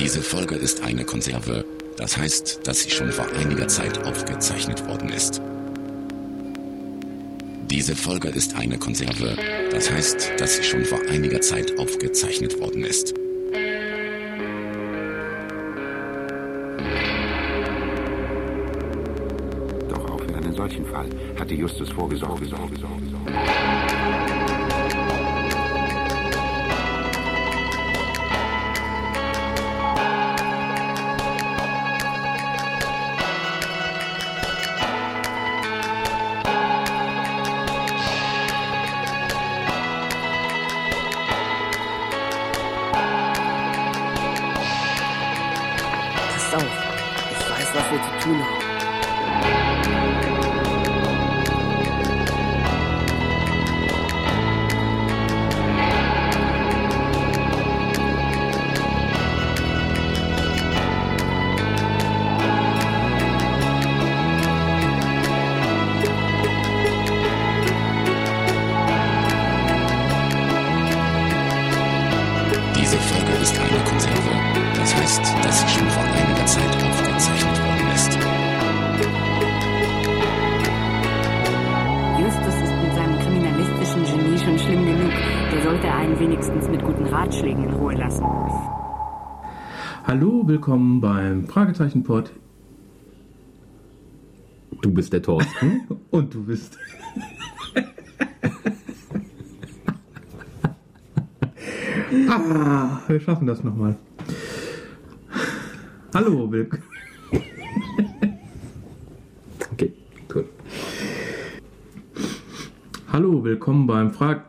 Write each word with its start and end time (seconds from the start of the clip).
Diese 0.00 0.22
Folge 0.22 0.54
ist 0.54 0.82
eine 0.82 1.04
Konserve. 1.04 1.62
Das 1.98 2.16
heißt, 2.16 2.60
dass 2.64 2.80
sie 2.80 2.90
schon 2.90 3.12
vor 3.12 3.26
einiger 3.38 3.68
Zeit 3.68 4.02
aufgezeichnet 4.06 4.86
worden 4.86 5.10
ist. 5.10 5.42
Diese 7.70 7.94
Folge 7.94 8.28
ist 8.28 8.56
eine 8.56 8.78
Konserve. 8.78 9.36
Das 9.70 9.90
heißt, 9.90 10.32
dass 10.38 10.56
sie 10.56 10.62
schon 10.62 10.86
vor 10.86 11.00
einiger 11.10 11.42
Zeit 11.42 11.78
aufgezeichnet 11.78 12.58
worden 12.58 12.82
ist. 12.82 13.12
Doch 19.90 20.10
auch 20.10 20.20
für 20.22 20.34
einen 20.34 20.54
solchen 20.54 20.86
Fall 20.86 21.10
hatte 21.38 21.54
Justus 21.54 21.90
vorgesorgt. 21.90 22.48
Sorge, 22.48 22.76
Sorge, 22.78 23.06
Sorge. 23.10 23.59
Beim 91.80 91.88
Fragezeichen-Pod. 91.88 92.32
Du 94.82 94.92
bist 94.92 95.12
der 95.12 95.22
Thorsten. 95.22 95.82
Und 96.10 96.34
du 96.34 96.44
bist. 96.44 96.76
ah, 102.28 103.00
wir 103.08 103.20
schaffen 103.20 103.46
das 103.46 103.64
nochmal. 103.64 103.96
Hallo, 106.14 106.52
willkommen. 106.52 106.84
Okay, 109.72 109.94
gut. 110.28 110.46
Hallo, 113.10 113.42
willkommen 113.42 113.86
beim 113.86 114.10
Frag. 114.10 114.44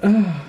ah. 0.00 0.42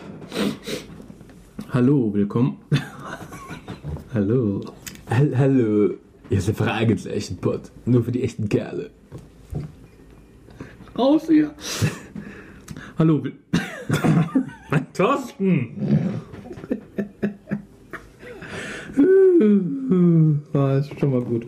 Hallo, 1.84 2.14
willkommen. 2.14 2.60
Hallo. 4.14 4.62
Hall- 5.10 5.38
Hallo, 5.38 5.96
hier 6.30 6.38
ist 6.38 6.48
der 6.48 6.56
Fragezeichen-Pod. 6.56 7.74
Nur 7.86 8.06
für 8.06 8.14
die 8.14 8.24
echten 8.24 8.48
Kerle. 8.48 8.90
Raus 10.98 11.24
hier. 11.28 11.54
Hallo, 12.98 13.22
Thorsten. 14.94 15.76
ah, 20.54 20.78
ist 20.78 20.98
schon 20.98 21.12
mal 21.12 21.22
gut. 21.22 21.46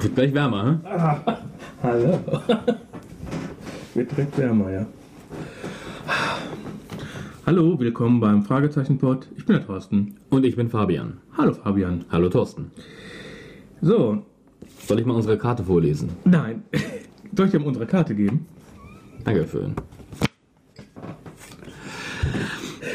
Wird 0.00 0.14
gleich 0.16 0.34
wärmer, 0.34 0.64
hm? 0.64 0.80
Hallo. 1.84 2.18
Wird 3.94 4.10
direkt 4.10 4.36
wärmer, 4.38 4.72
ja. 4.72 4.86
Hallo, 7.50 7.76
willkommen 7.80 8.20
beim 8.20 8.44
Fragezeichen-Pod. 8.44 9.26
Ich 9.36 9.44
bin 9.44 9.56
der 9.56 9.66
Thorsten. 9.66 10.14
Und 10.28 10.46
ich 10.46 10.54
bin 10.54 10.68
Fabian. 10.68 11.18
Hallo, 11.36 11.52
Fabian. 11.52 12.04
Hallo 12.08 12.28
Thorsten. 12.28 12.70
So, 13.80 14.22
Soll 14.86 15.00
ich 15.00 15.04
mal 15.04 15.14
unsere 15.14 15.36
Karte 15.36 15.64
vorlesen? 15.64 16.10
nein. 16.22 16.62
Soll 17.36 17.46
ich 17.46 17.50
dir 17.50 17.58
mal 17.58 17.66
unsere 17.66 17.86
Karte 17.86 18.14
geben? 18.14 18.46
Dankeschön. 19.24 19.74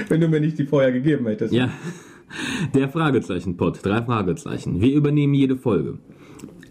Wenn 0.08 0.22
du 0.22 0.30
mir 0.30 0.40
nicht 0.40 0.58
die 0.58 0.66
vorher 0.66 0.94
gegeben 0.94 1.28
hättest. 1.28 1.54
Ja, 1.54 1.70
der 2.74 2.88
Fragezeichen-Pod. 2.88 3.80
Drei 3.84 4.04
Fragezeichen. 4.04 4.80
Wir 4.80 4.96
übernehmen 4.96 5.34
jede 5.34 5.58
Folge. 5.58 6.00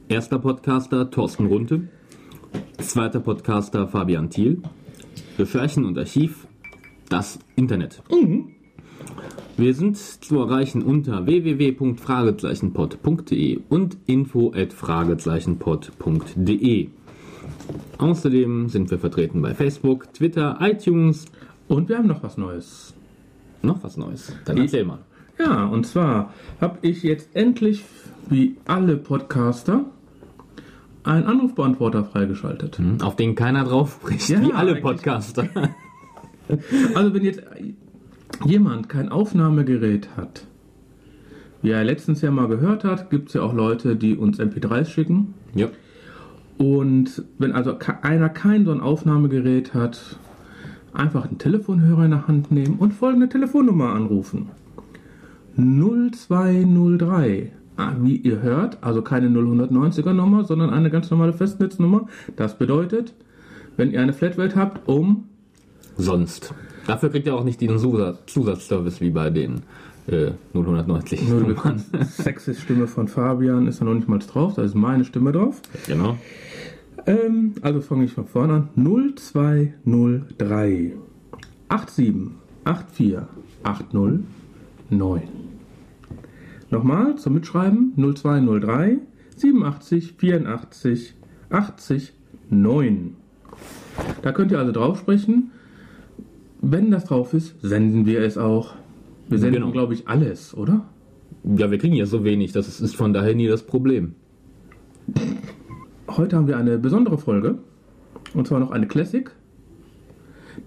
Erster 0.08 0.38
Podcaster 0.38 1.10
Thorsten 1.10 1.44
Runte. 1.48 1.86
Zweiter 2.78 3.20
Podcaster 3.20 3.86
Fabian 3.88 4.30
Thiel. 4.30 4.62
Recherchen 5.38 5.84
und 5.84 5.98
Archiv. 5.98 6.46
Das 7.08 7.38
Internet. 7.56 8.02
Wir 9.56 9.72
sind 9.74 9.96
zu 9.96 10.38
erreichen 10.40 10.82
unter 10.82 11.24
www.fragezeichenpod.de 11.26 13.60
und 13.68 13.96
info@fragezeichenpod.de. 14.06 16.88
Außerdem 17.98 18.68
sind 18.68 18.90
wir 18.90 18.98
vertreten 18.98 19.40
bei 19.42 19.54
Facebook, 19.54 20.12
Twitter, 20.12 20.58
iTunes. 20.60 21.26
Und 21.68 21.88
wir 21.88 21.98
haben 21.98 22.08
noch 22.08 22.22
was 22.22 22.36
Neues. 22.36 22.94
Noch 23.62 23.82
was 23.84 23.96
Neues. 23.96 24.32
Dann 24.44 24.58
erzähl 24.58 24.84
mal. 24.84 24.98
Ja, 25.38 25.64
und 25.66 25.86
zwar 25.86 26.32
habe 26.60 26.78
ich 26.82 27.02
jetzt 27.02 27.34
endlich, 27.34 27.82
wie 28.28 28.56
alle 28.66 28.96
Podcaster, 28.96 29.84
einen 31.04 31.24
Anrufbeantworter 31.26 32.04
freigeschaltet. 32.04 32.80
Auf 33.02 33.16
den 33.16 33.34
keiner 33.34 33.64
drauf 33.64 33.98
spricht, 34.00 34.28
Ja, 34.28 34.40
wie 34.42 34.52
alle. 34.52 34.76
Podcaster. 34.76 35.48
Also 36.94 37.14
wenn 37.14 37.24
jetzt 37.24 37.42
jemand 38.44 38.88
kein 38.88 39.08
Aufnahmegerät 39.08 40.16
hat, 40.16 40.46
wie 41.62 41.70
er 41.70 41.84
letztens 41.84 42.20
ja 42.20 42.30
mal 42.30 42.48
gehört 42.48 42.84
hat, 42.84 43.10
gibt 43.10 43.28
es 43.28 43.34
ja 43.34 43.42
auch 43.42 43.54
Leute, 43.54 43.96
die 43.96 44.16
uns 44.16 44.38
MP3s 44.38 44.86
schicken. 44.86 45.34
ja. 45.54 45.68
Und 46.56 47.24
wenn 47.38 47.52
also 47.52 47.76
einer 48.02 48.28
kein 48.28 48.64
so 48.64 48.70
ein 48.70 48.80
Aufnahmegerät 48.80 49.74
hat, 49.74 50.18
einfach 50.92 51.26
einen 51.26 51.38
Telefonhörer 51.38 52.04
in 52.04 52.12
der 52.12 52.28
Hand 52.28 52.52
nehmen 52.52 52.76
und 52.78 52.94
folgende 52.94 53.28
Telefonnummer 53.28 53.92
anrufen. 53.92 54.50
0203. 55.56 57.52
Ah, 57.76 57.94
wie 58.00 58.14
ihr 58.16 58.40
hört, 58.40 58.78
also 58.84 59.02
keine 59.02 59.26
090er 59.28 60.12
Nummer, 60.12 60.44
sondern 60.44 60.70
eine 60.70 60.90
ganz 60.90 61.10
normale 61.10 61.32
Festnetznummer. 61.32 62.06
Das 62.36 62.56
bedeutet, 62.56 63.14
wenn 63.76 63.90
ihr 63.90 64.00
eine 64.00 64.12
Flatrate 64.12 64.54
habt, 64.54 64.88
um 64.88 65.24
Sonst. 65.96 66.54
Dafür 66.86 67.10
kriegt 67.10 67.26
ihr 67.26 67.34
auch 67.34 67.44
nicht 67.44 67.60
diesen 67.60 67.78
Zusatz 67.78 68.18
Zusatzservice 68.26 69.00
wie 69.00 69.10
bei 69.10 69.30
den 69.30 69.62
äh, 70.06 70.32
090. 70.52 71.28
Nur 71.28 71.56
sexy 72.02 72.54
Stimme 72.54 72.86
von 72.86 73.08
Fabian, 73.08 73.66
ist 73.66 73.80
da 73.80 73.84
noch 73.84 73.94
nicht 73.94 74.08
mal 74.08 74.18
drauf, 74.18 74.54
da 74.54 74.62
ist 74.62 74.74
meine 74.74 75.04
Stimme 75.04 75.32
drauf. 75.32 75.60
Genau. 75.86 76.18
Ähm, 77.06 77.54
also 77.62 77.80
fange 77.80 78.04
ich 78.04 78.12
von 78.12 78.26
vorne 78.26 78.52
an. 78.54 78.68
0203 78.76 79.72
87 81.68 82.30
84 82.78 83.18
80 83.62 84.12
9. 84.90 85.22
Nochmal 86.70 87.16
zum 87.16 87.34
Mitschreiben 87.34 87.92
0203 87.96 88.98
87 89.36 90.14
84 90.18 91.14
80 91.50 92.12
9. 92.50 93.16
Da 94.22 94.32
könnt 94.32 94.52
ihr 94.52 94.58
also 94.58 94.72
drauf 94.72 94.98
sprechen. 94.98 95.50
Wenn 96.66 96.90
das 96.90 97.04
drauf 97.04 97.34
ist, 97.34 97.54
senden 97.60 98.06
wir 98.06 98.20
es 98.22 98.38
auch. 98.38 98.74
Wir 99.28 99.38
senden, 99.38 99.60
Genau. 99.60 99.72
glaube 99.72 99.92
ich, 99.94 100.08
alles, 100.08 100.56
oder? 100.56 100.86
Ja, 101.44 101.70
wir 101.70 101.76
kriegen 101.78 101.94
ja 101.94 102.06
so 102.06 102.24
wenig, 102.24 102.52
das 102.52 102.68
ist- 102.68 102.80
ist 102.80 102.96
von 102.96 103.12
daher 103.12 103.34
nie 103.34 103.46
das 103.46 103.62
Problem. 103.64 104.14
Heute 106.08 106.36
haben 106.36 106.46
wir 106.48 106.56
eine 106.56 106.78
besondere 106.78 107.18
Folge. 107.18 107.58
Und 108.32 108.46
zwar 108.46 108.60
noch 108.60 108.70
eine 108.70 108.86
Classic, 108.86 109.30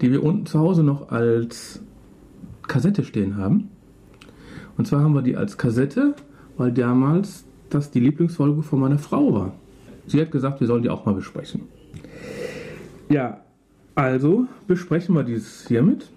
die 0.00 0.10
wir 0.12 0.22
unten 0.22 0.46
zu 0.46 0.58
Hause 0.60 0.82
noch 0.84 1.10
als 1.10 1.82
Kassette 2.66 3.02
stehen 3.04 3.36
haben. 3.36 3.68
Und 4.76 4.86
zwar 4.86 5.00
haben 5.02 5.14
wir 5.14 5.22
die 5.22 5.36
als 5.36 5.58
Kassette, 5.58 6.14
weil 6.56 6.72
damals 6.72 7.44
das 7.70 7.90
die 7.90 8.00
Lieblingsfolge 8.00 8.62
von 8.62 8.78
meiner 8.80 8.98
Frau 8.98 9.32
war. 9.34 9.54
Sie 10.06 10.20
hat 10.20 10.30
gesagt, 10.30 10.60
wir 10.60 10.66
sollen 10.68 10.82
die 10.82 10.90
auch 10.90 11.04
mal 11.04 11.14
besprechen. 11.14 11.62
Ja, 13.10 13.40
also 13.98 14.46
besprechen 14.68 15.16
wir 15.16 15.24
dieses 15.24 15.66
hiermit. 15.66 16.08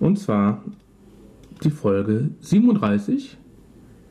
Und 0.00 0.18
zwar 0.18 0.64
die 1.62 1.70
Folge 1.70 2.30
37 2.40 3.38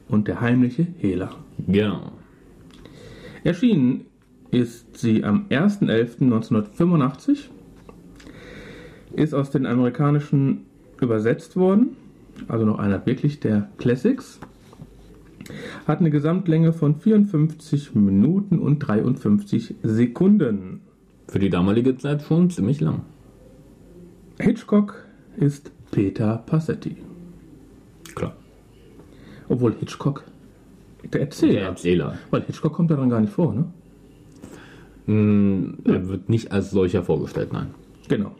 und 0.07 0.29
der 0.29 0.39
heimliche 0.39 0.87
Hehler. 0.99 1.31
Genau. 1.67 2.13
Erschienen 3.43 4.05
ist 4.51 4.97
sie 4.97 5.25
am 5.25 5.47
1.11.1985, 5.49 7.49
ist 9.13 9.33
aus 9.33 9.51
den 9.51 9.65
amerikanischen 9.65 10.61
übersetzt 11.01 11.57
worden, 11.57 11.97
also 12.47 12.65
noch 12.65 12.79
einer 12.79 13.05
wirklich 13.05 13.41
der 13.41 13.69
Classics, 13.77 14.39
hat 15.85 15.99
eine 15.99 16.09
Gesamtlänge 16.09 16.71
von 16.71 16.95
54 16.95 17.95
Minuten 17.95 18.59
und 18.59 18.79
53 18.79 19.75
Sekunden. 19.83 20.79
Für 21.27 21.39
die 21.39 21.49
damalige 21.49 21.97
Zeit 21.97 22.21
schon 22.21 22.49
ziemlich 22.49 22.81
lang. 22.81 23.01
Hitchcock 24.39 25.05
ist 25.37 25.71
Peter 25.91 26.43
Passetti. 26.45 26.97
Klar. 28.15 28.35
Obwohl 29.49 29.73
Hitchcock 29.79 30.23
der 31.13 31.21
Erzähler. 31.21 31.53
Der 31.53 31.63
Erzähler. 31.69 32.17
Weil 32.31 32.41
Hitchcock 32.43 32.73
kommt 32.73 32.91
daran 32.91 33.09
gar 33.09 33.21
nicht 33.21 33.33
vor, 33.33 33.53
ne? 33.53 33.65
Mm, 35.13 35.75
Er 35.85 36.07
wird 36.09 36.29
nicht 36.29 36.51
als 36.51 36.71
solcher 36.71 37.03
vorgestellt, 37.03 37.53
nein. 37.53 37.67
Genau. 38.07 38.31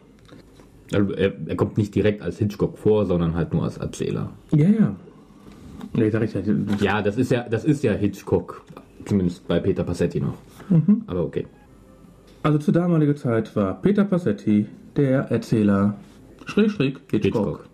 Also 0.92 1.12
er, 1.12 1.32
er 1.46 1.56
kommt 1.56 1.76
nicht 1.78 1.94
direkt 1.94 2.22
als 2.22 2.38
Hitchcock 2.38 2.78
vor, 2.78 3.06
sondern 3.06 3.34
halt 3.34 3.52
nur 3.52 3.64
als 3.64 3.76
Erzähler. 3.78 4.32
Ja, 4.52 4.68
ja. 4.68 4.96
Nee, 5.92 6.10
sag 6.10 6.22
ich 6.22 6.34
ja. 6.34 6.40
Ja, 6.80 7.02
das 7.02 7.16
ist 7.16 7.30
ja, 7.30 7.48
das 7.48 7.64
ist 7.64 7.82
ja 7.82 7.92
Hitchcock, 7.92 8.62
zumindest 9.04 9.46
bei 9.46 9.60
Peter 9.60 9.84
Passetti 9.84 10.20
noch. 10.20 10.34
Aber 11.06 11.24
okay. 11.24 11.46
Also 12.42 12.58
zur 12.58 12.74
damaligen 12.74 13.16
Zeit 13.16 13.54
war 13.56 13.80
Peter 13.82 14.04
Passetti 14.04 14.66
der 14.96 15.30
Erzähler 15.30 15.96
schräg 16.46 16.70
schräg 16.70 17.00
Hitchcock, 17.10 17.22
Hitchcock. 17.22 17.68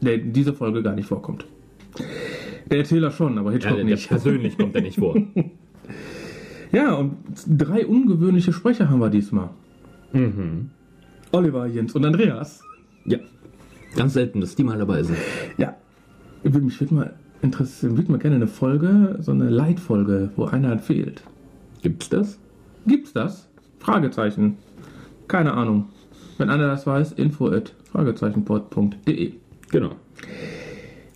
der 0.00 0.14
in 0.14 0.32
dieser 0.32 0.54
Folge 0.54 0.82
gar 0.82 0.94
nicht 0.94 1.06
vorkommt. 1.08 1.44
Der 2.70 2.78
Erzähler 2.78 3.10
schon, 3.10 3.36
aber 3.38 3.50
Ja, 3.50 3.54
Hitchcock 3.54 3.76
der, 3.76 3.84
der 3.84 3.94
nicht. 3.94 4.08
persönlich 4.08 4.56
kommt 4.58 4.74
er 4.74 4.82
nicht 4.82 4.98
vor. 4.98 5.16
Ja, 6.72 6.94
und 6.94 7.18
drei 7.46 7.86
ungewöhnliche 7.86 8.52
Sprecher 8.52 8.90
haben 8.90 8.98
wir 8.98 9.08
diesmal. 9.08 9.50
Mhm. 10.12 10.70
Oliver, 11.30 11.66
Jens 11.66 11.94
und 11.94 12.04
Andreas. 12.04 12.62
Ja. 13.04 13.18
Ganz 13.94 14.14
selten, 14.14 14.40
dass 14.40 14.56
die 14.56 14.64
mal 14.64 14.76
dabei 14.76 15.04
sind. 15.04 15.16
Ja, 15.56 15.76
ich 16.42 16.52
würde 16.52 16.66
mich 16.66 16.80
würde 16.80 16.94
mal 16.94 17.14
interessieren, 17.42 17.96
würde 17.96 18.10
mal 18.10 18.18
gerne 18.18 18.34
eine 18.36 18.48
Folge, 18.48 19.18
so 19.20 19.30
eine 19.30 19.50
Leitfolge, 19.50 20.30
wo 20.34 20.46
einer 20.46 20.76
fehlt. 20.80 21.22
Gibt's 21.82 22.08
das? 22.08 22.40
Gibt's 22.88 23.12
das? 23.12 23.48
Fragezeichen. 23.84 24.56
Keine 25.28 25.52
Ahnung. 25.54 25.86
Wenn 26.38 26.48
einer 26.50 26.66
das 26.68 26.86
weiß, 26.86 27.12
info 27.12 27.48
at 27.48 27.74
fragezeichenpod.de. 27.92 29.32
Genau. 29.70 29.90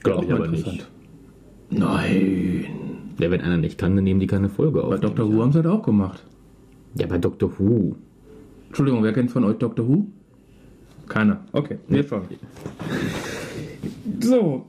Glaube 0.02 0.24
ich 0.26 0.32
aber 0.32 0.48
nicht. 0.48 0.88
Nein. 1.70 2.66
Ja, 3.18 3.30
wenn 3.30 3.40
einer 3.40 3.56
nicht 3.56 3.78
kann, 3.78 3.96
dann 3.96 4.04
nehmen 4.04 4.20
die 4.20 4.26
keine 4.26 4.48
Folge 4.48 4.84
auf. 4.84 4.90
Bei 4.90 4.98
Dr. 4.98 5.32
Who 5.32 5.42
haben 5.42 5.52
sie 5.52 5.62
das 5.62 5.72
auch 5.72 5.82
gemacht. 5.82 6.22
Ja, 6.94 7.06
bei 7.06 7.18
Dr. 7.18 7.50
Who. 7.58 7.96
Entschuldigung, 8.68 9.02
wer 9.02 9.12
kennt 9.12 9.30
von 9.30 9.44
euch 9.44 9.56
Dr. 9.56 9.88
Who? 9.88 10.06
Keiner. 11.08 11.40
Okay, 11.52 11.78
wir 11.88 12.06
schon. 12.06 12.22
So, 14.20 14.66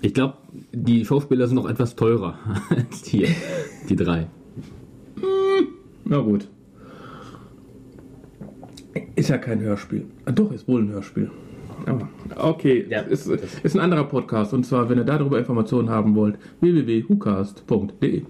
Ich 0.00 0.12
glaube, 0.12 0.34
die 0.72 1.04
Schauspieler 1.04 1.46
sind 1.46 1.54
noch 1.56 1.68
etwas 1.68 1.94
teurer 1.94 2.36
als 2.70 3.02
die, 3.02 3.28
die 3.88 3.96
drei. 3.96 4.26
na 6.04 6.18
gut. 6.18 6.48
Ist 9.14 9.28
ja 9.28 9.38
kein 9.38 9.60
Hörspiel. 9.60 10.06
Ah, 10.24 10.32
doch, 10.32 10.52
ist 10.52 10.68
wohl 10.68 10.82
ein 10.82 10.90
Hörspiel. 10.90 11.30
Aber, 11.86 12.08
okay, 12.36 12.86
Ja, 12.88 13.00
ist, 13.00 13.26
ist 13.26 13.74
ein 13.74 13.80
anderer 13.80 14.04
Podcast. 14.04 14.52
Und 14.52 14.64
zwar, 14.64 14.88
wenn 14.88 14.98
ihr 14.98 15.04
darüber 15.04 15.38
Informationen 15.38 15.90
haben 15.90 16.14
wollt, 16.14 16.36
www.hucast.de. 16.60 18.22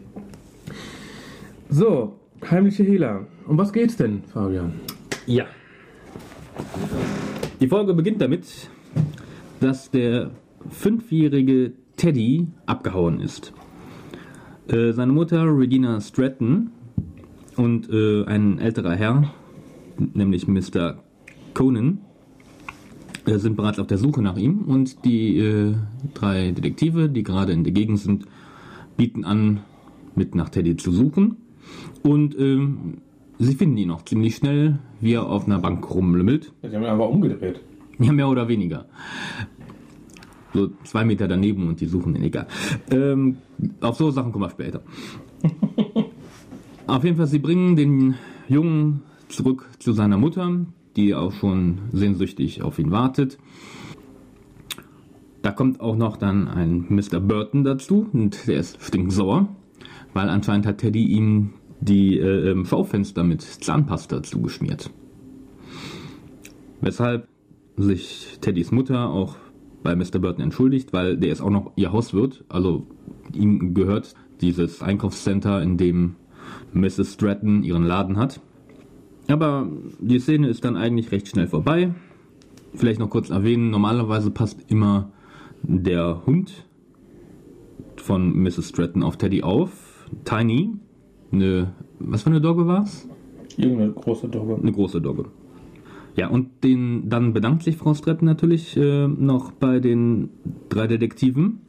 So, 1.69 2.19
heimliche 2.51 2.83
Hehler. 2.83 3.27
Um 3.47 3.59
was 3.59 3.73
geht's 3.73 3.97
denn, 3.97 4.23
Fabian? 4.33 4.73
Ja. 5.27 5.47
Die 7.61 7.69
Folge 7.69 7.95
beginnt 7.95 8.21
damit, 8.21 8.47
dass 9.61 9.91
der 9.91 10.31
fünfjährige 10.71 11.73
Teddy 11.97 12.49
abgehauen 12.67 13.21
ist. 13.21 13.53
Äh, 14.69 14.93
seine 14.93 15.13
Mutter 15.13 15.45
Regina 15.45 16.01
Stratton 16.01 16.71
und 17.57 17.89
äh, 17.91 18.25
ein 18.25 18.59
älterer 18.59 18.95
Herr, 18.95 19.33
nämlich 19.99 20.47
Mr. 20.47 20.99
Conan, 21.55 21.99
sind 23.27 23.57
bereits 23.57 23.79
auf 23.79 23.87
der 23.87 23.99
Suche 23.99 24.23
nach 24.23 24.37
ihm 24.37 24.63
und 24.63 25.05
die 25.05 25.39
äh, 25.39 25.75
drei 26.15 26.51
Detektive, 26.51 27.09
die 27.09 27.23
gerade 27.23 27.53
in 27.53 27.65
der 27.65 27.73
Gegend 27.73 28.01
sind, 28.01 28.27
bieten 28.97 29.25
an, 29.25 29.61
mit 30.15 30.35
nach 30.35 30.49
Teddy 30.49 30.77
zu 30.77 30.93
suchen. 30.93 31.37
Und 32.03 32.39
ähm, 32.39 32.99
sie 33.39 33.55
finden 33.55 33.77
ihn 33.77 33.91
auch 33.91 34.05
ziemlich 34.05 34.37
schnell, 34.37 34.79
wie 35.01 35.15
er 35.15 35.27
auf 35.27 35.47
einer 35.47 35.61
Bank 35.61 35.89
rumlümmelt. 35.89 36.53
Sie 36.63 36.75
haben 36.75 36.85
einfach 36.85 37.09
umgedreht. 37.09 37.61
Ja, 37.99 38.13
mehr 38.13 38.29
oder 38.29 38.49
weniger. 38.49 38.87
So 40.53 40.71
zwei 40.85 41.05
Meter 41.05 41.29
daneben 41.29 41.69
und 41.69 41.81
die 41.81 41.87
suchen 41.87 42.15
ihn, 42.17 42.25
egal. 42.25 42.47
Ähm, 42.91 43.37
auf 43.81 43.97
so 43.97 44.11
Sachen 44.11 44.33
kommen 44.33 44.45
wir 44.45 44.51
später. 44.51 44.83
auf 46.87 47.05
jeden 47.05 47.17
Fall, 47.17 47.27
sie 47.27 47.39
bringen 47.39 47.77
den 47.77 48.17
Jungen 48.49 49.03
zurück 49.33 49.69
zu 49.79 49.93
seiner 49.93 50.19
Mutter, 50.19 50.67
die 50.97 51.15
auch 51.15 51.33
schon 51.33 51.79
sehnsüchtig 51.93 52.63
auf 52.63 52.79
ihn 52.79 52.91
wartet. 52.91 53.39
Da 55.43 55.51
kommt 55.51 55.81
auch 55.81 55.97
noch 55.97 56.17
dann 56.17 56.47
ein 56.47 56.87
Mr. 56.89 57.19
Burton 57.19 57.65
dazu 57.65 58.09
und 58.13 58.47
der 58.47 58.59
ist 58.59 58.81
stinksauer, 58.81 59.49
weil 60.15 60.29
anscheinend 60.29 60.67
hat 60.67 60.79
Teddy 60.79 61.05
ihm 61.05 61.55
die 61.81 62.17
äh, 62.19 62.51
ähm, 62.51 62.65
Schaufenster 62.65 63.25
mit 63.25 63.43
Zahnpasta 63.43 64.23
zugeschmiert. 64.23 64.91
Weshalb 66.81 67.29
sich 67.77 68.39
Teddys 68.41 68.71
Mutter 68.71 69.09
auch 69.09 69.37
bei 69.83 69.97
Mr. 69.97 70.21
Burton 70.21 70.45
entschuldigt, 70.45 70.93
weil 70.93 71.17
der 71.17 71.33
ist 71.33 71.41
auch 71.41 71.51
noch 71.51 71.73
ihr 71.75 71.93
Hauswirt. 71.93 72.45
Also 72.49 72.87
ihm 73.35 73.75
gehört 73.75 74.15
dieses 74.41 74.83
Einkaufscenter, 74.83 75.61
in 75.63 75.77
dem 75.77 76.17
Mrs. 76.73 77.15
Stratton 77.15 77.65
ihren 77.65 77.85
Laden 77.85 78.17
hat. 78.17 78.41
Aber 79.29 79.69
die 80.01 80.19
Szene 80.19 80.49
ist 80.49 80.65
dann 80.65 80.77
eigentlich 80.77 81.13
recht 81.13 81.29
schnell 81.29 81.47
vorbei. 81.47 81.95
Vielleicht 82.75 83.01
noch 83.01 83.11
kurz 83.11 83.31
erwähnen, 83.31 83.71
normalerweise 83.71 84.31
passt 84.31 84.65
immer 84.69 85.11
der 85.63 86.27
Hund 86.27 86.67
von 87.97 88.37
Mrs. 88.43 88.69
Stratton 88.69 89.03
auf 89.03 89.17
Teddy 89.17 89.43
auf. 89.43 90.09
Tiny, 90.25 90.75
eine, 91.31 91.73
was 91.99 92.23
für 92.23 92.31
eine 92.31 92.41
Dogge 92.41 92.67
war's? 92.67 93.09
Irgendeine 93.57 93.93
große 93.93 94.29
Dogge. 94.29 94.57
Eine 94.57 94.73
große 94.73 95.01
Dogge. 95.01 95.27
Ja, 96.17 96.29
und 96.29 96.63
den, 96.63 97.09
dann 97.09 97.33
bedankt 97.33 97.63
sich 97.63 97.77
Frau 97.77 97.95
Stratton 97.95 98.27
natürlich 98.27 98.77
äh, 98.77 99.09
noch 99.09 99.53
bei 99.53 99.81
den 99.81 100.29
drei 100.69 100.87
Detektiven. 100.87 101.61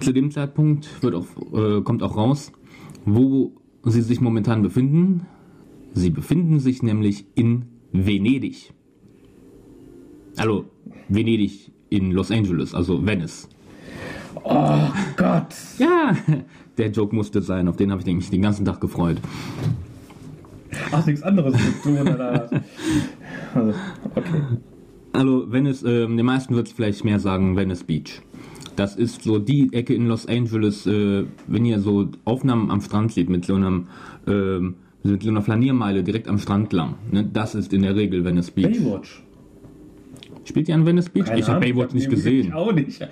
Zu 0.00 0.12
dem 0.12 0.30
Zeitpunkt 0.30 1.02
wird 1.02 1.14
auch, 1.14 1.26
äh, 1.52 1.80
kommt 1.82 2.02
auch 2.02 2.16
raus, 2.16 2.52
wo 3.04 3.52
sie 3.84 4.02
sich 4.02 4.20
momentan 4.20 4.62
befinden. 4.62 5.26
Sie 5.94 6.10
befinden 6.10 6.60
sich 6.60 6.82
nämlich 6.82 7.26
in 7.34 7.66
Venedig. 7.92 8.72
Also 10.36 10.66
Venedig 11.08 11.72
in 11.90 12.12
Los 12.12 12.30
Angeles, 12.30 12.74
also 12.74 13.04
Venice. 13.04 13.48
Oh 14.44 14.90
Gott. 15.16 15.54
Ja, 15.78 16.16
der 16.78 16.90
Joke 16.90 17.14
musste 17.14 17.42
sein, 17.42 17.68
auf 17.68 17.76
den 17.76 17.90
habe 17.90 18.02
ich 18.02 18.14
mich 18.14 18.30
den 18.30 18.42
ganzen 18.42 18.64
Tag 18.64 18.80
gefreut. 18.80 19.18
Hast 20.92 21.06
nichts 21.06 21.22
anderes 21.22 21.54
zu 21.54 21.82
tun, 21.82 22.00
oder? 22.00 22.50
Also, 23.54 23.74
okay. 24.14 24.42
Also 25.12 25.50
Venice, 25.50 25.82
ähm, 25.84 26.16
den 26.16 26.26
meisten 26.26 26.54
wird 26.54 26.68
es 26.68 26.72
vielleicht 26.72 27.04
mehr 27.04 27.18
sagen 27.18 27.56
Venice 27.56 27.84
Beach. 27.84 28.22
Das 28.76 28.94
ist 28.94 29.22
so 29.22 29.38
die 29.38 29.72
Ecke 29.72 29.94
in 29.94 30.06
Los 30.06 30.26
Angeles, 30.26 30.86
äh, 30.86 31.24
wenn 31.46 31.64
ihr 31.64 31.80
so 31.80 32.08
Aufnahmen 32.24 32.70
am 32.70 32.80
Strand 32.80 33.12
seht 33.12 33.28
mit 33.28 33.44
so 33.44 33.54
einem 33.54 33.88
ähm, 34.26 34.76
mit 35.02 35.22
so 35.22 35.30
einer 35.30 35.42
Flaniermeile 35.42 36.02
direkt 36.02 36.28
am 36.28 36.38
Strand 36.38 36.72
lang. 36.72 36.96
Ne? 37.10 37.28
Das 37.32 37.54
ist 37.54 37.72
in 37.72 37.82
der 37.82 37.96
Regel 37.96 38.24
Venice 38.24 38.50
Beach. 38.50 38.78
Baywatch. 38.78 39.22
Spielt 40.44 40.68
ihr 40.68 40.74
an 40.74 40.86
Venice 40.86 41.10
Beach? 41.10 41.30
ich 41.36 41.48
habe 41.48 41.60
Baywatch 41.60 41.94
nicht 41.94 42.10
gesehen. 42.10 42.48
Ich 42.48 42.54
auch 42.54 42.72
nicht. 42.72 43.06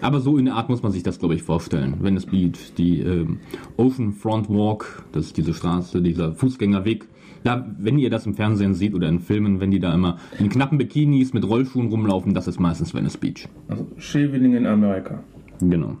Aber 0.00 0.20
so 0.20 0.38
in 0.38 0.46
der 0.46 0.54
Art 0.54 0.68
muss 0.68 0.82
man 0.82 0.92
sich 0.92 1.02
das, 1.02 1.18
glaube 1.18 1.34
ich, 1.34 1.42
vorstellen. 1.42 1.96
Venice 2.00 2.26
Beach, 2.26 2.72
die 2.76 3.00
ähm, 3.00 3.38
Ocean 3.76 4.12
Front 4.12 4.48
Walk, 4.48 5.04
das 5.12 5.26
ist 5.26 5.36
diese 5.36 5.54
Straße, 5.54 6.02
dieser 6.02 6.32
Fußgängerweg. 6.32 7.06
Da, 7.44 7.66
wenn 7.78 7.98
ihr 7.98 8.10
das 8.10 8.26
im 8.26 8.34
Fernsehen 8.34 8.74
seht 8.74 8.94
oder 8.94 9.08
in 9.08 9.20
Filmen, 9.20 9.60
wenn 9.60 9.70
die 9.70 9.78
da 9.78 9.94
immer 9.94 10.18
in 10.38 10.48
knappen 10.48 10.76
Bikinis 10.78 11.32
mit 11.32 11.48
Rollschuhen 11.48 11.88
rumlaufen, 11.88 12.34
das 12.34 12.48
ist 12.48 12.58
meistens 12.58 12.92
Venice 12.92 13.16
Beach. 13.16 13.48
Also 13.68 13.86
Schevening 13.96 14.54
in 14.54 14.66
Amerika. 14.66 15.22
Genau. 15.60 15.96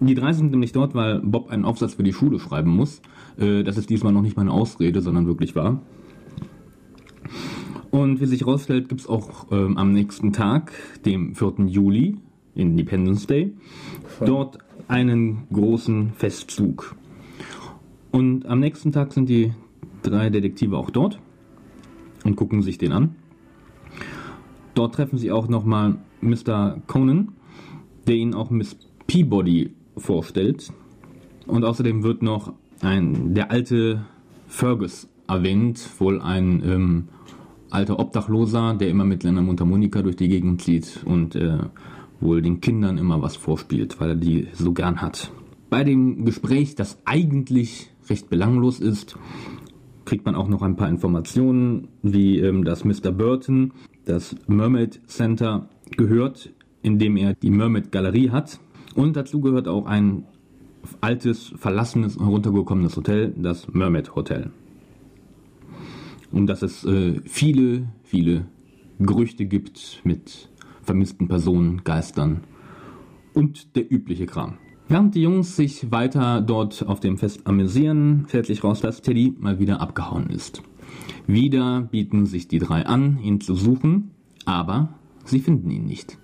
Die 0.00 0.14
drei 0.14 0.32
sind 0.32 0.50
nämlich 0.50 0.72
dort, 0.72 0.94
weil 0.94 1.20
Bob 1.20 1.50
einen 1.50 1.64
Aufsatz 1.64 1.94
für 1.94 2.02
die 2.02 2.12
Schule 2.12 2.38
schreiben 2.38 2.70
muss. 2.70 3.00
Äh, 3.38 3.62
das 3.62 3.76
ist 3.76 3.90
diesmal 3.90 4.12
noch 4.12 4.22
nicht 4.22 4.36
mal 4.36 4.42
eine 4.42 4.52
Ausrede, 4.52 5.00
sondern 5.00 5.26
wirklich 5.26 5.54
wahr. 5.54 5.80
Und 7.90 8.20
wie 8.20 8.26
sich 8.26 8.42
herausstellt, 8.42 8.88
gibt 8.88 9.00
es 9.00 9.08
auch 9.08 9.50
ähm, 9.50 9.76
am 9.78 9.92
nächsten 9.92 10.32
Tag, 10.32 10.72
dem 11.04 11.34
4. 11.34 11.66
Juli, 11.66 12.16
Independence 12.54 13.26
Day, 13.26 13.54
dort 14.24 14.58
einen 14.88 15.46
großen 15.52 16.12
Festzug. 16.12 16.96
Und 18.10 18.46
am 18.46 18.60
nächsten 18.60 18.92
Tag 18.92 19.12
sind 19.12 19.28
die 19.28 19.52
drei 20.02 20.30
Detektive 20.30 20.76
auch 20.76 20.90
dort 20.90 21.18
und 22.24 22.36
gucken 22.36 22.62
sich 22.62 22.78
den 22.78 22.92
an. 22.92 23.16
Dort 24.74 24.94
treffen 24.94 25.18
sie 25.18 25.32
auch 25.32 25.48
nochmal 25.48 25.96
Mr. 26.20 26.80
Conan, 26.86 27.32
der 28.06 28.16
ihnen 28.16 28.34
auch 28.34 28.50
Miss 28.50 28.76
Peabody 29.06 29.70
vorstellt. 29.96 30.70
Und 31.46 31.64
außerdem 31.64 32.02
wird 32.02 32.22
noch 32.22 32.52
ein, 32.80 33.34
der 33.34 33.50
alte 33.50 34.04
Fergus 34.46 35.08
erwähnt, 35.28 35.88
wohl 35.98 36.20
ein 36.20 36.62
ähm, 36.64 37.08
alter 37.70 37.98
Obdachloser, 37.98 38.74
der 38.74 38.88
immer 38.88 39.04
mit 39.04 39.22
seiner 39.22 39.42
Mundharmonika 39.42 40.02
durch 40.02 40.16
die 40.16 40.28
Gegend 40.28 40.62
zieht 40.62 41.02
und 41.04 41.34
äh, 41.34 41.58
wohl 42.20 42.42
den 42.42 42.60
Kindern 42.60 42.98
immer 42.98 43.20
was 43.22 43.36
vorspielt, 43.36 44.00
weil 44.00 44.10
er 44.10 44.16
die 44.16 44.48
so 44.52 44.72
gern 44.72 45.00
hat. 45.00 45.30
Bei 45.68 45.84
dem 45.84 46.24
Gespräch, 46.24 46.74
das 46.74 46.98
eigentlich 47.04 47.90
recht 48.08 48.30
belanglos 48.30 48.80
ist, 48.80 49.16
kriegt 50.04 50.24
man 50.24 50.36
auch 50.36 50.48
noch 50.48 50.62
ein 50.62 50.76
paar 50.76 50.88
Informationen, 50.88 51.88
wie 52.02 52.38
ähm, 52.38 52.64
dass 52.64 52.84
Mr. 52.84 53.10
Burton 53.10 53.72
das 54.04 54.36
Mermaid 54.46 55.00
Center 55.06 55.68
gehört, 55.96 56.52
in 56.82 56.98
dem 56.98 57.16
er 57.16 57.34
die 57.34 57.50
Mermaid 57.50 57.90
Galerie 57.90 58.30
hat. 58.30 58.60
Und 58.94 59.16
dazu 59.16 59.40
gehört 59.40 59.66
auch 59.66 59.86
ein 59.86 60.24
altes, 61.00 61.52
verlassenes, 61.56 62.18
heruntergekommenes 62.18 62.96
Hotel, 62.96 63.34
das 63.36 63.68
Mermaid 63.72 64.14
Hotel. 64.14 64.50
Und 66.32 66.46
dass 66.46 66.62
es 66.62 66.84
äh, 66.84 67.20
viele, 67.24 67.88
viele 68.02 68.46
Gerüchte 68.98 69.46
gibt 69.46 70.00
mit 70.04 70.48
vermissten 70.82 71.28
Personen, 71.28 71.84
Geistern 71.84 72.42
und 73.34 73.76
der 73.76 73.90
übliche 73.92 74.26
Kram. 74.26 74.58
Während 74.88 75.14
die 75.14 75.22
Jungs 75.22 75.56
sich 75.56 75.90
weiter 75.90 76.40
dort 76.40 76.86
auf 76.86 77.00
dem 77.00 77.18
Fest 77.18 77.46
amüsieren, 77.46 78.26
stellt 78.28 78.46
sich 78.46 78.62
raus, 78.62 78.80
dass 78.80 79.02
Teddy 79.02 79.34
mal 79.38 79.58
wieder 79.58 79.80
abgehauen 79.80 80.30
ist. 80.30 80.62
Wieder 81.26 81.82
bieten 81.82 82.24
sich 82.24 82.46
die 82.46 82.60
drei 82.60 82.86
an, 82.86 83.18
ihn 83.20 83.40
zu 83.40 83.54
suchen, 83.54 84.12
aber 84.44 84.90
sie 85.24 85.40
finden 85.40 85.70
ihn 85.70 85.86
nicht. 85.86 86.18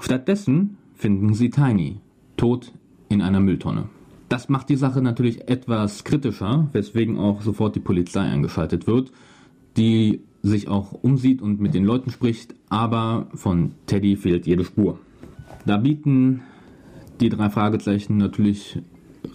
Stattdessen 0.00 0.78
finden 0.94 1.32
sie 1.32 1.50
Tiny, 1.50 2.00
tot 2.36 2.72
in 3.08 3.22
einer 3.22 3.40
Mülltonne. 3.40 3.88
Das 4.28 4.48
macht 4.48 4.68
die 4.68 4.76
Sache 4.76 5.02
natürlich 5.02 5.48
etwas 5.48 6.04
kritischer, 6.04 6.68
weswegen 6.72 7.18
auch 7.18 7.42
sofort 7.42 7.76
die 7.76 7.80
Polizei 7.80 8.22
eingeschaltet 8.22 8.86
wird, 8.86 9.12
die 9.76 10.20
sich 10.42 10.68
auch 10.68 10.92
umsieht 10.92 11.42
und 11.42 11.60
mit 11.60 11.74
den 11.74 11.84
Leuten 11.84 12.10
spricht, 12.10 12.54
aber 12.68 13.28
von 13.34 13.72
Teddy 13.86 14.16
fehlt 14.16 14.46
jede 14.46 14.64
Spur. 14.64 14.98
Da 15.64 15.76
bieten 15.76 16.42
die 17.20 17.28
drei 17.28 17.50
Fragezeichen 17.50 18.16
natürlich 18.16 18.80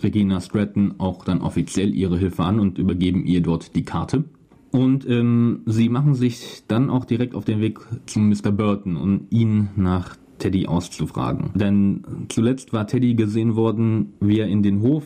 Regina 0.03 0.39
Stratton 0.39 0.95
auch 0.97 1.25
dann 1.25 1.41
offiziell 1.41 1.93
ihre 1.93 2.17
Hilfe 2.17 2.43
an 2.43 2.59
und 2.59 2.77
übergeben 2.77 3.25
ihr 3.25 3.41
dort 3.41 3.75
die 3.75 3.83
Karte. 3.83 4.23
Und 4.71 5.07
ähm, 5.07 5.61
sie 5.65 5.89
machen 5.89 6.15
sich 6.15 6.63
dann 6.67 6.89
auch 6.89 7.03
direkt 7.03 7.35
auf 7.35 7.43
den 7.43 7.59
Weg 7.59 7.79
zu 8.05 8.19
Mr. 8.19 8.51
Burton, 8.51 8.95
um 8.95 9.27
ihn 9.29 9.69
nach 9.75 10.15
Teddy 10.41 10.67
auszufragen. 10.67 11.51
Denn 11.55 12.03
zuletzt 12.29 12.73
war 12.73 12.87
Teddy 12.87 13.13
gesehen 13.13 13.55
worden, 13.55 14.13
wie 14.19 14.39
er 14.39 14.47
in 14.47 14.63
den 14.63 14.81
Hof 14.81 15.05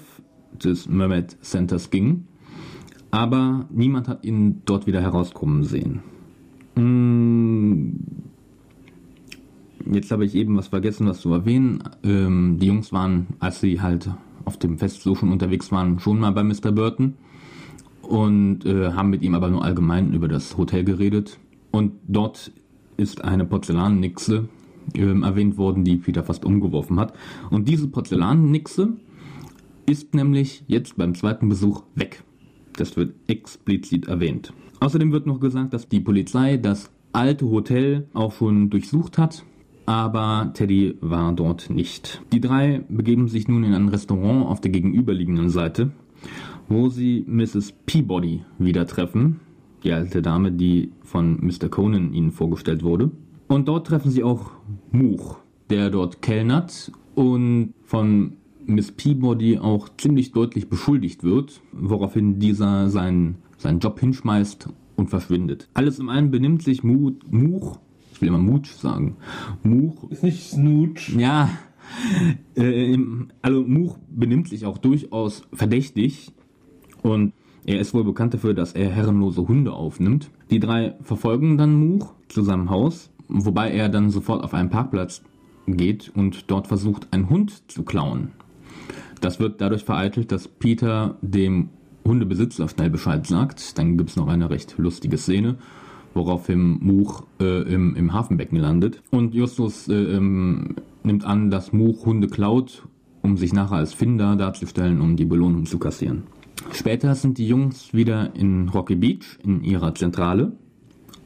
des 0.63 0.87
Mermaid 0.87 1.37
Centers 1.41 1.89
ging, 1.91 2.25
aber 3.11 3.67
niemand 3.69 4.07
hat 4.07 4.25
ihn 4.25 4.61
dort 4.65 4.87
wieder 4.87 5.01
herauskommen 5.01 5.63
sehen. 5.63 6.01
Hm, 6.75 7.99
Jetzt 9.91 10.11
habe 10.11 10.25
ich 10.25 10.33
eben 10.33 10.57
was 10.57 10.69
vergessen, 10.69 11.07
was 11.07 11.21
zu 11.21 11.31
erwähnen. 11.31 11.83
Ähm, 12.03 12.57
die 12.59 12.67
Jungs 12.67 12.91
waren, 12.91 13.27
als 13.39 13.61
sie 13.61 13.81
halt 13.81 14.09
auf 14.43 14.57
dem 14.57 14.77
Fest 14.77 15.03
so 15.03 15.15
schon 15.15 15.31
unterwegs 15.31 15.71
waren, 15.71 15.99
schon 15.99 16.19
mal 16.19 16.31
bei 16.31 16.43
Mr. 16.43 16.71
Burton 16.71 17.13
und 18.01 18.65
äh, 18.65 18.93
haben 18.93 19.09
mit 19.09 19.21
ihm 19.21 19.35
aber 19.35 19.49
nur 19.49 19.63
allgemein 19.63 20.13
über 20.13 20.27
das 20.27 20.57
Hotel 20.57 20.83
geredet. 20.83 21.39
Und 21.71 21.93
dort 22.07 22.51
ist 22.97 23.23
eine 23.23 23.45
Porzellannixe 23.45 24.47
äh, 24.93 25.21
erwähnt 25.21 25.57
worden, 25.57 25.83
die 25.83 25.97
Peter 25.97 26.23
fast 26.23 26.45
umgeworfen 26.45 26.99
hat. 26.99 27.13
Und 27.49 27.67
diese 27.67 27.87
Porzellannixe 27.87 28.93
ist 29.85 30.13
nämlich 30.13 30.63
jetzt 30.67 30.97
beim 30.97 31.15
zweiten 31.15 31.49
Besuch 31.49 31.83
weg. 31.95 32.23
Das 32.73 32.97
wird 32.97 33.15
explizit 33.27 34.07
erwähnt. 34.07 34.53
Außerdem 34.79 35.11
wird 35.11 35.25
noch 35.25 35.39
gesagt, 35.39 35.73
dass 35.73 35.87
die 35.87 36.01
Polizei 36.01 36.57
das 36.57 36.91
alte 37.13 37.49
Hotel 37.49 38.07
auch 38.13 38.33
schon 38.33 38.69
durchsucht 38.69 39.17
hat 39.17 39.45
aber 39.85 40.51
Teddy 40.53 40.97
war 41.01 41.33
dort 41.33 41.69
nicht. 41.69 42.21
Die 42.33 42.41
drei 42.41 42.83
begeben 42.89 43.27
sich 43.27 43.47
nun 43.47 43.63
in 43.63 43.73
ein 43.73 43.89
Restaurant 43.89 44.47
auf 44.47 44.61
der 44.61 44.71
gegenüberliegenden 44.71 45.49
Seite, 45.49 45.91
wo 46.67 46.89
sie 46.89 47.23
Mrs. 47.27 47.73
Peabody 47.85 48.43
wieder 48.57 48.87
treffen, 48.87 49.39
die 49.83 49.91
alte 49.91 50.21
Dame, 50.21 50.51
die 50.51 50.91
von 51.03 51.37
Mr. 51.45 51.69
Conan 51.69 52.13
ihnen 52.13 52.31
vorgestellt 52.31 52.83
wurde. 52.83 53.11
Und 53.47 53.67
dort 53.67 53.87
treffen 53.87 54.11
sie 54.11 54.23
auch 54.23 54.51
Much, 54.91 55.37
der 55.69 55.89
dort 55.89 56.21
kellnert 56.21 56.91
und 57.13 57.73
von 57.83 58.37
Miss 58.65 58.91
Peabody 58.91 59.59
auch 59.59 59.89
ziemlich 59.97 60.31
deutlich 60.31 60.69
beschuldigt 60.69 61.23
wird, 61.23 61.61
woraufhin 61.71 62.39
dieser 62.39 62.89
seinen, 62.89 63.37
seinen 63.57 63.79
Job 63.79 63.99
hinschmeißt 63.99 64.69
und 64.95 65.09
verschwindet. 65.09 65.69
Alles 65.73 65.99
in 65.99 66.09
allem 66.09 66.31
benimmt 66.31 66.63
sich 66.63 66.83
Much 66.83 67.79
ich 68.15 68.21
will 68.21 68.29
immer 68.29 68.37
Mutsch 68.37 68.71
sagen. 68.71 69.17
Much. 69.63 70.09
Ist 70.09 70.23
nicht 70.23 70.41
Snooch. 70.49 71.13
Ja. 71.17 71.49
Äh, 72.55 72.97
also 73.41 73.61
Much 73.61 73.97
benimmt 74.09 74.47
sich 74.47 74.65
auch 74.65 74.77
durchaus 74.77 75.43
verdächtig 75.51 76.31
und 77.03 77.33
er 77.65 77.79
ist 77.79 77.93
wohl 77.93 78.05
bekannt 78.05 78.33
dafür, 78.33 78.53
dass 78.53 78.71
er 78.71 78.89
herrenlose 78.89 79.47
Hunde 79.47 79.73
aufnimmt. 79.73 80.31
Die 80.49 80.59
drei 80.59 80.95
verfolgen 81.01 81.57
dann 81.57 81.75
Much 81.75 82.13
zu 82.29 82.41
seinem 82.41 82.69
Haus, 82.69 83.11
wobei 83.27 83.71
er 83.71 83.89
dann 83.89 84.09
sofort 84.09 84.43
auf 84.43 84.53
einen 84.53 84.69
Parkplatz 84.69 85.21
geht 85.67 86.11
und 86.15 86.49
dort 86.51 86.67
versucht, 86.67 87.07
einen 87.11 87.29
Hund 87.29 87.71
zu 87.71 87.83
klauen. 87.83 88.31
Das 89.21 89.39
wird 89.39 89.61
dadurch 89.61 89.83
vereitelt, 89.83 90.31
dass 90.31 90.47
Peter 90.47 91.17
dem 91.21 91.69
Hundebesitzer 92.05 92.67
schnell 92.67 92.89
Bescheid 92.89 93.25
sagt. 93.25 93.77
Dann 93.77 93.97
gibt 93.97 94.11
es 94.11 94.15
noch 94.15 94.27
eine 94.27 94.49
recht 94.49 94.75
lustige 94.77 95.17
Szene, 95.17 95.57
woraufhin 96.13 96.79
Much 96.81 97.23
äh, 97.39 97.61
im, 97.63 97.95
im 97.95 98.13
Hafenbecken 98.13 98.59
landet. 98.59 99.01
Und 99.11 99.33
Justus 99.33 99.87
äh, 99.87 99.93
ähm, 99.93 100.75
nimmt 101.03 101.25
an, 101.25 101.49
dass 101.49 101.73
Much 101.73 102.05
Hunde 102.05 102.27
klaut, 102.27 102.87
um 103.21 103.37
sich 103.37 103.53
nachher 103.53 103.77
als 103.77 103.93
Finder 103.93 104.35
darzustellen, 104.35 105.01
um 105.01 105.15
die 105.15 105.25
Belohnung 105.25 105.65
zu 105.65 105.79
kassieren. 105.79 106.23
Später 106.71 107.15
sind 107.15 107.37
die 107.37 107.47
Jungs 107.47 107.93
wieder 107.93 108.35
in 108.35 108.69
Rocky 108.69 108.95
Beach 108.95 109.39
in 109.43 109.63
ihrer 109.63 109.95
Zentrale 109.95 110.53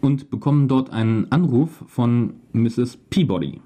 und 0.01 0.29
bekommen 0.29 0.68
dort 0.68 0.91
einen 0.91 1.32
Anruf 1.32 1.84
von 1.88 2.34
Mrs. 2.53 2.98
Peabody. 3.10 3.62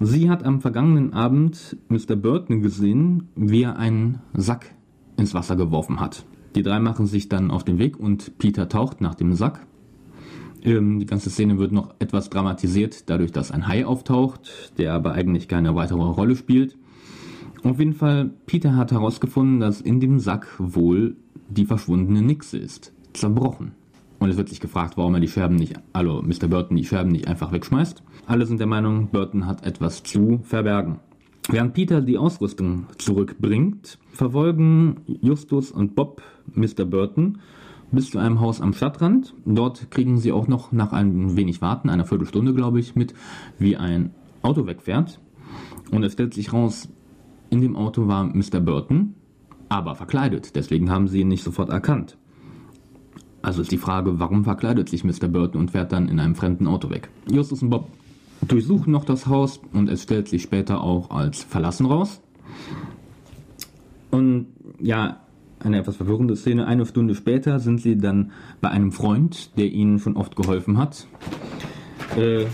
Sie 0.00 0.28
hat 0.28 0.44
am 0.44 0.60
vergangenen 0.60 1.12
Abend 1.12 1.76
Mr. 1.88 2.16
Burton 2.16 2.60
gesehen, 2.60 3.28
wie 3.36 3.62
er 3.62 3.76
einen 3.76 4.20
Sack 4.34 4.74
ins 5.16 5.34
Wasser 5.34 5.56
geworfen 5.56 6.00
hat. 6.00 6.24
Die 6.54 6.62
drei 6.62 6.80
machen 6.80 7.06
sich 7.06 7.28
dann 7.28 7.50
auf 7.50 7.64
den 7.64 7.78
Weg 7.78 7.98
und 7.98 8.38
Peter 8.38 8.68
taucht 8.68 9.00
nach 9.00 9.14
dem 9.14 9.32
Sack 9.34 9.66
ähm, 10.64 11.00
die 11.00 11.06
ganze 11.06 11.30
Szene 11.30 11.58
wird 11.58 11.72
noch 11.72 11.94
etwas 11.98 12.30
dramatisiert, 12.30 13.10
dadurch, 13.10 13.32
dass 13.32 13.50
ein 13.50 13.66
Hai 13.66 13.84
auftaucht, 13.84 14.72
der 14.78 14.94
aber 14.94 15.12
eigentlich 15.12 15.48
keine 15.48 15.74
weitere 15.74 16.02
Rolle 16.02 16.36
spielt. 16.36 16.76
Auf 17.64 17.78
jeden 17.78 17.94
Fall, 17.94 18.30
Peter 18.46 18.76
hat 18.76 18.92
herausgefunden, 18.92 19.60
dass 19.60 19.80
in 19.80 20.00
dem 20.00 20.18
Sack 20.18 20.54
wohl 20.58 21.16
die 21.48 21.66
verschwundene 21.66 22.22
Nixe 22.22 22.58
ist. 22.58 22.92
Zerbrochen. 23.12 23.72
Und 24.22 24.30
es 24.30 24.36
wird 24.36 24.50
sich 24.50 24.60
gefragt, 24.60 24.96
warum 24.96 25.14
er 25.14 25.20
die 25.20 25.26
Scherben 25.26 25.56
nicht, 25.56 25.74
also 25.92 26.22
Mr. 26.22 26.46
Burton 26.46 26.76
die 26.76 26.84
Scherben 26.84 27.10
nicht 27.10 27.26
einfach 27.26 27.50
wegschmeißt. 27.50 28.04
Alle 28.28 28.46
sind 28.46 28.60
der 28.60 28.68
Meinung, 28.68 29.08
Burton 29.08 29.46
hat 29.46 29.66
etwas 29.66 30.04
zu 30.04 30.38
verbergen. 30.44 31.00
Während 31.48 31.74
Peter 31.74 32.00
die 32.00 32.18
Ausrüstung 32.18 32.86
zurückbringt, 32.98 33.98
verfolgen 34.12 35.00
Justus 35.08 35.72
und 35.72 35.96
Bob 35.96 36.22
Mr. 36.54 36.84
Burton 36.84 37.38
bis 37.90 38.10
zu 38.10 38.20
einem 38.20 38.38
Haus 38.38 38.60
am 38.60 38.74
Stadtrand. 38.74 39.34
Dort 39.44 39.90
kriegen 39.90 40.18
sie 40.18 40.30
auch 40.30 40.46
noch 40.46 40.70
nach 40.70 40.92
ein 40.92 41.36
wenig 41.36 41.60
Warten, 41.60 41.90
einer 41.90 42.04
Viertelstunde 42.04 42.54
glaube 42.54 42.78
ich, 42.78 42.94
mit, 42.94 43.14
wie 43.58 43.76
ein 43.76 44.12
Auto 44.42 44.68
wegfährt. 44.68 45.18
Und 45.90 46.04
es 46.04 46.12
stellt 46.12 46.32
sich 46.32 46.52
raus, 46.52 46.88
in 47.50 47.60
dem 47.60 47.74
Auto 47.74 48.06
war 48.06 48.22
Mr. 48.22 48.60
Burton, 48.60 49.14
aber 49.68 49.96
verkleidet. 49.96 50.54
Deswegen 50.54 50.92
haben 50.92 51.08
sie 51.08 51.22
ihn 51.22 51.28
nicht 51.28 51.42
sofort 51.42 51.70
erkannt. 51.70 52.16
Also 53.42 53.62
ist 53.62 53.72
die 53.72 53.78
Frage, 53.78 54.18
warum 54.20 54.44
verkleidet 54.44 54.88
sich 54.88 55.04
Mr. 55.04 55.28
Burton 55.28 55.60
und 55.60 55.72
fährt 55.72 55.92
dann 55.92 56.08
in 56.08 56.20
einem 56.20 56.36
fremden 56.36 56.66
Auto 56.66 56.90
weg? 56.90 57.08
Justus 57.30 57.62
und 57.62 57.70
Bob 57.70 57.88
durchsuchen 58.46 58.92
noch 58.92 59.04
das 59.04 59.26
Haus 59.26 59.60
und 59.72 59.88
es 59.88 60.02
stellt 60.02 60.28
sich 60.28 60.42
später 60.42 60.80
auch 60.80 61.10
als 61.10 61.42
verlassen 61.42 61.86
raus. 61.86 62.20
Und 64.10 64.46
ja, 64.80 65.20
eine 65.58 65.78
etwas 65.78 65.96
verwirrende 65.96 66.36
Szene. 66.36 66.66
Eine 66.66 66.86
Stunde 66.86 67.14
später 67.14 67.60
sind 67.60 67.80
sie 67.80 67.96
dann 67.96 68.32
bei 68.60 68.68
einem 68.68 68.92
Freund, 68.92 69.56
der 69.56 69.66
ihnen 69.66 69.98
schon 69.98 70.16
oft 70.16 70.36
geholfen 70.36 70.78
hat. 70.78 71.06
Äh, 72.16 72.46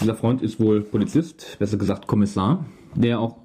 dieser 0.00 0.14
Freund 0.14 0.42
ist 0.42 0.60
wohl 0.60 0.80
Polizist, 0.82 1.56
besser 1.58 1.76
gesagt 1.76 2.06
Kommissar, 2.06 2.64
der 2.94 3.20
auch 3.20 3.36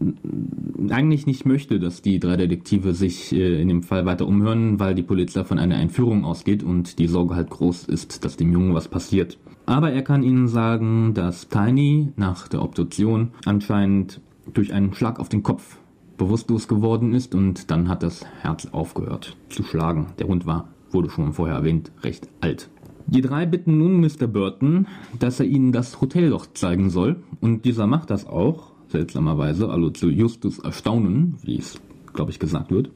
äh, 0.00 0.92
eigentlich 0.92 1.26
nicht 1.26 1.46
möchte, 1.46 1.78
dass 1.78 2.02
die 2.02 2.18
drei 2.18 2.36
Detektive 2.36 2.94
sich 2.94 3.32
äh, 3.32 3.60
in 3.60 3.68
dem 3.68 3.82
Fall 3.82 4.06
weiter 4.06 4.26
umhören, 4.26 4.80
weil 4.80 4.94
die 4.94 5.02
Polizei 5.02 5.44
von 5.44 5.58
einer 5.58 5.78
Entführung 5.78 6.24
ausgeht 6.24 6.62
und 6.62 6.98
die 6.98 7.06
Sorge 7.06 7.36
halt 7.36 7.50
groß 7.50 7.84
ist, 7.84 8.24
dass 8.24 8.36
dem 8.36 8.52
Jungen 8.52 8.74
was 8.74 8.88
passiert. 8.88 9.38
Aber 9.66 9.90
er 9.92 10.02
kann 10.02 10.22
ihnen 10.22 10.46
sagen, 10.46 11.12
dass 11.14 11.48
Tiny 11.48 12.12
nach 12.16 12.48
der 12.48 12.62
Obduktion 12.62 13.32
anscheinend 13.44 14.20
durch 14.52 14.72
einen 14.72 14.94
Schlag 14.94 15.18
auf 15.18 15.28
den 15.28 15.42
Kopf 15.42 15.78
bewusstlos 16.16 16.68
geworden 16.68 17.12
ist 17.12 17.34
und 17.34 17.70
dann 17.70 17.88
hat 17.88 18.02
das 18.02 18.24
Herz 18.40 18.66
aufgehört 18.72 19.36
zu 19.48 19.62
schlagen. 19.62 20.06
Der 20.18 20.28
Hund 20.28 20.46
war, 20.46 20.68
wurde 20.90 21.10
schon 21.10 21.32
vorher 21.32 21.56
erwähnt, 21.56 21.90
recht 22.02 22.28
alt. 22.40 22.70
Die 23.08 23.20
drei 23.20 23.46
bitten 23.46 23.78
nun 23.78 24.00
Mr. 24.00 24.26
Burton, 24.26 24.86
dass 25.18 25.38
er 25.38 25.46
ihnen 25.46 25.72
das 25.72 26.00
Hotel 26.00 26.30
doch 26.30 26.46
zeigen 26.54 26.90
soll 26.90 27.22
und 27.40 27.64
dieser 27.64 27.86
macht 27.86 28.10
das 28.10 28.26
auch, 28.26 28.72
seltsamerweise, 28.88 29.68
also 29.68 29.90
zu 29.90 30.10
Justus 30.10 30.58
Erstaunen, 30.58 31.36
wie 31.42 31.58
es, 31.58 31.80
glaube 32.12 32.30
ich, 32.30 32.38
gesagt 32.38 32.70
wird. 32.70 32.90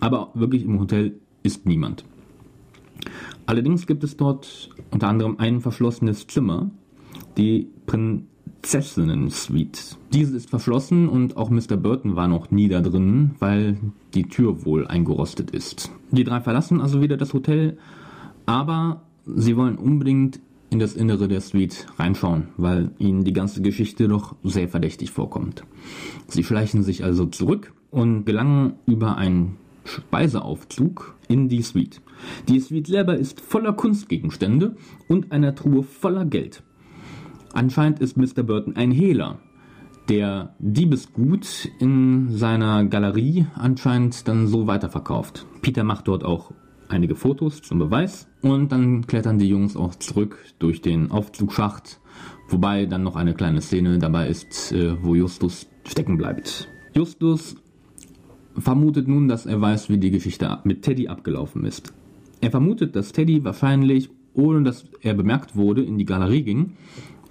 Aber 0.00 0.30
wirklich 0.34 0.64
im 0.64 0.80
Hotel 0.80 1.14
ist 1.42 1.66
niemand. 1.66 2.04
Allerdings 3.46 3.86
gibt 3.86 4.04
es 4.04 4.16
dort 4.16 4.70
unter 4.90 5.08
anderem 5.08 5.36
ein 5.38 5.60
verschlossenes 5.60 6.26
Zimmer, 6.26 6.70
die 7.36 7.68
Prinzessinnen-Suite. 7.86 9.96
Diese 10.12 10.36
ist 10.36 10.50
verschlossen 10.50 11.08
und 11.08 11.36
auch 11.36 11.48
Mr. 11.48 11.76
Burton 11.76 12.16
war 12.16 12.28
noch 12.28 12.50
nie 12.50 12.68
da 12.68 12.80
drin, 12.80 13.36
weil 13.38 13.78
die 14.14 14.24
Tür 14.24 14.64
wohl 14.64 14.86
eingerostet 14.86 15.52
ist. 15.52 15.90
Die 16.10 16.24
drei 16.24 16.40
verlassen 16.40 16.80
also 16.80 17.00
wieder 17.00 17.16
das 17.16 17.32
Hotel, 17.32 17.78
aber 18.44 19.02
sie 19.24 19.56
wollen 19.56 19.76
unbedingt 19.76 20.40
in 20.70 20.78
das 20.78 20.94
Innere 20.94 21.28
der 21.28 21.40
Suite 21.40 21.86
reinschauen, 21.98 22.48
weil 22.56 22.90
ihnen 22.98 23.24
die 23.24 23.32
ganze 23.32 23.62
Geschichte 23.62 24.08
doch 24.08 24.36
sehr 24.42 24.68
verdächtig 24.68 25.10
vorkommt. 25.10 25.64
Sie 26.26 26.44
schleichen 26.44 26.82
sich 26.82 27.04
also 27.04 27.26
zurück 27.26 27.72
und 27.90 28.24
gelangen 28.24 28.74
über 28.86 29.16
einen 29.16 29.56
Speiseaufzug 29.84 31.16
in 31.28 31.48
die 31.48 31.62
Suite. 31.62 32.00
Die 32.48 32.60
Suite 32.60 32.86
selber 32.86 33.16
ist 33.16 33.40
voller 33.40 33.72
Kunstgegenstände 33.72 34.76
und 35.08 35.32
einer 35.32 35.54
Truhe 35.54 35.82
voller 35.82 36.24
Geld. 36.24 36.62
Anscheinend 37.52 38.00
ist 38.00 38.16
Mr. 38.16 38.42
Burton 38.42 38.76
ein 38.76 38.90
Hehler, 38.90 39.38
der 40.08 40.54
Diebesgut 40.58 41.70
in 41.78 42.30
seiner 42.30 42.84
Galerie 42.84 43.46
anscheinend 43.54 44.28
dann 44.28 44.46
so 44.46 44.66
weiterverkauft. 44.66 45.46
Peter 45.62 45.84
macht 45.84 46.08
dort 46.08 46.24
auch 46.24 46.52
einige 46.88 47.14
Fotos 47.14 47.62
zum 47.62 47.78
Beweis 47.78 48.28
und 48.42 48.72
dann 48.72 49.06
klettern 49.06 49.38
die 49.38 49.48
Jungs 49.48 49.76
auch 49.76 49.94
zurück 49.94 50.38
durch 50.58 50.80
den 50.82 51.10
Aufzugsschacht, 51.10 52.00
wobei 52.48 52.86
dann 52.86 53.02
noch 53.02 53.16
eine 53.16 53.34
kleine 53.34 53.60
Szene 53.60 53.98
dabei 53.98 54.28
ist, 54.28 54.72
äh, 54.72 54.96
wo 55.02 55.14
Justus 55.14 55.68
stecken 55.86 56.16
bleibt. 56.16 56.68
Justus 56.94 57.56
vermutet 58.56 59.08
nun, 59.08 59.28
dass 59.28 59.46
er 59.46 59.60
weiß, 59.60 59.88
wie 59.88 59.98
die 59.98 60.10
Geschichte 60.10 60.58
mit 60.64 60.82
Teddy 60.82 61.08
abgelaufen 61.08 61.64
ist. 61.64 61.92
Er 62.40 62.50
vermutet, 62.50 62.96
dass 62.96 63.12
Teddy 63.12 63.44
wahrscheinlich, 63.44 64.10
ohne 64.34 64.62
dass 64.62 64.86
er 65.00 65.14
bemerkt 65.14 65.56
wurde, 65.56 65.82
in 65.82 65.98
die 65.98 66.04
Galerie 66.04 66.42
ging 66.42 66.72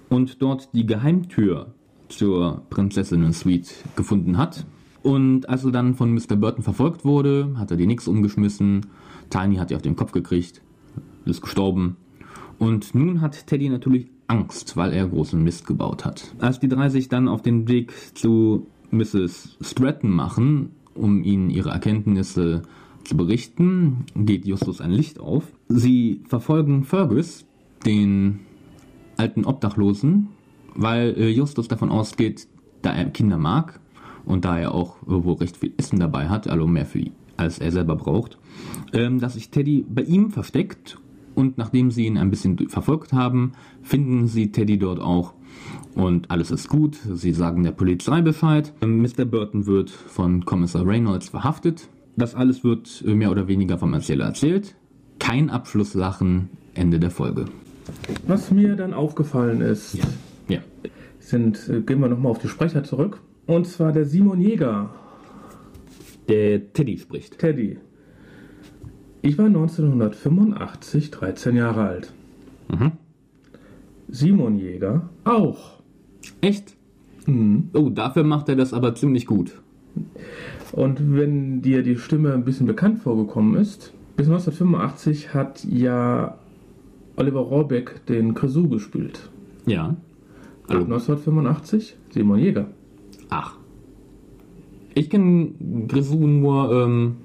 und 0.08 0.42
dort 0.42 0.70
die 0.74 0.86
Geheimtür 0.86 1.74
zur 2.08 2.62
Prinzessinnen-Suite 2.70 3.84
gefunden 3.96 4.38
hat. 4.38 4.66
Und 5.02 5.48
als 5.48 5.64
er 5.64 5.70
dann 5.70 5.94
von 5.94 6.12
Mr. 6.12 6.36
Burton 6.36 6.62
verfolgt 6.62 7.04
wurde, 7.04 7.54
hat 7.56 7.70
er 7.70 7.76
die 7.76 7.86
Nix 7.86 8.08
umgeschmissen. 8.08 8.86
Tiny 9.30 9.56
hat 9.56 9.70
ihr 9.70 9.76
auf 9.76 9.82
den 9.82 9.96
Kopf 9.96 10.12
gekriegt, 10.12 10.62
ist 11.24 11.42
gestorben. 11.42 11.96
Und 12.58 12.94
nun 12.94 13.20
hat 13.20 13.46
Teddy 13.46 13.68
natürlich 13.68 14.06
Angst, 14.26 14.76
weil 14.76 14.92
er 14.92 15.08
großen 15.08 15.42
Mist 15.42 15.66
gebaut 15.66 16.04
hat. 16.04 16.34
Als 16.38 16.60
die 16.60 16.68
drei 16.68 16.88
sich 16.88 17.08
dann 17.08 17.28
auf 17.28 17.42
den 17.42 17.68
Weg 17.68 17.92
zu 18.14 18.66
Mrs. 18.90 19.56
Stratton 19.60 20.10
machen, 20.10 20.70
um 20.94 21.22
ihnen 21.22 21.50
ihre 21.50 21.70
Erkenntnisse 21.70 22.62
zu 23.04 23.16
berichten, 23.16 24.04
geht 24.14 24.46
Justus 24.46 24.80
ein 24.80 24.90
Licht 24.90 25.20
auf. 25.20 25.44
Sie 25.68 26.22
verfolgen 26.28 26.84
Fergus, 26.84 27.46
den 27.86 28.40
alten 29.16 29.44
Obdachlosen, 29.44 30.28
weil 30.74 31.14
äh, 31.16 31.28
Justus 31.28 31.68
davon 31.68 31.90
ausgeht, 31.90 32.48
da 32.82 32.92
er 32.92 33.06
Kinder 33.06 33.38
mag 33.38 33.80
und 34.24 34.44
da 34.44 34.58
er 34.58 34.74
auch 34.74 34.96
irgendwo 35.06 35.32
recht 35.32 35.56
viel 35.56 35.72
Essen 35.76 35.98
dabei 35.98 36.28
hat, 36.28 36.48
also 36.48 36.66
mehr 36.66 36.86
für 36.86 37.04
als 37.36 37.58
er 37.58 37.70
selber 37.70 37.96
braucht, 37.96 38.38
ähm, 38.92 39.20
dass 39.20 39.34
sich 39.34 39.50
Teddy 39.50 39.84
bei 39.88 40.02
ihm 40.02 40.30
versteckt 40.30 40.98
und 41.34 41.58
nachdem 41.58 41.90
sie 41.90 42.06
ihn 42.06 42.18
ein 42.18 42.30
bisschen 42.30 42.68
verfolgt 42.68 43.12
haben, 43.12 43.52
finden 43.82 44.26
sie 44.28 44.50
Teddy 44.52 44.78
dort 44.78 45.00
auch 45.00 45.34
und 45.94 46.30
alles 46.30 46.50
ist 46.50 46.68
gut. 46.68 46.96
Sie 47.14 47.32
sagen 47.32 47.62
der 47.64 47.72
Polizei 47.72 48.20
Bescheid. 48.22 48.72
Mr. 48.84 49.24
Burton 49.24 49.66
wird 49.66 49.90
von 49.90 50.44
Kommissar 50.44 50.86
Reynolds 50.86 51.28
verhaftet. 51.30 51.88
Das 52.16 52.34
alles 52.34 52.64
wird 52.64 53.02
mehr 53.06 53.30
oder 53.30 53.46
weniger 53.48 53.78
vom 53.78 53.94
Erzähler 53.94 54.26
erzählt. 54.26 54.74
Kein 55.18 55.50
Abschlusslachen, 55.50 56.48
Ende 56.74 56.98
der 57.00 57.10
Folge. 57.10 57.46
Was 58.26 58.50
mir 58.50 58.76
dann 58.76 58.92
aufgefallen 58.94 59.60
ist, 59.60 59.94
Ja. 59.94 60.04
Ja. 60.48 60.60
sind, 61.20 61.68
äh, 61.68 61.80
gehen 61.80 62.00
wir 62.00 62.08
nochmal 62.08 62.30
auf 62.32 62.38
die 62.38 62.48
Sprecher 62.48 62.84
zurück. 62.84 63.20
Und 63.46 63.66
zwar 63.66 63.92
der 63.92 64.04
Simon 64.04 64.40
Jäger, 64.40 64.90
Der 66.28 66.72
Teddy 66.72 66.98
spricht. 66.98 67.38
Teddy. 67.38 67.78
Ich 69.22 69.36
war 69.38 69.46
1985 69.46 71.10
13 71.10 71.56
Jahre 71.56 71.82
alt. 71.82 72.12
Mhm. 72.68 72.92
Simon 74.08 74.58
Jäger 74.58 75.08
auch. 75.24 75.78
Echt? 76.40 76.76
Mhm. 77.26 77.70
Oh, 77.74 77.90
dafür 77.90 78.24
macht 78.24 78.48
er 78.48 78.56
das 78.56 78.72
aber 78.72 78.94
ziemlich 78.94 79.26
gut. 79.26 79.60
Und 80.72 81.14
wenn 81.14 81.62
dir 81.62 81.82
die 81.82 81.96
Stimme 81.96 82.32
ein 82.32 82.44
bisschen 82.44 82.66
bekannt 82.66 83.00
vorgekommen 83.00 83.56
ist, 83.56 83.92
bis 84.16 84.26
1985 84.26 85.34
hat 85.34 85.64
ja 85.64 86.38
Oliver 87.16 87.40
Rohrbeck 87.40 88.06
den 88.06 88.34
Grisou 88.34 88.68
gespielt. 88.68 89.28
Ja. 89.66 89.96
Hallo. 90.68 90.84
1985 90.84 91.96
Simon 92.10 92.38
Jäger. 92.38 92.66
Ach. 93.30 93.56
Ich 94.94 95.10
kenne 95.10 95.50
Grisou 95.88 96.26
nur 96.26 96.72
ähm, 96.72 97.16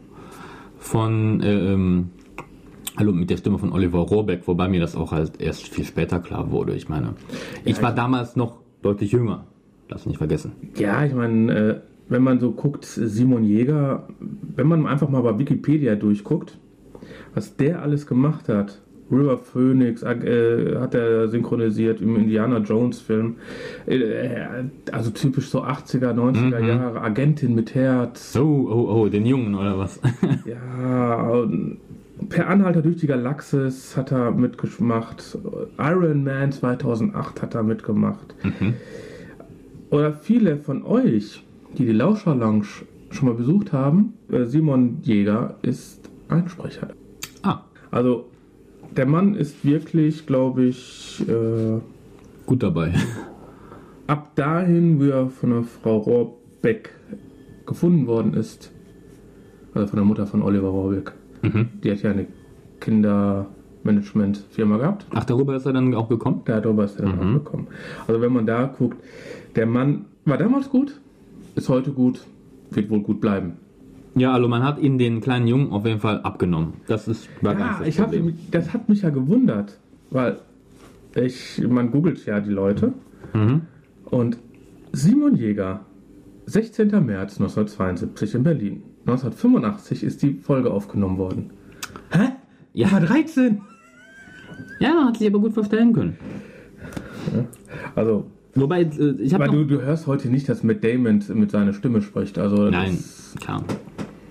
von, 0.84 1.42
äh, 1.42 1.74
ähm, 1.74 2.10
hallo, 2.98 3.14
mit 3.14 3.30
der 3.30 3.38
Stimme 3.38 3.58
von 3.58 3.72
Oliver 3.72 4.00
Rohrbeck, 4.00 4.48
wobei 4.48 4.68
mir 4.68 4.80
das 4.80 4.96
auch 4.96 5.12
halt 5.12 5.42
erst 5.42 5.68
viel 5.68 5.86
später 5.86 6.20
klar 6.20 6.52
wurde. 6.52 6.76
Ich 6.76 6.90
meine, 6.90 7.16
ich 7.66 7.82
war 7.82 7.96
damals 7.96 8.36
noch 8.36 8.60
deutlich 8.82 9.12
jünger. 9.12 9.46
Lass 9.90 10.06
nicht 10.06 10.18
vergessen. 10.18 10.52
Ja, 10.76 11.04
ich 11.06 11.14
meine, 11.14 11.54
äh, 11.54 11.80
wenn 12.10 12.22
man 12.22 12.40
so 12.40 12.52
guckt, 12.52 12.86
Simon 12.86 13.44
Jäger, 13.44 14.08
wenn 14.20 14.68
man 14.68 14.86
einfach 14.86 15.10
mal 15.10 15.22
bei 15.22 15.40
Wikipedia 15.40 15.96
durchguckt, 15.96 16.60
was 17.34 17.56
der 17.56 17.82
alles 17.82 18.06
gemacht 18.06 18.50
hat. 18.50 18.82
River 19.14 19.38
Phoenix 19.38 20.02
äh, 20.04 20.76
hat 20.80 20.94
er 20.96 21.28
synchronisiert 21.28 22.02
im 22.02 22.16
Indiana 22.16 22.58
Jones 22.60 23.00
Film. 23.00 23.36
Äh, 23.86 24.66
also 24.92 25.12
typisch 25.12 25.50
so 25.50 25.64
80er, 25.64 26.14
90er 26.14 26.60
Mhm. 26.62 26.68
Jahre, 26.68 27.02
Agentin 27.02 27.56
mit 27.56 27.76
Herz. 27.76 28.36
Oh, 28.38 28.68
oh, 28.70 28.88
oh, 29.02 29.08
den 29.10 29.26
Jungen 29.26 29.56
oder 29.56 29.78
was? 29.78 30.00
Ja, 30.46 31.30
und 31.30 31.78
per 32.30 32.48
Anhalter 32.50 32.82
durch 32.82 32.98
die 32.98 33.08
Galaxis 33.08 33.96
hat 33.98 34.12
er 34.12 34.32
mitgemacht. 34.32 35.38
Iron 35.78 36.24
Man 36.24 36.52
2008 36.52 37.42
hat 37.42 37.56
er 37.56 37.64
mitgemacht. 37.64 38.34
Oder 39.90 40.14
viele 40.14 40.58
von 40.58 40.84
euch, 40.84 41.44
die 41.78 41.86
die 41.86 41.92
Lauscher 41.92 42.36
Lounge 42.36 42.66
schon 43.12 43.28
mal 43.28 43.36
besucht 43.36 43.74
haben, 43.74 44.14
äh, 44.32 44.46
Simon 44.46 44.98
Jäger 45.04 45.56
ist 45.62 46.10
ein 46.30 46.48
Sprecher. 46.50 46.88
ah, 47.44 47.60
Also 47.92 48.26
der 48.98 49.06
Mann 49.06 49.36
ist 49.36 49.64
wirklich, 49.66 50.26
glaube 50.26 50.66
ich, 50.66 51.24
äh, 51.28 51.80
gut 52.46 52.64
dabei. 52.64 52.94
ab 54.08 54.36
dahin, 54.36 55.00
wo 55.00 55.06
er 55.06 55.30
von 55.30 55.50
der 55.52 55.64
Frau 55.64 55.98
Rohrbeck 55.98 56.92
gefunden 57.66 58.08
worden 58.08 58.34
ist, 58.34 58.72
also 59.74 59.88
von 59.88 59.98
der 59.98 60.06
Mutter 60.06 60.28
von 60.28 60.42
Oliver 60.42 60.68
Rohrbeck, 60.70 61.14
Mhm. 61.42 61.70
die 61.84 61.92
hat 61.92 62.02
ja 62.04 62.12
eine 62.12 62.28
Kindermanagement-Firma 62.80 64.78
gehabt. 64.78 65.06
Ach, 65.14 65.24
darüber 65.26 65.56
ist 65.56 65.66
er 65.66 65.74
dann 65.74 65.94
auch 65.94 66.08
gekommen? 66.10 66.42
Darüber 66.46 66.86
ist 66.86 67.00
er 67.00 67.06
dann 67.08 67.20
auch 67.20 67.34
gekommen. 67.44 67.68
Also 68.08 68.22
wenn 68.22 68.32
man 68.34 68.46
da 68.46 68.66
guckt, 68.66 68.98
der 69.56 69.66
Mann 69.66 70.06
war 70.26 70.38
damals 70.38 70.70
gut, 70.70 71.00
ist 71.56 71.68
heute 71.70 71.92
gut, 71.92 72.26
wird 72.72 72.90
wohl 72.90 73.02
gut 73.02 73.20
bleiben. 73.22 73.54
Ja, 74.16 74.32
also 74.34 74.48
man 74.48 74.64
hat 74.64 74.80
ihn 74.80 74.98
den 74.98 75.22
kleinen 75.22 75.48
Jungen 75.48 75.72
auf 75.72 75.86
jeden 75.86 76.00
Fall 76.00 76.22
abgenommen. 76.22 76.74
Das 76.88 77.08
ist 77.08 77.28
war 77.42 77.58
Ja, 77.58 77.82
ich 77.86 78.00
hab, 78.00 78.12
Problem. 78.12 78.38
das 78.52 78.74
hat 78.74 78.88
mich 78.90 79.02
ja 79.02 79.10
gewundert, 79.10 79.80
weil 80.12 80.38
ich, 81.16 81.62
man 81.68 81.90
googelt 81.92 82.24
ja 82.26 82.40
die 82.40 82.52
Leute 82.52 82.94
Mhm. 83.34 83.62
und 84.06 84.38
Simon 84.92 85.36
Jäger, 85.36 85.82
16. 86.46 86.90
März 87.06 87.40
1972 87.40 88.36
in 88.36 88.44
Berlin. 88.44 88.84
1985 89.08 90.04
ist 90.04 90.22
die 90.22 90.34
Folge 90.36 90.72
aufgenommen 90.72 91.18
worden. 91.18 91.50
Hä? 92.12 92.30
Ja. 92.74 92.92
War 92.92 93.02
13? 93.02 93.62
Ja, 94.80 95.06
hat 95.08 95.18
sich 95.18 95.28
aber 95.28 95.40
gut 95.40 95.54
vorstellen 95.54 95.94
können. 95.94 96.18
Also, 97.96 98.26
Wobei, 98.56 98.82
äh, 98.84 99.16
ich 99.20 99.34
habe 99.34 99.46
weil 99.46 99.52
du, 99.52 99.66
du 99.66 99.82
hörst 99.82 100.06
heute 100.06 100.30
nicht, 100.30 100.48
dass 100.48 100.62
Matt 100.64 100.84
Damon 100.84 101.24
mit 101.34 101.50
seiner 101.50 101.74
Stimme 101.74 102.02
spricht. 102.04 102.38
Also, 102.38 102.70
Nein, 102.70 103.00
klar. 103.40 103.64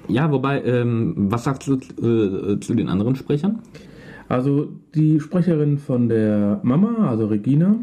Ja, 0.08 0.30
wobei, 0.30 0.62
ähm, 0.64 1.14
was 1.16 1.44
sagst 1.44 1.68
du 1.68 1.74
äh, 1.74 2.58
zu 2.60 2.74
den 2.74 2.88
anderen 2.88 3.14
Sprechern? 3.16 3.60
Also 4.28 4.68
die 4.94 5.20
Sprecherin 5.20 5.78
von 5.78 6.08
der 6.08 6.60
Mama, 6.62 7.08
also 7.10 7.26
Regina, 7.26 7.76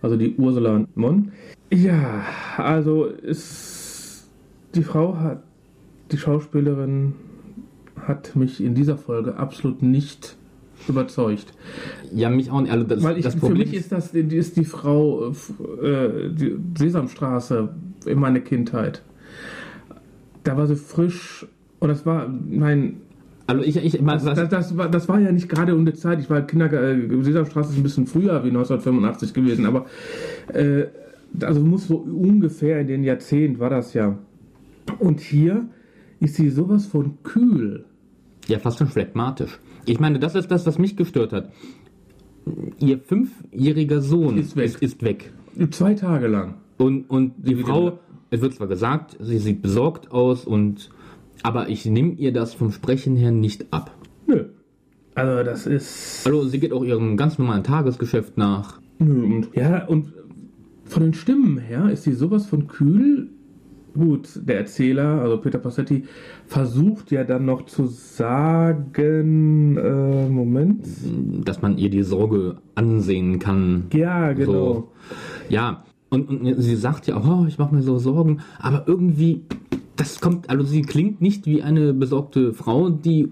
also 0.00 0.16
die 0.16 0.34
Ursula 0.36 0.84
Mon. 0.94 1.32
Ja, 1.72 2.22
also 2.56 3.04
ist 3.06 4.28
die 4.74 4.82
Frau 4.82 5.16
hat 5.16 5.42
die 6.10 6.18
Schauspielerin 6.18 7.14
hat 8.06 8.34
mich 8.36 8.62
in 8.62 8.74
dieser 8.74 8.96
Folge 8.98 9.36
absolut 9.36 9.80
nicht 9.82 10.36
überzeugt. 10.88 11.52
Ja, 12.12 12.28
mich 12.28 12.50
auch 12.50 12.60
nicht. 12.60 12.72
Also 12.72 12.84
das, 12.84 13.02
Weil 13.02 13.18
ich, 13.18 13.24
das 13.24 13.34
für 13.34 13.40
Problem 13.40 13.68
mich 13.68 13.74
ist 13.74 13.92
das 13.92 14.10
die- 14.12 14.20
ist 14.36 14.56
die 14.56 14.64
Frau 14.64 15.30
äh, 15.30 16.30
die 16.30 16.56
Sesamstraße 16.76 17.68
in 18.06 18.18
meiner 18.18 18.40
Kindheit. 18.40 19.02
Da 20.42 20.56
war 20.56 20.66
sie 20.66 20.74
frisch 20.76 21.46
und 21.82 21.88
das 21.88 22.06
war 22.06 22.28
mein 22.28 23.00
also 23.48 23.64
ich, 23.64 23.76
ich, 23.76 24.06
was, 24.06 24.24
das, 24.24 24.48
das, 24.48 24.76
war, 24.76 24.88
das 24.88 25.08
war 25.08 25.18
ja 25.18 25.32
nicht 25.32 25.48
gerade 25.48 25.74
um 25.74 25.84
die 25.84 25.94
Zeit. 25.94 26.20
Ich 26.20 26.30
war 26.30 26.42
Kinder, 26.42 26.72
äh, 26.72 27.22
Sesamstraße 27.22 27.72
ist 27.72 27.76
ein 27.76 27.82
bisschen 27.82 28.06
früher 28.06 28.44
wie 28.44 28.48
1985 28.48 29.34
gewesen, 29.34 29.66
aber 29.66 29.86
äh, 30.52 30.84
also 31.40 31.60
muss 31.60 31.88
so 31.88 31.96
ungefähr 31.96 32.80
in 32.80 32.86
den 32.86 33.02
Jahrzehnt 33.02 33.58
war 33.58 33.68
das 33.68 33.94
ja. 33.94 34.16
Und 35.00 35.18
hier 35.20 35.66
ist 36.20 36.36
sie 36.36 36.50
sowas 36.50 36.86
von 36.86 37.18
kühl. 37.24 37.84
ja, 38.46 38.60
fast 38.60 38.78
schon 38.78 38.86
phlegmatisch. 38.86 39.58
Ich 39.86 39.98
meine, 39.98 40.20
das 40.20 40.36
ist 40.36 40.52
das, 40.52 40.64
was 40.64 40.78
mich 40.78 40.96
gestört 40.96 41.32
hat. 41.32 41.50
Ihr 42.78 43.00
fünfjähriger 43.00 44.00
Sohn 44.00 44.38
Ist 44.38 44.54
weg. 44.54 44.66
Ist, 44.66 44.82
ist 44.82 45.02
weg. 45.02 45.32
Zwei 45.72 45.94
Tage 45.94 46.28
lang. 46.28 46.54
Und, 46.78 47.10
und 47.10 47.32
die 47.38 47.56
Frau, 47.56 47.98
es 48.30 48.40
wird 48.40 48.54
zwar 48.54 48.68
gesagt, 48.68 49.16
sie 49.20 49.38
sieht 49.38 49.62
besorgt 49.62 50.12
aus 50.12 50.44
und 50.44 50.90
aber 51.42 51.68
ich 51.68 51.86
nehme 51.86 52.12
ihr 52.12 52.32
das 52.32 52.54
vom 52.54 52.72
Sprechen 52.72 53.16
her 53.16 53.30
nicht 53.30 53.72
ab. 53.72 53.96
Nö. 54.26 54.46
Also 55.14 55.44
das 55.44 55.66
ist. 55.66 56.26
Also 56.26 56.44
sie 56.44 56.58
geht 56.58 56.72
auch 56.72 56.84
ihrem 56.84 57.16
ganz 57.16 57.38
normalen 57.38 57.64
Tagesgeschäft 57.64 58.38
nach. 58.38 58.80
Nö. 58.98 59.24
Und, 59.24 59.48
ja, 59.54 59.86
und 59.86 60.12
von 60.84 61.02
den 61.02 61.14
Stimmen 61.14 61.58
her 61.58 61.90
ist 61.90 62.04
sie 62.04 62.12
sowas 62.12 62.46
von 62.46 62.66
kühl. 62.66 63.30
Gut, 63.94 64.28
der 64.36 64.56
Erzähler, 64.56 65.20
also 65.20 65.36
Peter 65.36 65.58
Passetti, 65.58 66.04
versucht 66.46 67.10
ja 67.10 67.24
dann 67.24 67.44
noch 67.44 67.66
zu 67.66 67.86
sagen, 67.86 69.76
äh, 69.76 70.28
Moment. 70.30 70.86
dass 71.44 71.60
man 71.60 71.76
ihr 71.76 71.90
die 71.90 72.02
Sorge 72.02 72.56
ansehen 72.74 73.38
kann. 73.38 73.88
Ja, 73.92 74.32
genau. 74.32 74.52
So. 74.52 74.92
Ja, 75.50 75.84
und, 76.08 76.30
und 76.30 76.62
sie 76.62 76.76
sagt 76.76 77.06
ja, 77.06 77.22
oh, 77.22 77.44
ich 77.46 77.58
mache 77.58 77.74
mir 77.74 77.82
so 77.82 77.98
Sorgen, 77.98 78.40
aber 78.58 78.84
irgendwie, 78.86 79.44
das 79.96 80.20
kommt, 80.20 80.48
also 80.50 80.64
sie 80.64 80.82
klingt 80.82 81.20
nicht 81.20 81.46
wie 81.46 81.62
eine 81.62 81.92
besorgte 81.92 82.52
Frau, 82.52 82.90
die 82.90 83.30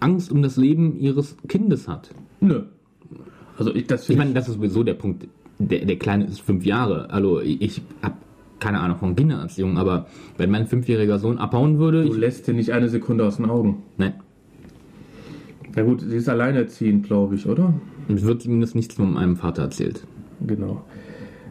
Angst 0.00 0.30
um 0.30 0.42
das 0.42 0.56
Leben 0.56 0.98
ihres 0.98 1.36
Kindes 1.48 1.88
hat. 1.88 2.10
Nö. 2.40 2.62
Also 3.56 3.74
ich, 3.74 3.86
das 3.86 4.08
Ich 4.08 4.16
meine, 4.16 4.34
das 4.34 4.48
ist 4.48 4.54
sowieso 4.56 4.82
der 4.82 4.94
Punkt. 4.94 5.28
Der, 5.58 5.84
der 5.84 5.96
Kleine 5.96 6.26
ist 6.26 6.40
fünf 6.40 6.64
Jahre. 6.66 7.10
Also 7.10 7.40
ich 7.40 7.80
habe 8.02 8.16
keine 8.58 8.80
Ahnung 8.80 8.98
von 8.98 9.14
Kindererziehung, 9.14 9.78
aber 9.78 10.06
wenn 10.38 10.50
mein 10.50 10.66
fünfjähriger 10.66 11.18
Sohn 11.18 11.38
abhauen 11.38 11.78
würde, 11.78 12.04
du 12.04 12.12
ich, 12.12 12.16
lässt 12.16 12.46
dir 12.46 12.54
nicht 12.54 12.72
eine 12.72 12.88
Sekunde 12.88 13.26
aus 13.26 13.36
den 13.36 13.46
Augen. 13.46 13.82
ne, 13.98 14.14
Na 15.76 15.82
gut, 15.82 16.00
sie 16.00 16.16
ist 16.16 16.28
alleinerziehend, 16.28 17.06
glaube 17.06 17.34
ich, 17.34 17.46
oder? 17.46 17.74
es 18.08 18.22
wird 18.22 18.42
zumindest 18.42 18.74
nichts 18.74 18.94
von 18.94 19.12
meinem 19.12 19.36
Vater 19.36 19.62
erzählt. 19.62 20.06
Genau. 20.46 20.84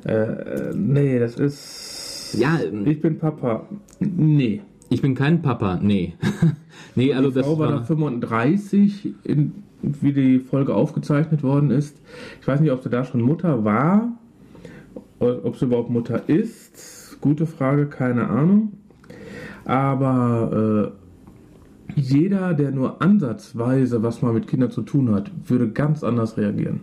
Äh, 0.05 0.13
äh, 0.13 0.73
nee, 0.75 1.19
das 1.19 1.35
ist. 1.35 2.02
Ja, 2.33 2.59
Ich 2.85 3.01
bin 3.01 3.17
Papa. 3.17 3.67
Nee. 3.99 4.61
ich 4.89 5.01
bin 5.01 5.15
kein 5.15 5.41
Papa, 5.41 5.79
nee. 5.81 6.13
nee, 6.95 7.13
also 7.13 7.29
Die 7.29 7.35
das 7.35 7.45
Frau 7.45 7.59
war 7.59 7.67
da 7.69 7.75
war, 7.75 7.83
35, 7.85 9.13
in, 9.23 9.53
wie 9.81 10.13
die 10.13 10.39
Folge 10.39 10.75
aufgezeichnet 10.75 11.43
worden 11.43 11.71
ist. 11.71 11.97
Ich 12.41 12.47
weiß 12.47 12.59
nicht, 12.59 12.71
ob 12.71 12.83
sie 12.83 12.89
da 12.89 13.03
schon 13.03 13.21
Mutter 13.21 13.63
war, 13.63 14.11
ob 15.19 15.57
sie 15.57 15.65
überhaupt 15.65 15.89
Mutter 15.89 16.27
ist. 16.27 17.17
Gute 17.21 17.45
Frage, 17.45 17.87
keine 17.87 18.29
Ahnung. 18.29 18.73
Aber 19.65 20.91
äh, 20.91 21.99
jeder, 21.99 22.53
der 22.53 22.71
nur 22.71 23.01
ansatzweise 23.01 24.03
was 24.03 24.21
mal 24.21 24.33
mit 24.33 24.47
Kindern 24.47 24.71
zu 24.71 24.81
tun 24.81 25.13
hat, 25.13 25.31
würde 25.45 25.69
ganz 25.69 26.03
anders 26.03 26.37
reagieren. 26.37 26.81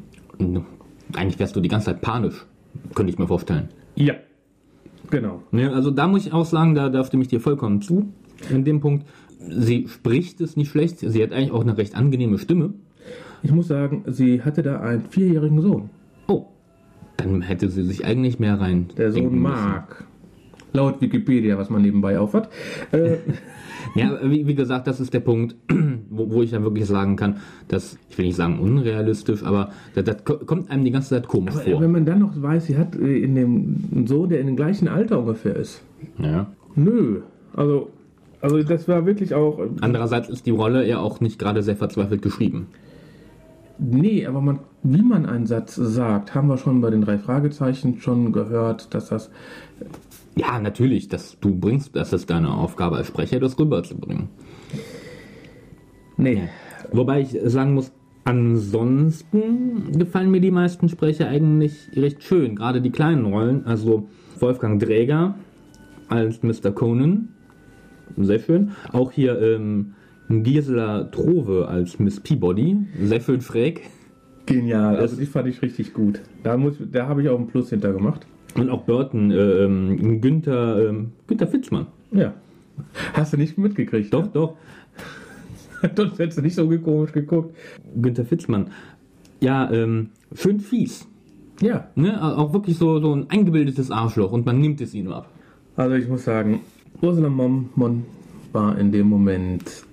eigentlich 1.14 1.38
wärst 1.38 1.56
du 1.56 1.60
die 1.60 1.68
ganze 1.68 1.86
Zeit 1.86 2.00
panisch, 2.00 2.46
könnte 2.94 3.12
ich 3.12 3.18
mir 3.18 3.26
vorstellen. 3.26 3.68
Ja. 3.96 4.14
Genau. 5.11 5.42
Ja, 5.53 5.73
also 5.73 5.90
da 5.90 6.07
muss 6.07 6.27
ich 6.27 6.33
auch 6.33 6.44
sagen, 6.44 6.75
da, 6.75 6.88
da 6.88 7.05
stimme 7.05 7.23
ich 7.23 7.29
dir 7.29 7.40
vollkommen 7.40 7.83
zu. 7.83 8.12
In 8.49 8.64
dem 8.64 8.81
Punkt, 8.81 9.07
sie 9.38 9.87
spricht 9.88 10.40
es 10.40 10.57
nicht 10.57 10.70
schlecht, 10.70 10.99
sie 11.01 11.23
hat 11.23 11.33
eigentlich 11.33 11.53
auch 11.53 11.62
eine 11.62 11.77
recht 11.77 11.94
angenehme 11.94 12.38
Stimme. 12.38 12.75
Ich 13.42 13.53
muss 13.53 13.68
sagen, 13.68 14.05
sie 14.07 14.42
hatte 14.42 14.62
da 14.62 14.81
einen 14.81 15.07
vierjährigen 15.07 15.61
Sohn. 15.61 15.90
Oh, 16.27 16.46
dann 17.16 17.42
hätte 17.42 17.70
sie 17.70 17.83
sich 17.83 18.05
eigentlich 18.05 18.38
mehr 18.38 18.61
rein. 18.61 18.88
Der 18.96 19.12
Sohn. 19.12 19.38
Mark. 19.40 20.07
Laut 20.72 21.00
Wikipedia, 21.00 21.59
was 21.59 21.68
man 21.70 21.83
nebenbei 21.83 22.18
aufhat. 22.18 22.48
Äh, 22.92 23.16
Ja, 23.96 24.18
wie, 24.22 24.46
wie 24.46 24.54
gesagt, 24.54 24.87
das 24.87 25.00
ist 25.00 25.14
der 25.14 25.20
Punkt, 25.20 25.56
wo, 26.11 26.30
wo 26.30 26.42
ich 26.42 26.50
ja 26.52 26.62
wirklich 26.62 26.85
sagen 26.87 27.16
kann, 27.16 27.38
dass, 27.66 27.98
ich 28.09 28.18
will 28.18 28.26
nicht 28.26 28.37
sagen 28.37 28.61
unrealistisch, 28.61 29.42
aber 29.42 29.70
das, 29.94 30.04
das 30.04 30.22
ko- 30.24 30.37
kommt 30.37 30.70
einem 30.70 30.85
die 30.85 30.90
ganze 30.92 31.09
Zeit 31.09 31.26
komisch 31.26 31.54
Aber 31.56 31.64
vor. 31.64 31.80
wenn 31.80 31.90
man 31.90 32.04
dann 32.04 32.20
noch 32.20 32.40
weiß, 32.40 32.66
sie 32.66 32.76
hat 32.76 32.94
äh, 32.94 33.18
in 33.24 33.35
dem 33.35 33.76
einen 33.92 34.06
Sohn, 34.06 34.28
der 34.28 34.40
in 34.40 34.46
dem 34.46 34.54
gleichen 34.54 34.87
Alter 34.87 35.18
ungefähr 35.20 35.56
ist. 35.56 35.83
Ja. 36.18 36.46
Nö. 36.76 37.22
Also, 37.54 37.88
also 38.42 38.62
das 38.62 38.87
war 38.87 39.06
wirklich 39.06 39.35
auch. 39.35 39.59
äh, 39.59 39.68
Andererseits 39.80 40.28
ist 40.28 40.46
die 40.46 40.50
Rolle 40.52 40.87
ja 40.87 40.98
auch 41.00 41.20
nicht 41.20 41.38
gerade 41.40 41.62
sehr 41.62 41.76
verzweifelt 41.76 42.22
geschrieben. 42.22 42.66
Nee, 43.78 44.26
aber 44.26 44.42
man, 44.42 44.59
wie 44.83 45.02
man 45.02 45.24
einen 45.26 45.46
Satz 45.46 45.74
sagt, 45.74 46.35
haben 46.35 46.48
wir 46.48 46.59
schon 46.59 46.80
bei 46.83 46.90
den 46.90 47.00
drei 47.00 47.18
Fragezeichen 47.18 47.98
schon 47.98 48.30
gehört, 48.33 48.94
dass 48.94 49.09
das. 49.09 49.30
Ja, 50.40 50.59
natürlich, 50.59 51.09
dass 51.09 51.38
du 51.38 51.55
bringst, 51.55 51.94
das 51.94 52.14
ist 52.14 52.31
deine 52.31 52.55
Aufgabe 52.55 52.96
als 52.96 53.09
Sprecher, 53.09 53.40
das 53.40 53.59
rüberzubringen. 53.59 54.31
Nee. 56.16 56.48
Wobei 56.92 57.20
ich 57.20 57.37
sagen 57.44 57.74
muss, 57.74 57.92
ansonsten 58.24 59.92
gefallen 59.98 60.31
mir 60.31 60.40
die 60.40 60.50
meisten 60.50 60.88
Sprecher 60.88 61.29
eigentlich 61.29 61.90
recht 61.94 62.22
schön. 62.22 62.57
Gerade 62.57 62.81
die 62.81 62.90
kleinen 62.90 63.26
Rollen, 63.26 63.66
also 63.66 64.09
Wolfgang 64.38 64.81
Dräger 64.81 65.35
als 66.09 66.42
Mr. 66.42 66.72
Conan, 66.72 67.29
sehr 68.16 68.38
schön. 68.38 68.72
Auch 68.92 69.12
hier 69.12 69.40
ähm, 69.42 69.92
Gisela 70.31 71.05
Trove 71.05 71.68
als 71.68 71.98
Miss 71.98 72.18
Peabody, 72.18 72.79
sehr 73.03 73.20
schön 73.20 73.42
schräg. 73.42 73.83
Genial. 74.46 74.96
Also 74.96 75.16
die 75.16 75.26
fand 75.26 75.48
ich 75.48 75.61
richtig 75.61 75.92
gut. 75.92 76.22
Da, 76.42 76.57
muss, 76.57 76.76
da 76.90 77.07
habe 77.09 77.22
ich 77.22 77.29
auch 77.29 77.38
einen 77.38 77.46
Plus 77.46 77.68
hinter 77.70 77.92
gemacht. 77.92 78.26
Und 78.54 78.70
auch 78.70 78.82
Burton, 78.82 79.30
äh, 79.30 79.64
ähm, 79.64 80.20
Günther, 80.20 80.88
ähm, 80.88 81.12
Günther 81.26 81.46
Fitzmann. 81.46 81.86
Ja. 82.12 82.34
Hast 83.12 83.32
du 83.32 83.36
nicht 83.36 83.58
mitgekriegt? 83.58 84.12
Doch, 84.12 84.26
doch. 84.26 84.56
Sonst 85.96 86.18
hättest 86.18 86.38
du 86.38 86.42
nicht 86.42 86.54
so 86.54 86.68
komisch 86.78 87.12
geguckt. 87.12 87.56
Günther 87.96 88.24
Fitzmann. 88.24 88.70
Ja, 89.40 89.70
ähm, 89.70 90.10
schön 90.34 90.60
fies. 90.60 91.06
Ja. 91.60 91.88
Ne? 91.94 92.22
Auch 92.22 92.52
wirklich 92.52 92.76
so, 92.76 93.00
so 93.00 93.14
ein 93.14 93.28
eingebildetes 93.30 93.90
Arschloch 93.90 94.32
und 94.32 94.46
man 94.46 94.60
nimmt 94.60 94.80
es 94.80 94.94
ihm 94.94 95.12
ab. 95.12 95.28
Also 95.76 95.94
ich 95.94 96.08
muss 96.08 96.24
sagen, 96.24 96.60
Ursula 97.00 97.28
Mommon 97.28 98.04
war 98.52 98.78
in 98.78 98.92
dem 98.92 99.08
Moment 99.08 99.84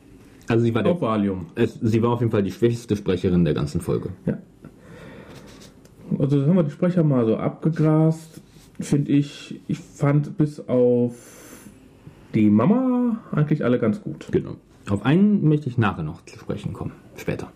Also 0.47 0.63
sie 0.63 0.73
war, 0.73 0.85
auf 0.85 0.99
der, 0.99 1.07
Valium. 1.07 1.47
es, 1.55 1.75
sie 1.81 2.01
war 2.01 2.11
auf 2.11 2.19
jeden 2.19 2.31
Fall 2.31 2.43
die 2.43 2.51
schwächste 2.51 2.95
Sprecherin 2.95 3.45
der 3.45 3.53
ganzen 3.53 3.81
Folge. 3.81 4.09
Ja. 4.25 4.37
Also 6.19 6.45
haben 6.45 6.55
wir 6.55 6.63
die 6.63 6.71
Sprecher 6.71 7.03
mal 7.03 7.25
so 7.25 7.37
abgegrast. 7.37 8.41
Finde 8.79 9.11
ich, 9.11 9.59
ich 9.67 9.79
fand 9.79 10.37
bis 10.37 10.59
auf 10.67 11.15
die 12.35 12.49
Mama 12.49 13.17
eigentlich 13.31 13.63
alle 13.63 13.79
ganz 13.79 14.01
gut. 14.01 14.27
Genau. 14.31 14.55
Auf 14.89 15.03
einen 15.05 15.47
möchte 15.47 15.67
ich 15.69 15.77
nachher 15.77 16.03
noch 16.03 16.23
zu 16.25 16.37
sprechen 16.37 16.73
kommen. 16.73 16.91
Später. 17.15 17.51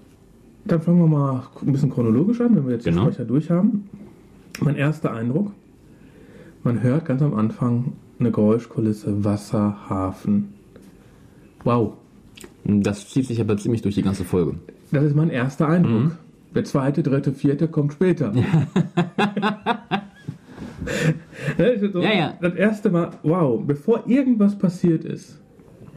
Dann 0.66 0.82
fangen 0.82 1.00
wir 1.00 1.08
mal 1.08 1.44
ein 1.66 1.72
bisschen 1.72 1.90
chronologisch 1.92 2.42
an, 2.42 2.56
wenn 2.56 2.66
wir 2.66 2.74
jetzt 2.74 2.86
Genau. 2.86 3.06
die 3.06 3.14
Sprecher 3.14 3.26
durch 3.26 3.50
haben. 3.52 3.90
Mein 4.62 4.76
erster 4.76 5.12
Eindruck, 5.14 5.52
man 6.64 6.82
hört 6.84 7.06
ganz 7.06 7.22
am 7.22 7.34
Anfang 7.36 7.94
eine 8.20 8.32
Geräuschkulisse, 8.32 9.24
Wasser, 9.24 9.78
Hafen. 9.90 10.54
Wow, 11.64 11.94
Das 12.66 13.10
zieht 13.10 13.26
sich 13.28 13.40
aber 13.42 13.58
ziemlich 13.58 13.82
durch 13.82 13.96
die 13.96 14.02
ganze 14.04 14.24
Folge. 14.24 14.56
das 14.92 15.04
ist 15.06 15.16
mein 15.16 15.30
erster 15.30 15.68
Eindruck. 15.68 16.04
Mhm. 16.04 16.12
Der 16.54 16.64
zweite, 16.66 17.02
dritte, 17.02 17.32
vierte 17.34 17.68
kommt 17.68 17.94
später. 17.94 18.34
So, 21.94 22.02
Ja, 22.02 22.14
ja. 22.14 22.38
Das 22.42 22.56
erste 22.56 22.90
Mal, 22.90 23.12
wow, 23.24 23.62
bevor 23.66 24.04
irgendwas 24.08 24.58
passiert 24.58 25.04
ist, 25.06 25.40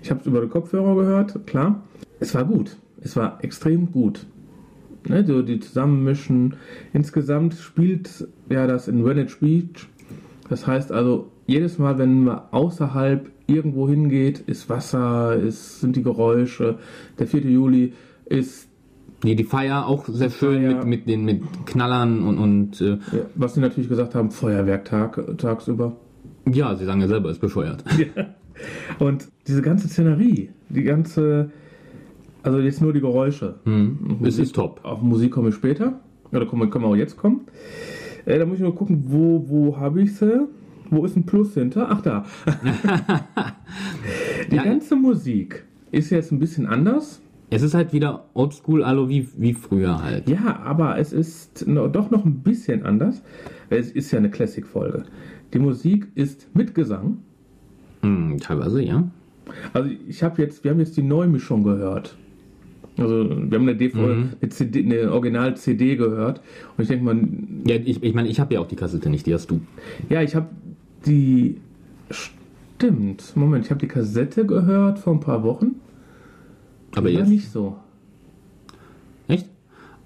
Ich 0.03 0.11
habe 0.11 0.21
es 0.21 0.27
über 0.27 0.41
die 0.43 0.49
Kopfhörer 0.49 0.95
gehört, 0.97 1.47
klar. 1.47 1.83
Es 2.21 2.35
war 2.35 2.45
gut. 2.45 2.77
Es 3.03 3.17
war 3.17 3.39
extrem 3.43 3.91
gut. 3.91 4.27
Ne, 5.09 5.25
so 5.27 5.43
die 5.43 5.61
zusammenmischen. 5.61 6.57
Insgesamt 6.93 7.55
spielt 7.55 8.27
ja 8.49 8.67
das 8.67 8.89
in 8.89 9.03
Greenwich 9.03 9.39
Beach. 9.41 9.89
Das 10.49 10.67
heißt 10.67 10.93
also, 10.93 11.31
jedes 11.47 11.79
Mal, 11.79 11.99
wenn 11.99 12.25
man 12.25 12.41
außerhalb 12.51 13.31
irgendwo 13.47 13.89
hingeht, 13.89 14.41
ist 14.47 14.69
Wasser, 14.71 15.37
ist, 15.37 15.81
sind 15.81 15.97
die 15.97 16.03
Geräusche. 16.03 16.79
Der 17.19 17.27
4. 17.27 17.43
Juli 17.43 17.93
ist, 18.25 18.69
Nee, 19.25 19.35
die 19.35 19.45
Feier 19.45 19.87
auch 19.87 20.07
sehr 20.07 20.31
schön 20.31 20.63
Feier. 20.63 20.85
mit, 20.85 20.87
mit 20.87 21.09
den 21.09 21.25
mit 21.25 21.43
Knallern 21.67 22.25
und, 22.27 22.39
und 22.39 22.81
äh, 22.81 22.91
ja, 22.91 22.99
was 23.35 23.55
sie 23.55 23.61
natürlich 23.61 23.89
gesagt 23.89 24.15
haben, 24.15 24.31
Feuerwerktag 24.31 25.21
tagsüber. 25.39 25.97
ja, 26.53 26.75
sie 26.77 26.85
sagen 26.85 27.01
ja 27.01 27.09
selber, 27.09 27.31
ist 27.31 27.41
bescheuert. 27.41 27.83
Und 29.01 29.27
diese 29.49 29.63
ganze 29.63 29.89
Szenerie, 29.89 30.51
die 30.69 30.85
ganze, 30.85 31.51
also 32.45 32.61
jetzt 32.61 32.81
nur 32.81 32.93
die 32.93 33.01
Geräusche. 33.01 33.57
Hm. 33.65 34.19
Es 34.23 34.39
ist 34.39 34.55
top. 34.55 34.79
Auf 34.85 35.03
Musik 35.03 35.33
komme 35.33 35.49
ich 35.49 35.57
später. 35.57 35.99
Oder 36.31 36.47
können 36.47 36.63
wir 36.71 36.85
auch 36.85 36.95
jetzt 36.95 37.17
kommen. 37.17 37.41
Äh, 38.27 38.39
da 38.39 38.47
muss 38.47 38.59
ich 38.59 38.63
nur 38.63 38.77
gucken, 38.77 39.07
wo, 39.09 39.45
wo 39.49 39.77
habe 39.77 40.03
ich 40.03 40.15
sie? 40.17 40.47
Wo 40.89 41.05
ist 41.05 41.17
ein 41.17 41.27
Plus 41.27 41.55
hinter? 41.55 41.89
Ach 41.91 42.01
da. 42.03 42.25
die 44.51 44.57
Ja. 44.57 44.65
ganze 44.65 44.97
Musik 44.97 45.65
ist 45.91 46.11
jetzt 46.11 46.31
ein 46.31 46.39
bisschen 46.39 46.67
anders. 46.67 47.21
Es 47.55 47.63
ist 47.63 47.75
halt 47.75 47.93
wieder 47.93 48.25
oldschool, 48.35 48.83
also 48.83 49.09
wie, 49.09 49.29
wie 49.37 49.55
früher 49.55 50.03
halt. 50.03 50.29
Ja, 50.29 50.61
aber 50.65 50.99
es 50.99 51.13
ist 51.13 51.67
no, 51.67 51.89
doch 51.89 52.11
noch 52.11 52.25
ein 52.25 52.41
bisschen 52.41 52.85
anders. 52.85 53.23
Es 53.71 53.91
ist 53.91 54.11
ja 54.11 54.19
eine 54.19 54.31
Classic-Folge. 54.31 55.05
Die 55.53 55.59
Musik 55.59 56.09
ist 56.15 56.49
mit 56.55 56.75
Gesang. 56.75 57.19
Hm, 58.03 58.39
teilweise, 58.41 58.83
ja. 58.83 59.09
Also 59.73 59.91
ich 60.09 60.23
habe 60.23 60.43
jetzt, 60.43 60.65
wir 60.65 60.71
haben 60.73 60.81
jetzt 60.81 60.97
die 60.97 61.03
Neumischung 61.03 61.63
gehört. 61.65 62.17
Also 62.97 63.29
wir 63.29 63.59
haben 63.59 63.69
eine, 63.69 63.77
DVD, 63.77 64.01
Mhm. 64.15 64.29
eine, 64.41 64.49
CD, 64.51 64.85
eine 64.85 65.13
Original-CD 65.13 65.97
gehört. 65.97 66.41
Und 66.77 66.83
ich 66.83 66.89
denke 66.89 67.05
mal, 67.05 67.17
Ja, 67.67 67.77
ich, 67.77 68.03
ich 68.03 68.15
meine, 68.15 68.29
ich 68.29 68.41
habe 68.41 68.55
ja 68.55 68.61
auch 68.61 68.69
die 68.69 68.77
Kassette 68.77 69.11
nicht, 69.11 69.27
die 69.27 69.35
hast 69.35 69.51
du. 69.51 69.61
ja, 70.09 70.23
ich 70.23 70.35
habe 70.35 70.49
die, 71.07 71.59
stimmt, 72.11 73.37
Moment, 73.37 73.65
ich 73.65 73.71
habe 73.71 73.81
die 73.81 73.89
Kassette 73.89 74.47
gehört 74.47 74.99
vor 74.99 75.13
ein 75.15 75.21
paar 75.21 75.43
Wochen. 75.43 75.77
Aber 76.97 77.09
jetzt. 77.11 77.29
nicht 77.29 77.51
so. 77.51 77.77
Echt? 79.29 79.47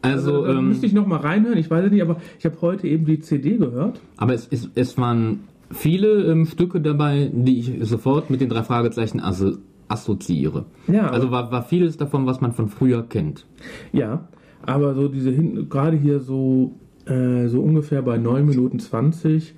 Also, 0.02 0.44
da 0.46 0.52
ähm, 0.52 0.68
müsste 0.68 0.86
ich 0.86 0.92
noch 0.92 1.06
mal 1.06 1.18
reinhören, 1.18 1.58
ich 1.58 1.70
weiß 1.70 1.86
es 1.86 1.90
nicht, 1.90 2.02
aber 2.02 2.18
ich 2.38 2.44
habe 2.44 2.56
heute 2.60 2.86
eben 2.86 3.04
die 3.04 3.18
CD 3.20 3.56
gehört. 3.56 4.00
aber 4.16 4.34
es, 4.34 4.46
es, 4.50 4.68
es 4.74 4.96
waren 4.96 5.40
viele 5.70 6.24
ähm, 6.30 6.46
Stücke 6.46 6.80
dabei, 6.80 7.30
die 7.32 7.58
ich 7.58 7.88
sofort 7.88 8.30
mit 8.30 8.40
den 8.40 8.48
drei 8.48 8.62
Fragezeichen 8.62 9.20
asso 9.20 9.52
assoziiere. 9.88 10.66
Ja, 10.86 11.08
Also 11.08 11.30
war, 11.30 11.50
war 11.50 11.62
vieles 11.62 11.96
davon, 11.96 12.26
was 12.26 12.42
man 12.42 12.52
von 12.52 12.68
früher 12.68 13.02
kennt. 13.08 13.46
Ja, 13.90 14.28
aber 14.66 14.94
so 14.94 15.08
diese 15.08 15.30
hin, 15.30 15.68
gerade 15.70 15.96
hier 15.96 16.20
so, 16.20 16.72
äh, 17.06 17.48
so 17.48 17.62
ungefähr 17.62 18.02
bei 18.02 18.18
9 18.18 18.44
Minuten 18.44 18.78
20, 18.80 19.54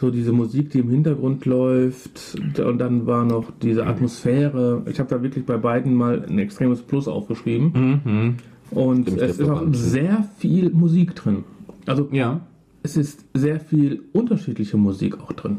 so 0.00 0.10
diese 0.10 0.32
Musik, 0.32 0.70
die 0.70 0.78
im 0.78 0.88
Hintergrund 0.90 1.44
läuft 1.44 2.36
und 2.58 2.78
dann 2.78 3.06
war 3.06 3.24
noch 3.24 3.50
diese 3.62 3.86
Atmosphäre. 3.86 4.82
Ich 4.90 4.98
habe 4.98 5.08
da 5.10 5.22
wirklich 5.22 5.44
bei 5.44 5.58
beiden 5.58 5.94
mal 5.94 6.24
ein 6.28 6.38
extremes 6.38 6.80
Plus 6.82 7.06
aufgeschrieben. 7.06 8.00
Mhm. 8.04 8.34
Und 8.70 9.02
Stimme 9.08 9.16
ich 9.24 9.30
es 9.30 9.38
ist 9.38 9.48
auch 9.48 9.62
sehr 9.72 10.24
viel 10.38 10.70
Musik 10.70 11.14
drin. 11.14 11.44
Also 11.86 12.08
Ja. 12.12 12.40
es 12.82 12.96
ist 12.96 13.24
sehr 13.34 13.60
viel 13.60 14.02
unterschiedliche 14.12 14.76
Musik 14.76 15.20
auch 15.20 15.32
drin. 15.32 15.58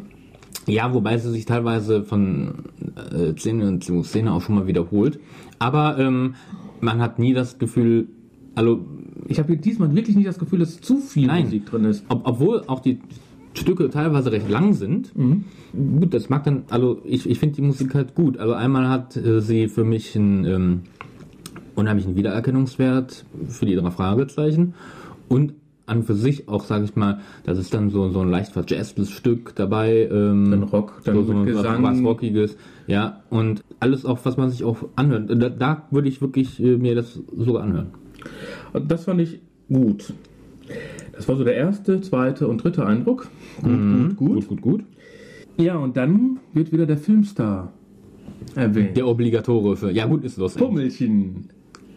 Ja, 0.67 0.93
wobei 0.93 1.17
sie 1.17 1.29
sich 1.31 1.45
teilweise 1.45 2.03
von 2.03 2.53
äh, 3.11 3.33
Szene 3.37 3.79
zu 3.79 4.03
Szene 4.03 4.31
auch 4.33 4.41
schon 4.41 4.55
mal 4.55 4.67
wiederholt. 4.67 5.19
Aber 5.59 5.97
ähm, 5.99 6.35
man 6.79 6.99
hat 7.01 7.19
nie 7.19 7.33
das 7.33 7.57
Gefühl, 7.59 8.07
also 8.55 8.79
Ich 9.27 9.39
habe 9.39 9.55
diesmal 9.57 9.93
wirklich 9.95 10.15
nicht 10.15 10.27
das 10.27 10.39
Gefühl, 10.39 10.59
dass 10.59 10.79
zu 10.81 10.97
viel 10.97 11.27
Nein. 11.27 11.45
Musik 11.45 11.65
drin 11.67 11.85
ist. 11.85 12.05
ob, 12.09 12.21
obwohl 12.27 12.63
auch 12.67 12.79
die 12.79 12.99
Stücke 13.53 13.89
teilweise 13.89 14.31
recht 14.31 14.49
lang 14.49 14.73
sind. 14.73 15.11
Gut, 15.73 16.13
das 16.13 16.29
mag 16.29 16.43
dann, 16.43 16.63
also 16.69 17.01
ich, 17.03 17.29
ich 17.29 17.39
finde 17.39 17.55
die 17.55 17.61
Musik 17.61 17.93
halt 17.93 18.15
gut. 18.15 18.37
Also 18.37 18.53
einmal 18.53 18.89
hat 18.89 19.17
äh, 19.17 19.41
sie 19.41 19.67
für 19.67 19.83
mich 19.83 20.15
einen 20.15 20.45
ähm, 20.45 20.79
unheimlichen 21.75 22.15
Wiedererkennungswert 22.15 23.25
für 23.47 23.65
die 23.65 23.75
drei 23.75 23.91
Fragezeichen 23.91 24.73
und 25.27 25.53
an 25.85 26.03
für 26.03 26.13
sich 26.13 26.47
auch, 26.47 26.63
sage 26.63 26.85
ich 26.85 26.95
mal, 26.95 27.19
das 27.43 27.57
ist 27.57 27.73
dann 27.73 27.89
so, 27.89 28.09
so 28.09 28.21
ein 28.21 28.29
leicht 28.29 28.53
verjazztes 28.53 29.11
Stück 29.11 29.53
dabei. 29.55 30.07
Ähm, 30.09 30.49
Dann 30.51 30.63
Rock, 30.63 31.01
dann 31.03 31.15
so, 31.15 31.23
so 31.23 31.43
Gesang. 31.43 31.83
was 31.83 32.01
Rockiges, 32.01 32.55
ja, 32.87 33.21
und 33.29 33.63
alles 33.79 34.05
auch, 34.05 34.19
was 34.23 34.37
man 34.37 34.49
sich 34.49 34.63
auch 34.63 34.77
anhört. 34.95 35.29
Da, 35.29 35.49
da 35.49 35.87
würde 35.91 36.07
ich 36.07 36.21
wirklich 36.21 36.61
äh, 36.63 36.77
mir 36.77 36.95
das 36.95 37.19
sogar 37.35 37.63
anhören. 37.63 37.87
Das 38.87 39.03
fand 39.05 39.21
ich 39.21 39.41
gut. 39.67 40.13
Das 41.13 41.27
war 41.27 41.35
so 41.35 41.43
der 41.43 41.55
erste, 41.55 42.01
zweite 42.01 42.47
und 42.47 42.63
dritte 42.63 42.85
Eindruck. 42.85 43.27
Gut, 43.61 43.71
gut, 43.71 44.17
gut. 44.17 44.35
Gut, 44.35 44.47
gut, 44.47 44.61
gut. 44.61 44.83
Ja, 45.57 45.77
und 45.77 45.97
dann 45.97 46.39
wird 46.53 46.71
wieder 46.71 46.85
der 46.85 46.97
Filmstar 46.97 47.73
erwähnt. 48.55 48.97
Der 48.97 49.07
obligatorische, 49.07 49.91
ja 49.91 50.05
gut, 50.05 50.23
ist 50.23 50.37
los. 50.37 50.55
Pummelchen. 50.55 51.49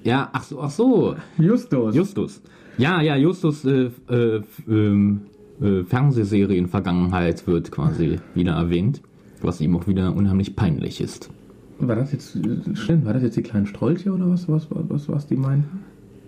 Ja, 0.03 0.29
ach 0.33 0.43
so, 0.43 0.61
ach 0.61 0.71
so. 0.71 1.15
Justus. 1.39 1.95
Justus. 1.95 2.43
Ja, 2.77 3.01
ja, 3.01 3.17
Justus 3.17 3.65
äh, 3.65 3.91
äh, 4.11 4.43
ähm, 4.69 5.23
äh, 5.61 5.85
Fernsehserien-Vergangenheit 5.85 7.47
wird 7.47 7.71
quasi 7.71 8.19
wieder 8.35 8.53
erwähnt, 8.53 9.01
was 9.41 9.61
ihm 9.61 9.77
auch 9.77 9.87
wieder 9.87 10.15
unheimlich 10.15 10.57
peinlich 10.57 11.01
ist. 11.01 11.31
War 11.79 11.97
das 11.97 12.13
jetzt, 12.13 12.37
äh, 12.37 12.75
stimmt, 12.75 13.05
war 13.05 13.15
das 13.15 13.23
jetzt 13.23 13.37
die 13.37 13.43
kleinen 13.43 13.67
Strolche 13.67 14.13
oder 14.13 14.29
was, 14.29 14.49
was, 14.49 14.67
was, 14.71 15.09
was 15.09 15.27
die 15.27 15.37
meinen? 15.37 15.65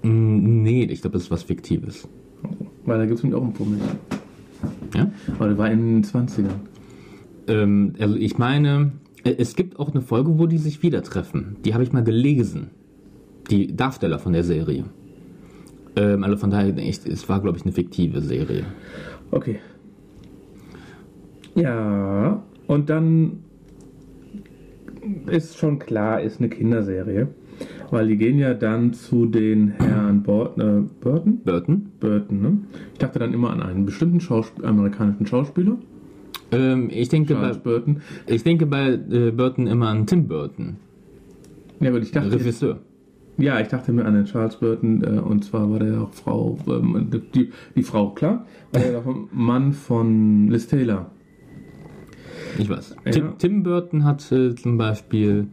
Mm, 0.03 0.63
nee, 0.63 0.85
ich 0.85 1.01
glaube, 1.01 1.15
das 1.15 1.25
ist 1.25 1.31
was 1.31 1.43
Fiktives. 1.43 2.09
Weil 2.85 2.99
da 2.99 3.07
gibt 3.07 3.19
es 3.19 3.25
nämlich 3.25 3.41
auch 3.41 3.45
ein 3.45 3.53
Pummelchen. 3.53 3.99
Ja? 4.95 5.11
Aber 5.35 5.49
der 5.49 5.59
war 5.59 5.71
in 5.71 6.03
den 6.03 6.05
20ern. 6.05 6.51
Ähm, 7.49 7.95
also 7.99 8.17
ich 8.17 8.39
meine, 8.39 8.93
äh, 9.25 9.35
es 9.39 9.57
gibt 9.57 9.79
auch 9.79 9.91
eine 9.91 10.01
Folge, 10.01 10.39
wo 10.39 10.47
die 10.47 10.59
sich 10.59 10.83
wieder 10.83 11.03
treffen. 11.03 11.57
Die 11.65 11.75
habe 11.75 11.83
ich 11.83 11.93
mal 11.93 12.05
gelesen. 12.05 12.71
Die 13.51 13.75
Darsteller 13.75 14.19
von 14.19 14.33
der 14.33 14.45
Serie. 14.45 14.85
Ähm, 15.97 16.25
also 16.25 16.37
von 16.37 16.51
daher, 16.51 16.77
echt, 16.79 17.07
es 17.07 17.29
war, 17.29 17.41
glaube 17.41 17.59
ich, 17.59 17.65
eine 17.65 17.73
fiktive 17.73 18.21
Serie. 18.21 18.65
Okay. 19.31 19.59
Ja, 21.55 22.43
und 22.67 22.91
dann 22.91 23.45
ist 25.27 25.57
schon 25.57 25.79
klar, 25.79 26.21
ist 26.21 26.39
eine 26.39 26.49
Kinderserie. 26.49 27.29
Weil 27.91 28.09
die 28.09 28.17
gehen 28.17 28.39
ja 28.39 28.55
dann 28.55 28.93
zu 28.93 29.27
den 29.27 29.69
Herrn 29.79 30.23
Bort, 30.23 30.59
äh, 30.59 30.83
Burton? 31.01 31.41
Burton? 31.45 31.93
Burton, 32.01 32.41
ne? 32.43 32.59
Ich 32.93 32.99
dachte 32.99 33.19
dann 33.19 33.33
immer 33.33 33.51
an 33.51 33.63
einen 33.63 33.87
bestimmten 33.87 34.21
Schauspiel 34.21 34.65
amerikanischen 34.65 35.27
Schauspieler. 35.27 35.77
Ähm, 36.53 36.89
ich 36.93 37.09
denke 37.09 37.35
Charles 37.35 37.59
bei, 37.59 37.63
Burton. 37.63 38.01
ich 38.27 38.43
denke 38.43 38.67
bei 38.67 38.91
äh, 38.93 39.31
Burton 39.31 39.67
immer 39.67 39.89
an 39.89 40.07
Tim 40.07 40.29
Burton, 40.29 40.77
Ja, 41.81 41.91
aber 41.91 41.99
ich 41.99 42.11
dachte, 42.13 42.33
Regisseur. 42.33 42.79
ja, 43.37 43.59
ich 43.61 43.69
dachte 43.69 43.93
mir 43.93 44.05
an 44.05 44.15
den 44.15 44.25
Charles 44.27 44.57
Burton, 44.57 45.03
äh, 45.03 45.19
und 45.21 45.45
zwar 45.45 45.71
war 45.71 45.79
der 45.81 46.01
auch 46.03 46.13
Frau, 46.13 46.59
ähm, 46.69 47.09
die, 47.35 47.51
die 47.75 47.83
Frau, 47.83 48.11
klar, 48.11 48.47
war 48.73 48.81
der 48.81 48.99
auch 48.99 49.15
Mann 49.33 49.73
von 49.73 50.49
Liz 50.49 50.69
Taylor. 50.69 51.11
Ich 52.59 52.69
weiß. 52.71 52.97
Ja. 53.05 53.11
Tim, 53.11 53.39
Tim 53.39 53.63
Burton 53.63 54.05
hat 54.05 54.31
äh, 54.33 54.55
zum 54.55 54.79
Beispiel 54.79 55.49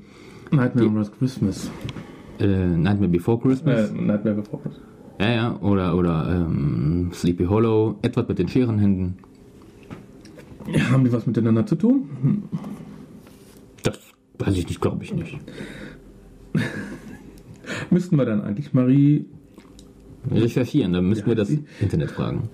Nightmare 0.56 0.88
on 0.88 0.96
Last 0.96 1.18
Christmas. 1.18 1.70
äh, 2.40 2.46
Nightmare 2.48 3.10
Before 3.10 3.38
Äh, 3.38 3.42
Christmas. 3.42 3.92
Nightmare 3.92 4.36
Before 4.36 4.62
Christmas. 4.62 4.88
Ja, 5.20 5.32
ja. 5.32 5.60
Oder, 5.62 5.96
oder 5.98 6.28
ähm, 6.48 7.12
Sleepy 7.14 7.46
Hollow. 7.46 7.98
Edward 8.02 8.30
mit 8.30 8.40
den 8.40 8.48
Scherenhänden. 8.48 9.16
Haben 10.92 11.04
die 11.04 11.12
was 11.12 11.28
miteinander 11.28 11.66
zu 11.66 11.76
tun? 11.76 12.10
Hm. 12.22 12.44
Das 13.84 14.00
weiß 14.40 14.58
ich 14.58 14.68
nicht, 14.68 14.80
glaube 14.82 15.04
ich 15.04 15.14
nicht. 15.14 15.38
Müssten 17.90 18.16
wir 18.18 18.26
dann 18.26 18.42
eigentlich 18.42 18.74
Marie. 18.74 19.26
Recherchieren, 20.32 20.94
dann 20.94 21.10
müssen 21.10 21.22
Ja, 21.24 21.28
wir 21.28 21.36
das 21.36 21.50
Internet 21.82 22.12
fragen. 22.12 22.50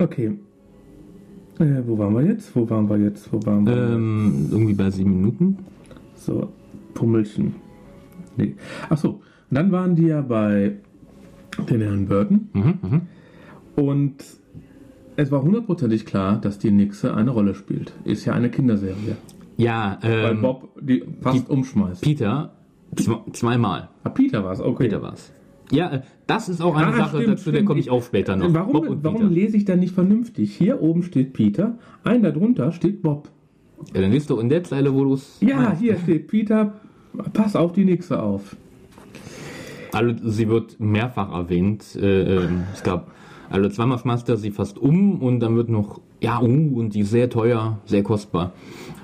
Okay. 0.00 0.36
Äh, 1.58 1.82
wo 1.86 1.98
waren 1.98 2.14
wir 2.14 2.22
jetzt? 2.22 2.54
Wo 2.56 2.68
waren 2.68 2.88
wir 2.88 2.98
jetzt? 2.98 3.32
Wo 3.32 3.44
waren 3.46 3.66
wir? 3.66 3.76
Ähm, 3.76 4.48
irgendwie 4.50 4.74
bei 4.74 4.90
sieben 4.90 5.20
Minuten. 5.20 5.58
So, 6.16 6.52
Pummelchen. 6.94 7.54
Nee. 8.36 8.56
Achso, 8.88 9.20
dann 9.50 9.70
waren 9.70 9.94
die 9.94 10.06
ja 10.06 10.20
bei 10.20 10.76
den 11.70 11.80
Herrn 11.80 12.06
Burton. 12.06 12.48
Mhm, 12.52 12.78
mhm. 12.82 13.00
Und 13.76 14.16
es 15.16 15.30
war 15.30 15.42
hundertprozentig 15.42 16.06
klar, 16.06 16.40
dass 16.40 16.58
die 16.58 16.70
Nixe 16.70 17.14
eine 17.14 17.30
Rolle 17.30 17.54
spielt. 17.54 17.92
Ist 18.04 18.24
ja 18.24 18.32
eine 18.32 18.50
Kinderserie. 18.50 19.16
Ja, 19.56 19.98
Weil 20.02 20.32
ähm, 20.32 20.42
Bob 20.42 20.76
die 20.80 21.04
fast 21.20 21.48
umschmeißt. 21.48 22.02
Peter 22.02 22.52
zw 22.96 23.30
zweimal. 23.32 23.90
Ah, 24.02 24.08
Peter 24.08 24.44
war 24.44 24.52
es, 24.52 24.60
okay. 24.60 24.84
Peter 24.84 25.02
war's. 25.02 25.32
Ja, 25.70 25.90
äh, 25.92 26.00
das 26.26 26.48
ist 26.48 26.60
auch 26.60 26.76
eine 26.76 26.88
Ah, 26.88 26.96
Sache, 26.96 27.16
stimmt, 27.16 27.28
dazu 27.38 27.50
der 27.50 27.58
stimmt. 27.58 27.66
komme 27.68 27.80
ich 27.80 27.90
auch 27.90 28.02
später 28.02 28.36
noch. 28.36 28.52
Warum, 28.52 28.98
warum 29.02 29.30
lese 29.30 29.56
ich 29.56 29.64
da 29.64 29.76
nicht 29.76 29.94
vernünftig? 29.94 30.54
Hier 30.56 30.80
oben 30.82 31.02
steht 31.02 31.32
Peter, 31.32 31.78
ein 32.02 32.22
darunter 32.22 32.72
steht 32.72 33.02
Bob. 33.02 33.28
Ja, 33.94 34.00
dann 34.00 34.12
liest 34.12 34.30
du 34.30 34.38
in 34.38 34.48
der 34.48 34.62
Zeile, 34.64 34.94
wo 34.94 35.04
du 35.04 35.14
es. 35.14 35.38
Ja, 35.40 35.76
hier 35.78 35.96
steht 35.98 36.28
Peter, 36.28 36.74
pass 37.32 37.56
auf 37.56 37.72
die 37.72 37.84
Nixe 37.84 38.22
auf. 38.22 38.56
Also, 39.92 40.14
sie 40.28 40.48
wird 40.48 40.80
mehrfach 40.80 41.32
erwähnt. 41.32 41.84
Äh, 41.96 42.36
ähm, 42.36 42.64
es 42.72 42.82
gab, 42.82 43.12
also 43.50 43.68
zweimal 43.68 43.98
schmeißt 43.98 44.28
er 44.28 44.36
sie 44.36 44.50
fast 44.50 44.78
um 44.78 45.22
und 45.22 45.40
dann 45.40 45.54
wird 45.56 45.68
noch, 45.68 46.00
ja, 46.20 46.40
uh, 46.40 46.44
und 46.78 46.94
die 46.94 47.00
ist 47.00 47.10
sehr 47.10 47.30
teuer, 47.30 47.78
sehr 47.84 48.02
kostbar. 48.02 48.52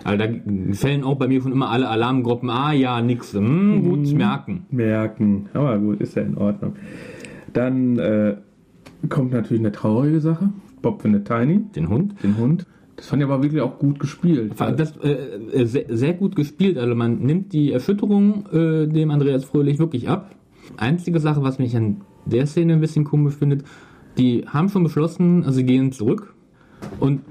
Also 0.05 0.19
da 0.19 0.29
fällen 0.73 1.05
auch 1.05 1.17
bei 1.17 1.29
mir 1.29 1.43
schon 1.43 1.53
immer 1.53 1.71
alle 1.71 1.89
Alarmgruppen, 1.89 2.51
ah 2.51 2.73
ja, 2.73 3.01
nix, 3.03 3.35
hm, 3.35 3.83
gut 3.83 4.13
merken. 4.15 4.67
Merken. 4.71 5.49
Aber 5.53 5.79
gut, 5.79 6.01
ist 6.01 6.17
ja 6.17 6.23
in 6.23 6.37
Ordnung. 6.37 6.75
Dann 7.53 7.99
äh, 7.99 8.37
kommt 9.09 9.33
natürlich 9.33 9.61
eine 9.61 9.73
traurige 9.73 10.21
Sache. 10.21 10.51
Bob 10.83 11.03
findet 11.03 11.27
Tiny, 11.27 11.61
Den 11.75 11.89
Hund. 11.89 12.15
den 12.23 12.39
Hund. 12.39 12.67
Das 12.97 13.07
fand 13.07 13.23
ich 13.23 13.29
aber 13.29 13.43
wirklich 13.43 13.63
auch 13.63 13.79
gut 13.79 13.99
gespielt. 13.99 14.53
Das, 14.59 14.97
äh, 14.99 15.13
äh, 15.53 15.65
sehr, 15.65 15.85
sehr 15.89 16.13
gut 16.13 16.37
gespielt. 16.37 16.77
Also 16.77 16.95
man 16.95 17.19
nimmt 17.19 17.53
die 17.53 17.73
Erschütterung 17.73 18.47
äh, 18.53 18.87
dem 18.87 19.11
Andreas 19.11 19.45
Fröhlich 19.45 19.79
wirklich 19.79 20.09
ab. 20.09 20.35
Einzige 20.77 21.19
Sache, 21.19 21.43
was 21.43 21.59
mich 21.59 21.75
an 21.77 22.03
der 22.27 22.47
Szene 22.47 22.75
ein 22.75 22.81
bisschen 22.81 23.05
komisch 23.05 23.35
findet, 23.35 23.65
die 24.19 24.45
haben 24.47 24.69
schon 24.69 24.83
beschlossen, 24.83 25.45
also 25.45 25.57
sie 25.57 25.65
gehen 25.65 25.93
zurück 25.93 26.35
und 26.99 27.23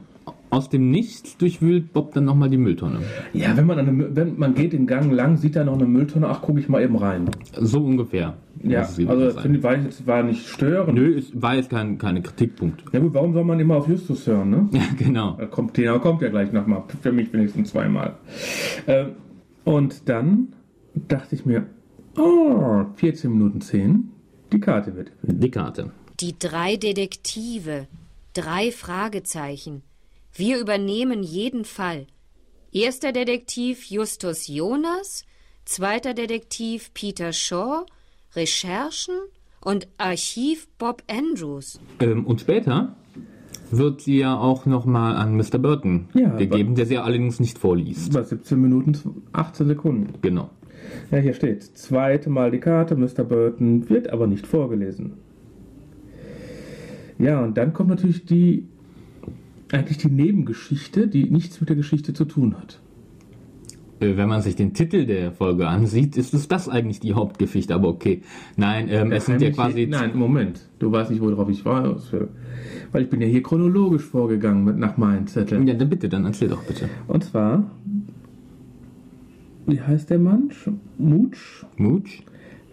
aus 0.50 0.70
dem 0.70 0.90
Nichts 0.90 1.38
durchwühlt 1.38 1.94
Bob 1.94 2.14
dann 2.14 2.26
nochmal 2.26 2.50
die 2.50 2.58
Mülltonne. 2.58 3.00
Ja, 3.34 3.56
wenn 3.56 3.66
man, 3.66 3.80
an 3.80 3.88
eine, 3.88 4.16
wenn 4.16 4.38
man 4.38 4.56
geht 4.56 4.74
den 4.74 4.88
Gang 4.88 5.12
lang, 5.12 5.38
sieht 5.38 5.56
da 5.56 5.64
noch 5.64 5.76
eine 5.76 5.86
Mülltonne, 5.86 6.28
ach, 6.28 6.42
gucke 6.42 6.60
ich 6.60 6.70
mal 6.70 6.82
eben 6.82 6.96
rein. 6.96 7.30
So 7.60 7.84
ungefähr. 7.84 8.36
Ja, 8.64 8.82
also 8.82 9.06
das 9.06 9.40
finde 9.40 9.60
ich, 9.60 9.64
war, 9.64 9.78
jetzt, 9.78 10.08
war 10.08 10.24
nicht 10.24 10.48
störend. 10.48 10.96
Nö, 10.96 11.18
es 11.18 11.42
war 11.42 11.56
jetzt 11.56 11.70
kein, 11.70 11.98
keine 11.98 12.22
Kritikpunkt. 12.22 12.84
Ja 12.92 13.00
gut, 13.00 13.14
warum 13.14 13.34
soll 13.34 13.44
man 13.44 13.60
immer 13.60 13.76
auf 13.78 13.88
Justus 13.88 14.26
hören, 14.28 14.50
ne? 14.50 14.70
Ja, 14.74 14.82
genau. 14.98 15.36
Da 15.38 15.46
kommt, 15.46 15.78
der 15.78 15.98
kommt 16.00 16.22
ja 16.22 16.30
gleich 16.30 16.52
nochmal. 16.52 16.84
Für 17.02 17.12
mich 17.12 17.32
wenigstens 17.32 17.70
zweimal. 17.70 18.16
Ähm, 18.88 19.12
und 19.64 20.10
dann 20.10 20.50
dachte 21.08 21.36
ich 21.36 21.46
mir, 21.46 21.68
oh, 22.18 22.86
14 22.96 23.32
Minuten 23.32 23.62
10, 23.62 24.10
die 24.52 24.60
Karte 24.60 24.96
wird. 24.96 25.12
Die 25.22 25.52
Karte. 25.52 25.92
Die 26.20 26.36
drei 26.38 26.76
Detektive. 26.76 27.88
Drei 28.34 28.72
Fragezeichen. 28.72 29.84
Wir 30.40 30.58
übernehmen 30.58 31.22
jeden 31.22 31.66
Fall. 31.66 32.08
Erster 32.72 33.12
Detektiv 33.12 33.88
Justus 33.88 34.48
Jonas, 34.48 35.26
zweiter 35.66 36.14
Detektiv 36.14 36.94
Peter 36.94 37.34
Shaw, 37.34 37.86
Recherchen 38.38 39.16
und 39.60 39.90
Archiv 39.98 40.70
Bob 40.78 41.04
Andrews. 41.12 41.82
Ähm, 42.00 42.26
und 42.26 42.40
später 42.40 42.96
wird 43.70 44.00
sie 44.00 44.20
ja 44.20 44.40
auch 44.40 44.66
nochmal 44.66 45.18
an 45.18 45.36
Mr. 45.36 45.58
Burton 45.58 46.08
Ja, 46.14 46.38
gegeben, 46.38 46.76
der 46.76 46.86
sie 46.86 46.94
ja 46.94 47.04
allerdings 47.04 47.42
nicht 47.42 47.60
vorliest. 47.60 48.14
Bei 48.14 48.24
17 48.24 48.62
Minuten 48.62 48.98
18 49.34 49.68
Sekunden. 49.68 50.14
Genau. 50.22 50.52
Ja, 51.12 51.18
hier 51.18 51.34
steht, 51.34 51.64
zweite 51.64 52.30
Mal 52.30 52.52
die 52.52 52.62
Karte, 52.62 52.96
Mr. 52.96 53.26
Burton, 53.26 53.90
wird 53.90 54.10
aber 54.10 54.26
nicht 54.26 54.48
vorgelesen. 54.48 55.16
Ja, 57.18 57.44
und 57.44 57.58
dann 57.58 57.74
kommt 57.74 57.90
natürlich 57.90 58.24
die, 58.24 58.69
eigentlich 59.72 59.98
die 59.98 60.10
Nebengeschichte, 60.10 61.08
die 61.08 61.30
nichts 61.30 61.60
mit 61.60 61.70
der 61.70 61.76
Geschichte 61.76 62.14
zu 62.14 62.26
tun 62.26 62.56
hat. 62.58 62.80
Äh, 64.00 64.18
Wenn 64.18 64.30
man 64.30 64.42
sich 64.42 64.56
den 64.56 64.74
Titel 64.74 65.06
der 65.06 65.32
Folge 65.32 65.68
ansieht, 65.68 66.18
ist 66.18 66.34
es 66.34 66.48
das 66.48 66.70
eigentlich 66.70 67.00
die 67.00 67.14
Hauptgeschichte, 67.14 67.76
aber 67.76 67.90
okay. 67.90 68.22
Nein, 68.56 68.88
ähm, 68.90 69.12
es 69.12 69.26
sind 69.26 69.42
ja 69.42 69.52
quasi. 69.52 69.88
Nein, 69.88 70.12
Moment. 70.18 70.62
Du 70.80 70.92
weißt 70.92 71.12
nicht, 71.12 71.22
worauf 71.22 71.50
ich 71.50 71.66
war. 71.66 71.98
Weil 72.92 73.04
ich 73.04 73.10
bin 73.10 73.22
ja 73.22 73.28
hier 73.28 73.44
chronologisch 73.44 74.04
vorgegangen 74.04 74.64
mit, 74.64 74.78
nach 74.78 74.98
meinen 74.98 75.28
Zetteln. 75.28 75.68
Ja, 75.68 75.74
dann 75.76 75.90
bitte, 75.90 76.10
dann 76.10 76.26
erzähl 76.26 76.48
doch 76.48 76.64
bitte. 76.64 76.90
Und 77.08 77.24
zwar, 77.24 77.70
wie 79.68 79.80
heißt 79.80 80.10
der 80.10 80.18
Mann? 80.20 80.50
Sch- 80.50 80.74
Mutsch 80.98 81.66
Mutsch? 81.78 82.22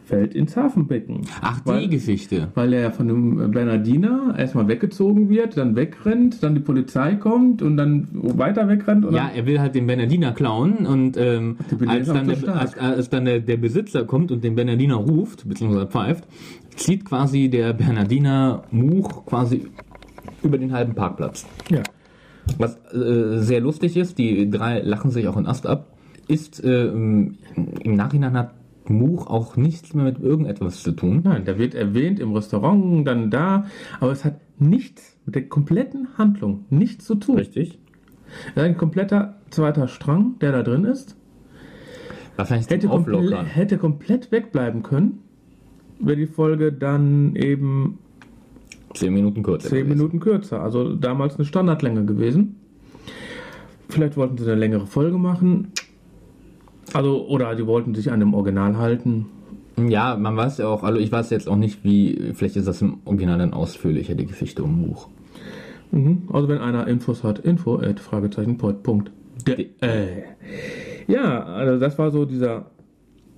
Fällt 0.07 0.35
ins 0.35 0.57
Hafenbecken. 0.57 1.23
Ach, 1.43 1.61
die 1.61 1.69
Weil- 1.69 1.89
Geschichte. 1.89 2.49
Weil 2.55 2.73
er 2.73 2.93
von 2.93 3.09
dem 3.09 3.51
Bernardiner 3.51 4.35
erstmal 4.39 4.69
weggezogen 4.69 5.29
wird, 5.29 5.57
dann 5.57 5.75
wegrennt, 5.75 6.43
dann 6.43 6.55
die 6.55 6.61
Polizei 6.61 7.17
kommt 7.17 7.61
und 7.61 7.77
dann 7.77 8.09
weiter 8.13 8.69
wegrennt. 8.69 9.05
Und 9.05 9.15
Ja, 9.15 9.29
er 9.35 9.47
will 9.47 9.59
halt 9.61 9.75
den 9.75 9.87
Bernardiner 9.87 10.33
klauen 10.33 10.87
und 10.87 11.17
ähm, 11.17 11.57
als, 11.87 12.07
dann 12.07 12.29
der, 12.29 12.57
als, 12.57 12.79
als 12.79 13.11
dann 13.11 13.25
der, 13.25 13.41
der 13.41 13.57
Besitzer 13.57 14.05
kommt 14.05 14.31
und 14.31 14.45
den 14.45 14.55
Bernardiner 14.55 14.95
ruft, 14.95 15.49
beziehungsweise 15.49 15.89
pfeift, 15.89 16.25
zieht 16.77 17.05
quasi 17.05 17.49
der 17.49 17.73
Bernardiner 17.73 18.63
Much 18.71 19.27
quasi 19.27 19.67
über 20.43 20.57
den 20.59 20.73
halben 20.73 20.95
Parkplatz. 20.95 21.47
ja. 21.71 21.83
Was 22.59 22.77
äh, 22.95 23.39
sehr 23.41 23.61
lustig 23.61 23.97
ist, 23.97 24.19
die 24.19 24.49
drei 24.49 24.79
lachen 24.79 25.11
sich 25.11 25.27
auch 25.27 25.37
in 25.37 25.47
Ast 25.47 25.67
ab, 25.67 25.97
ist 26.29 26.63
äh, 26.63 26.87
im 26.87 27.35
Nachhinein 27.85 28.35
hat 28.35 28.55
Much 28.89 29.27
auch 29.27 29.57
nichts 29.57 29.95
mehr 29.95 30.05
mit 30.05 30.19
irgendetwas 30.19 30.83
zu 30.83 30.93
tun. 30.93 31.23
Nein, 31.25 31.45
der 31.45 31.59
wird 31.59 31.75
erwähnt 31.75 32.21
im 32.21 32.33
Restaurant, 32.33 33.07
dann 33.07 33.31
da, 33.31 33.67
aber 34.01 34.13
es 34.13 34.25
hat 34.25 34.41
nichts 34.59 35.17
mit 35.27 35.35
der 35.35 35.49
kompletten 35.49 36.09
Handlung 36.17 36.65
nichts 36.71 37.05
zu 37.05 37.17
tun. 37.17 37.37
Richtig. 37.37 37.79
Ein 38.55 38.77
kompletter 38.77 39.41
zweiter 39.51 39.89
Strang, 39.89 40.39
der 40.41 40.53
da 40.53 40.63
drin 40.63 40.85
ist. 40.85 41.17
Wahrscheinlich 42.37 42.69
Hätte, 42.69 42.89
komple 42.89 43.45
hätte 43.45 43.79
komplett 43.79 44.31
wegbleiben 44.31 44.83
können, 44.83 45.21
wäre 45.99 46.17
die 46.17 46.27
Folge 46.27 46.73
dann 46.73 47.35
eben 47.37 47.99
Zehn 48.95 49.15
Minuten 49.15 49.43
kürzer. 49.43 49.69
zehn 49.69 49.85
gewesen. 49.85 49.97
Minuten 49.97 50.21
kürzer. 50.21 50.63
Also 50.63 50.95
damals 50.95 51.37
eine 51.37 51.45
Standardlänge 51.45 52.05
gewesen. 52.05 52.57
Vielleicht 53.89 54.17
wollten 54.17 54.37
sie 54.39 54.45
eine 54.51 54.61
längere 54.61 54.87
Folge 54.87 55.19
machen. 55.19 55.73
Also, 56.95 57.27
oder 57.27 57.55
die 57.55 57.67
wollten 57.67 57.95
sich 57.95 58.11
an 58.11 58.21
dem 58.21 58.35
Original 58.35 58.77
halten. 58.77 59.27
Ja, 59.79 60.17
man 60.17 60.37
weiß 60.37 60.59
ja 60.59 60.69
auch, 60.69 60.83
also 60.83 60.99
ich 60.99 61.13
weiß 61.13 61.31
jetzt 61.31 61.49
auch 61.49 61.57
nicht, 61.57 61.85
wie, 61.85 62.33
vielleicht 62.35 62.57
ist 62.57 62.67
das 62.67 62.81
im 62.81 62.99
Original 63.05 63.39
dann 63.39 63.53
ausführlicher, 63.53 64.15
die 64.15 64.27
Geschichte 64.27 64.63
um 64.63 64.81
Much. 64.81 65.09
Mhm. 65.91 66.23
Also 66.33 66.49
wenn 66.49 66.59
einer 66.59 66.87
Infos 66.87 67.23
hat, 67.23 67.39
info 67.41 67.77
at 67.77 68.01
Fragezeichen. 68.01 68.57
Punkt. 68.57 69.11
De- 69.47 69.69
äh. 69.81 70.23
Ja, 71.07 71.45
also 71.45 71.79
das 71.79 71.99
war 71.99 72.11
so 72.11 72.25
dieser. 72.25 72.67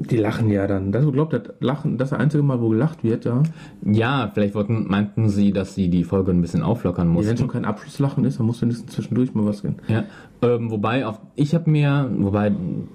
Die 0.00 0.16
lachen 0.16 0.48
ja 0.50 0.66
dann. 0.68 0.92
Das 0.92 1.04
glaubt 1.10 1.32
das 1.32 1.42
Lachen, 1.58 1.98
das 1.98 2.12
einzige 2.12 2.42
Mal, 2.44 2.60
wo 2.60 2.68
gelacht 2.68 3.02
wird, 3.02 3.24
ja. 3.24 3.42
Ja, 3.84 4.30
vielleicht 4.32 4.54
wollten, 4.54 4.86
meinten 4.88 5.28
sie, 5.28 5.52
dass 5.52 5.74
sie 5.74 5.88
die 5.88 6.04
Folge 6.04 6.30
ein 6.30 6.40
bisschen 6.40 6.62
auflockern 6.62 7.08
Wenn 7.08 7.14
mussten. 7.14 7.36
schon 7.36 7.48
kein 7.48 7.64
Abschlusslachen 7.64 8.24
ist, 8.24 8.38
dann 8.38 8.46
muss 8.46 8.62
wenigstens 8.62 8.92
zwischendurch 8.92 9.34
mal 9.34 9.44
was 9.44 9.62
gehen. 9.62 9.76
Ja, 9.88 10.04
ähm, 10.40 10.70
wobei 10.70 11.04
auch 11.04 11.18
ich 11.34 11.52
habe 11.54 11.68
mir, 11.68 12.08
wobei 12.16 12.52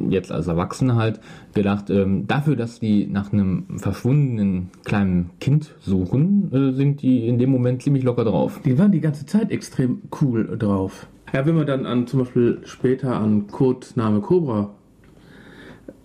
jetzt 0.09 0.31
als 0.31 0.47
Erwachsener 0.47 0.95
halt 0.95 1.19
gedacht, 1.53 1.89
ähm, 1.89 2.25
dafür, 2.25 2.55
dass 2.55 2.79
die 2.79 3.05
nach 3.07 3.33
einem 3.33 3.65
verschwundenen 3.79 4.69
kleinen 4.85 5.31
Kind 5.41 5.75
suchen, 5.81 6.51
äh, 6.53 6.71
sind 6.71 7.01
die 7.01 7.27
in 7.27 7.37
dem 7.37 7.49
Moment 7.49 7.81
ziemlich 7.81 8.03
locker 8.03 8.23
drauf. 8.23 8.61
Die 8.63 8.77
waren 8.79 8.93
die 8.93 9.01
ganze 9.01 9.25
Zeit 9.25 9.51
extrem 9.51 10.03
cool 10.21 10.57
drauf. 10.57 11.07
Ja, 11.33 11.45
wenn 11.45 11.55
man 11.55 11.65
dann 11.65 11.85
an 11.85 12.07
zum 12.07 12.19
Beispiel 12.19 12.59
später 12.63 13.15
an 13.17 13.47
Codename 13.47 14.21
Cobra 14.21 14.69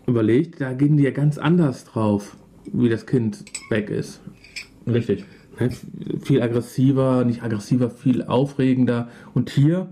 überlegt, 0.09 0.61
da 0.61 0.73
gehen 0.73 0.97
die 0.97 1.05
ja 1.05 1.11
ganz 1.11 1.39
anders 1.39 1.85
drauf, 1.85 2.37
wie 2.73 2.89
das 2.89 3.07
Kind 3.07 3.45
weg 3.71 3.91
ist. 3.91 4.21
Richtig. 4.87 5.25
Ne, 5.59 5.71
Viel 6.23 6.43
aggressiver, 6.43 7.25
nicht 7.25 7.43
aggressiver, 7.43 7.91
viel 7.91 8.23
aufregender. 8.23 9.09
Und 9.35 9.51
hier 9.51 9.89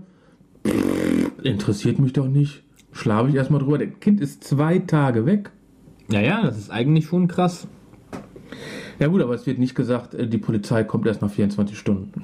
pff, 0.65 1.31
interessiert 1.43 1.99
mich 1.99 2.13
doch 2.13 2.27
nicht. 2.27 2.63
Schlafe 2.91 3.29
ich 3.29 3.35
erstmal 3.35 3.61
drüber. 3.61 3.77
Das 3.77 3.99
Kind 3.99 4.21
ist 4.21 4.43
zwei 4.43 4.79
Tage 4.79 5.25
weg. 5.25 5.51
Ja, 6.11 6.21
ja, 6.21 6.41
das 6.41 6.57
ist 6.57 6.71
eigentlich 6.71 7.05
schon 7.05 7.27
krass. 7.27 7.67
Ja 8.99 9.07
gut, 9.07 9.21
aber 9.21 9.35
es 9.35 9.45
wird 9.45 9.59
nicht 9.59 9.75
gesagt, 9.75 10.13
äh, 10.13 10.27
die 10.27 10.37
Polizei 10.37 10.83
kommt 10.83 11.05
erst 11.05 11.21
nach 11.21 11.29
24 11.29 11.77
Stunden. 11.77 12.23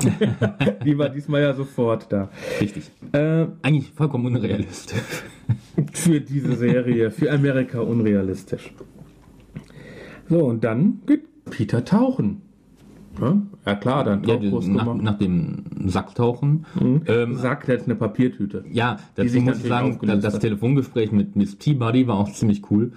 die 0.84 0.98
war 0.98 1.08
diesmal 1.08 1.42
ja 1.42 1.54
sofort 1.54 2.10
da. 2.12 2.28
Richtig. 2.60 2.90
Äh, 3.12 3.46
Eigentlich 3.62 3.90
vollkommen 3.92 4.26
unrealistisch. 4.26 4.98
für 5.92 6.20
diese 6.20 6.56
Serie, 6.56 7.10
für 7.10 7.30
Amerika 7.30 7.80
unrealistisch. 7.80 8.72
So, 10.28 10.44
und 10.44 10.64
dann 10.64 11.00
geht 11.06 11.22
Peter 11.50 11.84
tauchen. 11.84 12.42
Ja, 13.20 13.36
ja 13.66 13.74
klar, 13.74 14.04
dann 14.04 14.24
Ja, 14.24 14.36
Tauchkurs 14.36 14.66
nach, 14.66 14.84
gemacht. 14.84 15.02
nach 15.02 15.18
dem 15.18 15.64
Sacktauchen. 15.86 16.64
Ähm, 17.06 17.36
Sagt 17.36 17.68
jetzt 17.68 17.84
eine 17.84 17.94
Papiertüte. 17.94 18.64
ja, 18.70 18.96
dazu 19.16 19.38
muss 19.40 19.58
ich 19.58 19.68
sagen, 19.68 19.98
das 20.02 20.34
hat. 20.34 20.40
Telefongespräch 20.40 21.12
mit 21.12 21.36
Miss 21.36 21.54
Peabody 21.56 22.06
war 22.06 22.16
auch 22.18 22.32
ziemlich 22.32 22.62
cool. 22.70 22.92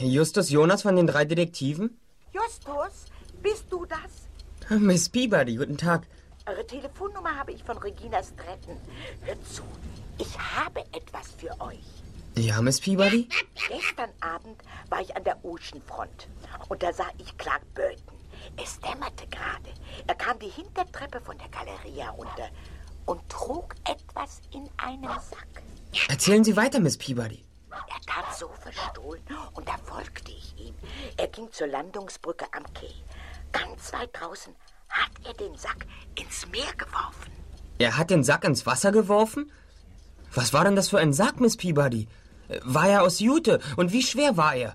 Justus 0.00 0.50
Jonas 0.50 0.82
von 0.82 0.96
den 0.96 1.06
drei 1.06 1.24
Detektiven? 1.24 1.90
Justus, 2.32 3.06
bist 3.42 3.66
du 3.70 3.84
das? 3.88 4.23
Miss 4.70 5.08
Peabody, 5.08 5.56
guten 5.56 5.76
Tag. 5.76 6.06
Eure 6.46 6.66
Telefonnummer 6.66 7.36
habe 7.36 7.52
ich 7.52 7.62
von 7.64 7.78
Regina 7.78 8.22
Stratton. 8.22 8.76
Hört 9.22 9.46
zu, 9.46 9.62
ich 10.18 10.38
habe 10.38 10.80
etwas 10.92 11.32
für 11.38 11.58
euch. 11.60 11.84
Ja, 12.36 12.60
Miss 12.60 12.80
Peabody? 12.80 13.28
Gestern 13.68 14.10
Abend 14.20 14.60
war 14.90 15.00
ich 15.00 15.16
an 15.16 15.24
der 15.24 15.42
Oceanfront 15.44 16.28
und 16.68 16.82
da 16.82 16.92
sah 16.92 17.08
ich 17.18 17.36
Clark 17.38 17.62
Burton. 17.74 18.18
Es 18.62 18.78
dämmerte 18.80 19.26
gerade. 19.28 19.70
Er 20.06 20.14
kam 20.14 20.38
die 20.38 20.48
Hintertreppe 20.48 21.20
von 21.20 21.38
der 21.38 21.48
Galeria 21.48 22.10
runter 22.10 22.48
und 23.06 23.26
trug 23.28 23.74
etwas 23.84 24.04
etwas 24.14 24.40
in 24.52 24.68
einem 24.76 25.10
Sack. 25.20 25.62
Erzählen 26.08 26.44
Sie 26.44 26.56
weiter, 26.56 26.80
Miss 26.80 26.96
Peabody. 26.96 27.44
Er 27.70 28.00
tat 28.06 28.36
so 28.36 28.48
verstohlen 28.48 29.22
und 29.54 29.68
da 29.68 29.76
folgte 29.78 30.30
ich 30.30 30.54
ihm. 30.58 30.74
Er 31.16 31.28
ging 31.28 31.50
zur 31.50 31.66
Landungsbrücke 31.66 32.46
am 32.52 32.64
Quai. 32.72 32.94
Ganz 33.54 33.92
weit 33.92 34.10
draußen 34.12 34.52
hat 34.88 35.12
er 35.24 35.32
den 35.34 35.56
Sack 35.56 35.86
ins 36.18 36.46
Meer 36.48 36.72
geworfen. 36.76 37.32
Er 37.78 37.96
hat 37.96 38.10
den 38.10 38.24
Sack 38.24 38.44
ins 38.44 38.66
Wasser 38.66 38.90
geworfen? 38.90 39.50
Was 40.34 40.52
war 40.52 40.64
denn 40.64 40.74
das 40.74 40.88
für 40.88 40.98
ein 40.98 41.12
Sack, 41.12 41.40
Miss 41.40 41.56
Peabody? 41.56 42.08
War 42.64 42.88
er 42.88 43.02
aus 43.02 43.20
Jute? 43.20 43.60
Und 43.76 43.92
wie 43.92 44.02
schwer 44.02 44.36
war 44.36 44.54
er? 44.54 44.74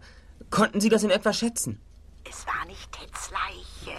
Konnten 0.50 0.80
Sie 0.80 0.90
das 0.90 1.04
in 1.04 1.10
etwa 1.10 1.34
schätzen? 1.34 1.82
Es 2.30 2.48
war 2.48 2.66
nicht 2.66 2.90
Teds 2.92 3.32
Leiche, 3.32 3.98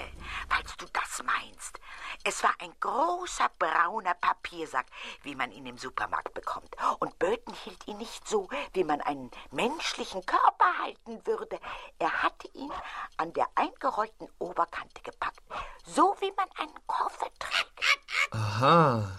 falls 0.49 0.75
du 0.79 0.87
das 0.93 1.23
meinst. 1.25 1.79
Es 2.23 2.43
war 2.43 2.55
ein 2.59 2.73
großer 2.81 3.51
brauner 3.59 4.15
Papiersack, 4.15 4.87
wie 5.23 5.35
man 5.35 5.53
ihn 5.53 5.65
im 5.65 5.79
Supermarkt 5.79 6.35
bekommt. 6.35 6.77
Und 6.99 7.19
Burton 7.19 7.55
hielt 7.65 7.87
ihn 7.89 7.97
nicht 7.97 8.29
so, 8.29 8.49
wie 8.75 8.85
man 8.85 9.01
einen 9.01 9.31
menschlichen 9.51 10.25
Körper 10.27 10.79
halten 10.83 11.25
würde. 11.27 11.59
Er 11.99 12.23
hatte 12.23 12.49
ihn 12.53 12.71
an 13.17 13.33
der 13.33 13.47
eingerollten 13.55 14.29
Oberkante 14.39 15.01
gepackt, 15.03 15.41
so 15.87 16.15
wie 16.21 16.33
man 16.37 16.49
einen 16.57 16.79
Koffer 16.87 17.29
trägt. 17.39 17.99
Aha. 18.33 19.19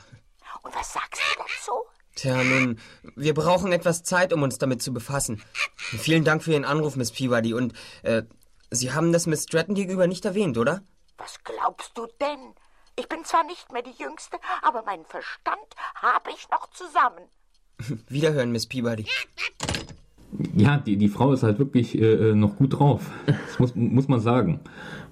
Und 0.62 0.76
was 0.76 0.94
sagst 0.94 1.22
du 1.22 1.44
dazu? 1.44 1.86
Tja, 2.16 2.44
nun, 2.44 2.80
wir 3.16 3.34
brauchen 3.34 3.72
etwas 3.72 4.04
Zeit, 4.04 4.32
um 4.32 4.44
uns 4.44 4.60
damit 4.60 4.84
zu 4.84 4.94
befassen. 4.94 5.44
Vielen 5.76 6.24
Dank 6.24 6.44
für 6.44 6.52
Ihren 6.52 6.66
Anruf, 6.66 6.96
Miss 6.96 7.12
Peabody. 7.12 7.56
Und, 7.56 7.74
äh, 8.04 8.24
Sie 8.70 8.94
haben 8.94 9.12
das 9.12 9.26
Miss 9.26 9.44
Stratton 9.44 9.74
gegenüber 9.74 10.06
nicht 10.06 10.24
erwähnt, 10.24 10.58
oder? 10.58 10.84
Was 11.18 11.44
glaubst 11.44 11.98
du 11.98 12.08
denn? 12.20 12.54
Ich 13.02 13.10
bin 13.10 13.24
zwar 13.24 13.44
nicht 13.46 13.72
mehr 13.74 13.82
die 13.82 14.00
Jüngste, 14.04 14.38
aber 14.62 14.84
meinen 14.84 15.06
Verstand 15.06 15.58
habe 15.96 16.30
ich 16.36 16.48
noch 16.52 16.70
zusammen. 16.70 17.26
Wiederhören, 18.10 18.52
Miss 18.52 18.68
Peabody. 18.68 19.06
Ja, 20.56 20.78
die, 20.78 20.98
die 20.98 21.10
Frau 21.10 21.34
ist 21.34 21.42
halt 21.42 21.58
wirklich 21.58 22.00
äh, 22.00 22.36
noch 22.36 22.58
gut 22.58 22.78
drauf. 22.78 23.10
Das 23.26 23.58
muss, 23.58 23.76
muss 23.76 24.08
man 24.08 24.20
sagen. 24.20 24.60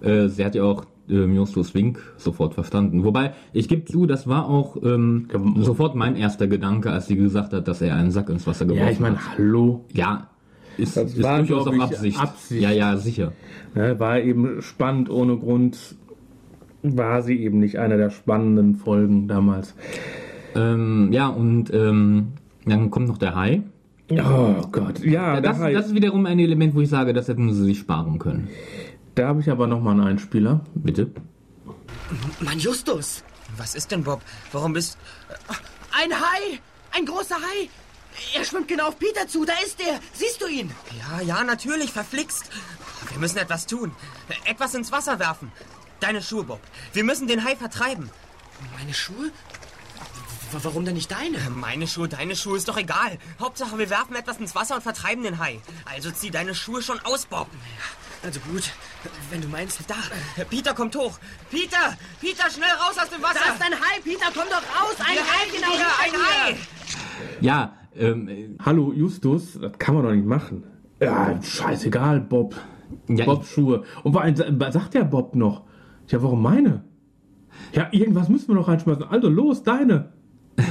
Äh, 0.01 0.27
sie 0.27 0.45
hat 0.45 0.53
ja 0.53 0.63
auch 0.63 0.85
ähm, 1.09 1.33
Justus 1.35 1.73
Wink 1.73 1.99
sofort 2.17 2.53
verstanden. 2.53 3.03
Wobei, 3.03 3.33
ich 3.53 3.67
gebe 3.67 3.85
zu, 3.85 4.05
das 4.05 4.27
war 4.27 4.47
auch 4.47 4.77
ähm, 4.83 5.27
sofort 5.57 5.95
mein 5.95 6.15
erster 6.15 6.45
Gedanke, 6.47 6.91
als 6.91 7.07
sie 7.07 7.15
gesagt 7.15 7.53
hat, 7.53 7.67
dass 7.67 7.81
er 7.81 7.95
einen 7.95 8.11
Sack 8.11 8.29
ins 8.29 8.45
Wasser 8.45 8.65
geworfen 8.65 8.85
Ja, 8.85 8.91
ich 8.91 8.99
meine, 8.99 9.17
hat. 9.17 9.37
hallo. 9.39 9.83
Ja, 9.93 10.29
ist, 10.77 10.95
Das 10.95 11.11
ist 11.11 11.23
war, 11.23 11.39
durchaus 11.39 11.65
auch 11.67 11.73
ich, 11.73 11.81
Absicht. 11.81 12.19
Absicht. 12.19 12.61
Ja, 12.61 12.69
ja, 12.69 12.95
sicher. 12.97 13.33
Ne, 13.73 13.99
war 13.99 14.19
eben 14.19 14.61
spannend 14.61 15.09
ohne 15.09 15.37
Grund. 15.37 15.95
War 16.81 17.21
sie 17.21 17.39
eben 17.41 17.59
nicht 17.59 17.77
eine 17.77 17.97
der 17.97 18.09
spannenden 18.09 18.75
Folgen 18.75 19.27
damals. 19.27 19.75
Ähm, 20.55 21.09
ja, 21.11 21.27
und 21.27 21.73
ähm, 21.73 22.33
dann 22.65 22.89
kommt 22.89 23.07
noch 23.07 23.17
der 23.17 23.35
Hai. 23.35 23.63
Oh 24.11 24.61
Gott, 24.71 24.99
ja, 24.99 25.35
Ja, 25.35 25.41
der 25.41 25.51
das, 25.51 25.59
Hai. 25.59 25.73
das 25.73 25.87
ist 25.87 25.93
wiederum 25.95 26.25
ein 26.25 26.39
Element, 26.39 26.73
wo 26.73 26.81
ich 26.81 26.89
sage, 26.89 27.13
das 27.13 27.27
hätten 27.27 27.53
sie 27.53 27.63
sich 27.65 27.79
sparen 27.79 28.17
können. 28.17 28.47
da 29.15 29.27
habe 29.27 29.41
ich 29.41 29.49
aber 29.51 29.67
nochmal 29.67 29.93
einen 29.93 30.07
Einspieler. 30.07 30.61
Bitte? 30.73 31.11
Mann, 32.39 32.57
Justus! 32.57 33.23
Was 33.57 33.75
ist 33.75 33.91
denn, 33.91 34.03
Bob? 34.03 34.21
Warum 34.51 34.73
bist... 34.73 34.97
Ein 35.91 36.11
Hai! 36.11 36.59
Ein 36.97 37.05
großer 37.05 37.35
Hai! 37.35 37.69
Er 38.37 38.43
schwimmt 38.45 38.67
genau 38.67 38.87
auf 38.87 38.97
Peter 38.99 39.27
zu, 39.27 39.45
da 39.45 39.53
ist 39.65 39.79
er! 39.81 39.99
Siehst 40.13 40.41
du 40.41 40.47
ihn? 40.47 40.71
Ja, 40.97 41.21
ja, 41.21 41.43
natürlich, 41.43 41.91
verflixt. 41.91 42.49
Wir 43.11 43.19
müssen 43.19 43.37
etwas 43.37 43.65
tun. 43.67 43.91
Etwas 44.45 44.73
ins 44.75 44.91
Wasser 44.91 45.19
werfen. 45.19 45.51
Deine 45.99 46.21
Schuhe, 46.21 46.43
Bob. 46.43 46.59
Wir 46.93 47.03
müssen 47.03 47.27
den 47.27 47.43
Hai 47.43 47.55
vertreiben. 47.55 48.09
Meine 48.77 48.93
Schuhe? 48.93 49.31
W 50.51 50.57
warum 50.63 50.83
denn 50.85 50.95
nicht 50.95 51.11
deine? 51.11 51.37
Meine 51.55 51.87
Schuhe, 51.87 52.07
deine 52.07 52.35
Schuhe, 52.35 52.57
ist 52.57 52.67
doch 52.67 52.77
egal. 52.77 53.17
Hauptsache, 53.39 53.77
wir 53.77 53.89
werfen 53.89 54.15
etwas 54.15 54.37
ins 54.37 54.55
Wasser 54.55 54.75
und 54.75 54.81
vertreiben 54.81 55.23
den 55.23 55.37
Hai. 55.39 55.59
Also 55.85 56.09
zieh 56.11 56.31
deine 56.31 56.55
Schuhe 56.55 56.81
schon 56.81 56.99
aus, 57.01 57.25
Bob. 57.25 57.47
Also 58.23 58.39
gut, 58.41 58.63
wenn 59.29 59.41
du 59.41 59.47
meinst, 59.47 59.79
da. 59.87 59.95
Peter 60.49 60.73
kommt 60.73 60.95
hoch. 60.95 61.19
Peter! 61.51 61.97
Peter, 62.19 62.49
schnell 62.49 62.69
raus 62.71 62.97
aus 63.01 63.09
dem 63.09 63.21
Wasser! 63.21 63.39
Da 63.45 63.53
ist 63.53 63.61
ein 63.61 63.73
Hai, 63.73 64.01
Peter, 64.03 64.25
komm 64.33 64.45
doch 64.49 64.81
raus! 64.81 64.95
Ein 64.99 65.15
Wir 65.15 65.21
Hai, 65.21 65.45
genau 65.55 65.77
hier, 65.77 65.85
ein 66.03 66.11
Hai! 66.51 66.57
Ja, 67.41 67.77
ähm, 67.95 68.27
äh, 68.27 68.49
Hallo 68.65 68.91
Justus, 68.91 69.53
das 69.61 69.77
kann 69.77 69.95
man 69.95 70.03
doch 70.03 70.11
nicht 70.11 70.25
machen. 70.25 70.63
Ja, 70.99 71.41
scheißegal, 71.41 72.19
Bob. 72.21 72.55
Ja, 73.07 73.25
Bobs 73.25 73.51
Schuhe. 73.51 73.83
Und 74.03 74.13
vor 74.13 74.21
allem 74.23 74.35
sa- 74.35 74.71
sagt 74.71 74.95
der 74.95 75.03
Bob 75.03 75.35
noch. 75.35 75.63
Ja, 76.09 76.21
warum 76.23 76.41
meine? 76.41 76.83
Ja, 77.73 77.87
irgendwas 77.91 78.29
müssen 78.29 78.49
wir 78.49 78.55
noch 78.55 78.67
reinschmeißen. 78.67 79.03
Also 79.03 79.29
los, 79.29 79.63
deine. 79.63 80.09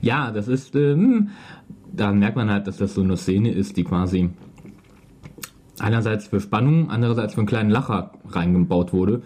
Ja, 0.00 0.30
das 0.30 0.46
ist, 0.46 0.76
ähm, 0.76 1.30
da 1.92 2.12
merkt 2.12 2.36
man 2.36 2.48
halt, 2.48 2.68
dass 2.68 2.76
das 2.76 2.94
so 2.94 3.02
eine 3.02 3.16
Szene 3.16 3.50
ist, 3.50 3.76
die 3.76 3.82
quasi 3.82 4.30
einerseits 5.80 6.28
für 6.28 6.40
Spannung, 6.40 6.90
andererseits 6.90 7.34
für 7.34 7.40
einen 7.40 7.48
kleinen 7.48 7.70
Lacher 7.70 8.12
reingebaut 8.28 8.92
wurde, 8.92 9.22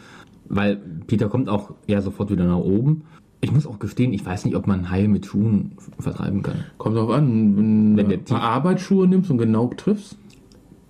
weil 0.49 0.77
Peter 1.07 1.29
kommt 1.29 1.49
auch 1.49 1.75
ja 1.87 2.01
sofort 2.01 2.31
wieder 2.31 2.45
nach 2.47 2.59
oben. 2.59 3.03
Ich 3.41 3.53
muss 3.53 3.67
auch 3.67 3.79
gestehen, 3.79 4.13
ich 4.13 4.25
weiß 4.25 4.47
nicht, 4.47 4.57
ob 4.57 4.67
man 4.67 4.91
Haie 4.91 5.09
mit 5.09 5.27
Schuhen 5.27 5.73
vertreiben 5.99 6.43
kann. 6.43 6.65
Kommt 6.79 6.97
drauf 6.97 7.11
an, 7.11 7.57
wenn, 7.57 7.97
Wenn 7.97 8.09
du 8.09 8.15
ein 8.15 8.25
paar 8.25 8.43
Arbeitsschuhe 8.43 9.07
nimmst 9.07 9.31
und 9.31 9.39
genau 9.39 9.67
triffst. 9.77 10.17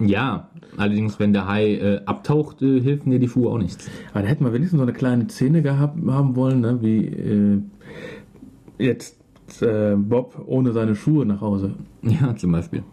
Ja, 0.01 0.49
allerdings, 0.77 1.19
wenn 1.19 1.33
der 1.33 1.49
Hai 1.49 1.75
äh, 1.75 2.01
abtaucht, 2.05 2.63
äh, 2.63 2.81
helfen 2.81 3.11
dir 3.11 3.19
die 3.19 3.29
Schuhe 3.29 3.51
auch 3.51 3.59
nichts. 3.59 3.89
Aber 4.13 4.23
da 4.23 4.29
hätten 4.29 4.45
wir 4.45 4.53
wenigstens 4.53 4.79
so 4.79 4.83
eine 4.83 4.93
kleine 4.93 5.29
Szene 5.29 5.63
gehabt 5.63 5.99
haben 6.07 6.37
wollen, 6.37 6.61
ne? 6.61 6.79
wie 6.81 7.07
äh, 7.07 7.61
jetzt 8.79 9.17
äh, 9.61 9.97
Bob 9.97 10.41
ohne 10.47 10.73
seine 10.73 10.95
Schuhe 10.95 11.27
nach 11.27 11.41
Hause. 11.41 11.75
Ja, 12.03 12.37
zum 12.37 12.53
Beispiel. 12.53 12.85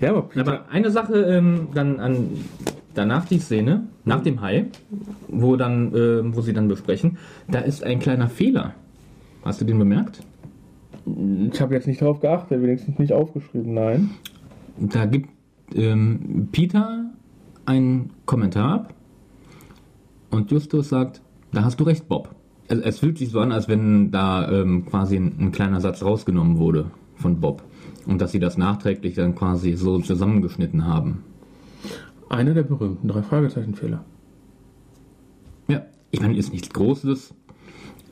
Ja, 0.00 0.10
aber 0.10 0.28
Aber 0.36 0.68
eine 0.68 0.90
Sache 0.90 1.14
ähm, 1.14 1.68
dann 1.74 2.00
an 2.00 2.26
danach 2.94 3.24
die 3.26 3.38
Szene 3.38 3.84
nach 4.04 4.22
dem 4.22 4.40
Hai, 4.40 4.66
wo 5.28 5.56
dann, 5.56 5.94
ähm, 5.94 6.36
wo 6.36 6.40
sie 6.40 6.52
dann 6.52 6.68
besprechen, 6.68 7.18
da 7.48 7.60
ist 7.60 7.84
ein 7.84 8.00
kleiner 8.00 8.28
Fehler. 8.28 8.74
Hast 9.44 9.60
du 9.60 9.64
den 9.64 9.78
bemerkt? 9.78 10.22
ich 11.52 11.60
habe 11.60 11.74
jetzt 11.74 11.86
nicht 11.86 12.00
drauf 12.00 12.20
geachtet, 12.20 12.62
wenigstens 12.62 12.98
nicht 12.98 13.12
aufgeschrieben, 13.12 13.74
nein. 13.74 14.10
Da 14.78 15.04
gibt 15.04 15.30
ähm, 15.76 16.48
Peter 16.52 17.10
einen 17.66 18.10
Kommentar 18.26 18.72
ab 18.72 18.94
und 20.30 20.50
Justus 20.50 20.88
sagt, 20.88 21.20
da 21.52 21.64
hast 21.64 21.78
du 21.80 21.84
recht, 21.84 22.08
Bob. 22.08 22.34
Es, 22.68 22.78
es 22.78 22.98
fühlt 22.98 23.18
sich 23.18 23.30
so 23.30 23.40
an, 23.40 23.52
als 23.52 23.68
wenn 23.68 24.10
da 24.10 24.50
ähm, 24.50 24.86
quasi 24.86 25.16
ein, 25.16 25.34
ein 25.38 25.52
kleiner 25.52 25.80
Satz 25.80 26.02
rausgenommen 26.02 26.58
wurde 26.58 26.90
von 27.16 27.40
Bob 27.40 27.62
und 28.06 28.20
dass 28.20 28.32
sie 28.32 28.38
das 28.38 28.56
nachträglich 28.56 29.14
dann 29.14 29.34
quasi 29.34 29.74
so 29.74 29.98
zusammengeschnitten 29.98 30.86
haben. 30.86 31.22
Einer 32.28 32.54
der 32.54 32.62
berühmten 32.62 33.08
drei 33.08 33.22
Fragezeichen-Fehler. 33.22 34.04
Ja, 35.68 35.82
ich 36.10 36.20
meine, 36.20 36.36
ist 36.36 36.52
nichts 36.52 36.70
Großes. 36.70 37.34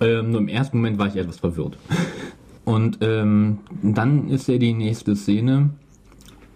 Ähm, 0.01 0.31
nur 0.31 0.41
im 0.41 0.49
ersten 0.49 0.79
Moment 0.79 0.99
war 0.99 1.07
ich 1.07 1.17
etwas 1.17 1.39
verwirrt. 1.39 1.79
Und 2.65 2.99
ähm, 3.01 3.59
dann 3.83 4.29
ist 4.29 4.47
ja 4.47 4.59
die 4.59 4.75
nächste 4.75 5.17
Szene, 5.17 5.71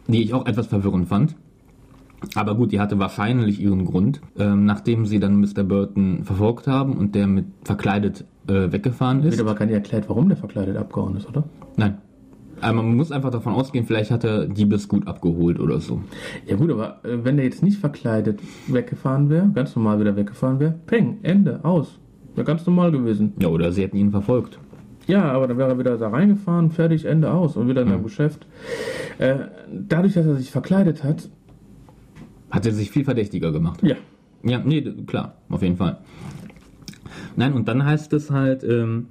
die 0.06 0.22
ich 0.22 0.34
auch 0.34 0.46
etwas 0.46 0.66
verwirrend 0.66 1.08
fand. 1.08 1.36
Aber 2.34 2.54
gut, 2.54 2.72
die 2.72 2.80
hatte 2.80 2.98
wahrscheinlich 2.98 3.60
ihren 3.60 3.84
Grund. 3.84 4.20
Ähm, 4.38 4.64
nachdem 4.64 5.06
sie 5.06 5.20
dann 5.20 5.40
Mr. 5.40 5.62
Burton 5.62 6.24
verfolgt 6.24 6.66
haben 6.66 6.96
und 6.96 7.14
der 7.14 7.26
mit 7.26 7.46
verkleidet 7.64 8.24
äh, 8.48 8.72
weggefahren 8.72 9.22
ist. 9.22 9.38
Wird 9.38 9.46
aber 9.46 9.54
gar 9.54 9.66
nicht 9.66 9.74
erklärt, 9.74 10.08
warum 10.08 10.28
der 10.28 10.36
verkleidet 10.36 10.76
abgehauen 10.76 11.16
ist, 11.16 11.28
oder? 11.28 11.44
Nein. 11.76 11.98
Aber 12.60 12.82
man 12.82 12.96
muss 12.96 13.12
einfach 13.12 13.30
davon 13.30 13.52
ausgehen, 13.52 13.84
vielleicht 13.84 14.10
hat 14.10 14.24
er 14.24 14.46
Diebesgut 14.46 15.06
abgeholt 15.06 15.60
oder 15.60 15.80
so. 15.80 16.00
Ja 16.46 16.56
gut, 16.56 16.70
aber 16.70 17.00
äh, 17.04 17.22
wenn 17.22 17.36
der 17.36 17.44
jetzt 17.44 17.62
nicht 17.62 17.78
verkleidet 17.78 18.40
weggefahren 18.68 19.28
wäre, 19.28 19.50
ganz 19.52 19.74
normal 19.76 20.00
wieder 20.00 20.16
weggefahren 20.16 20.60
wäre, 20.60 20.74
peng, 20.86 21.18
Ende, 21.22 21.60
aus. 21.64 21.98
Wäre 22.34 22.46
ganz 22.46 22.66
normal 22.66 22.90
gewesen. 22.90 23.32
Ja, 23.40 23.48
oder 23.48 23.70
sie 23.70 23.82
hätten 23.82 23.96
ihn 23.96 24.10
verfolgt. 24.10 24.58
Ja, 25.06 25.24
aber 25.32 25.46
dann 25.48 25.58
wäre 25.58 25.70
er 25.70 25.78
wieder 25.78 25.96
da 25.98 26.08
reingefahren, 26.08 26.70
fertig, 26.70 27.04
Ende, 27.04 27.30
aus 27.30 27.56
und 27.56 27.68
wieder 27.68 27.82
in 27.82 27.88
seinem 27.88 28.02
Geschäft. 28.04 28.46
Äh, 29.18 29.36
dadurch, 29.70 30.14
dass 30.14 30.26
er 30.26 30.36
sich 30.36 30.50
verkleidet 30.50 31.04
hat, 31.04 31.28
Hat 32.50 32.64
er 32.66 32.72
sich 32.72 32.90
viel 32.90 33.04
verdächtiger 33.04 33.52
gemacht. 33.52 33.82
ja, 33.82 33.96
Ja, 34.42 34.60
nee, 34.64 34.80
klar, 35.06 35.36
auf 35.48 35.62
jeden 35.62 35.76
Fall. 35.76 35.98
Nein, 37.36 37.52
und 37.52 37.68
dann 37.68 37.84
heißt 37.84 38.12
es 38.12 38.30
halt, 38.30 38.64
ähm, 38.64 39.06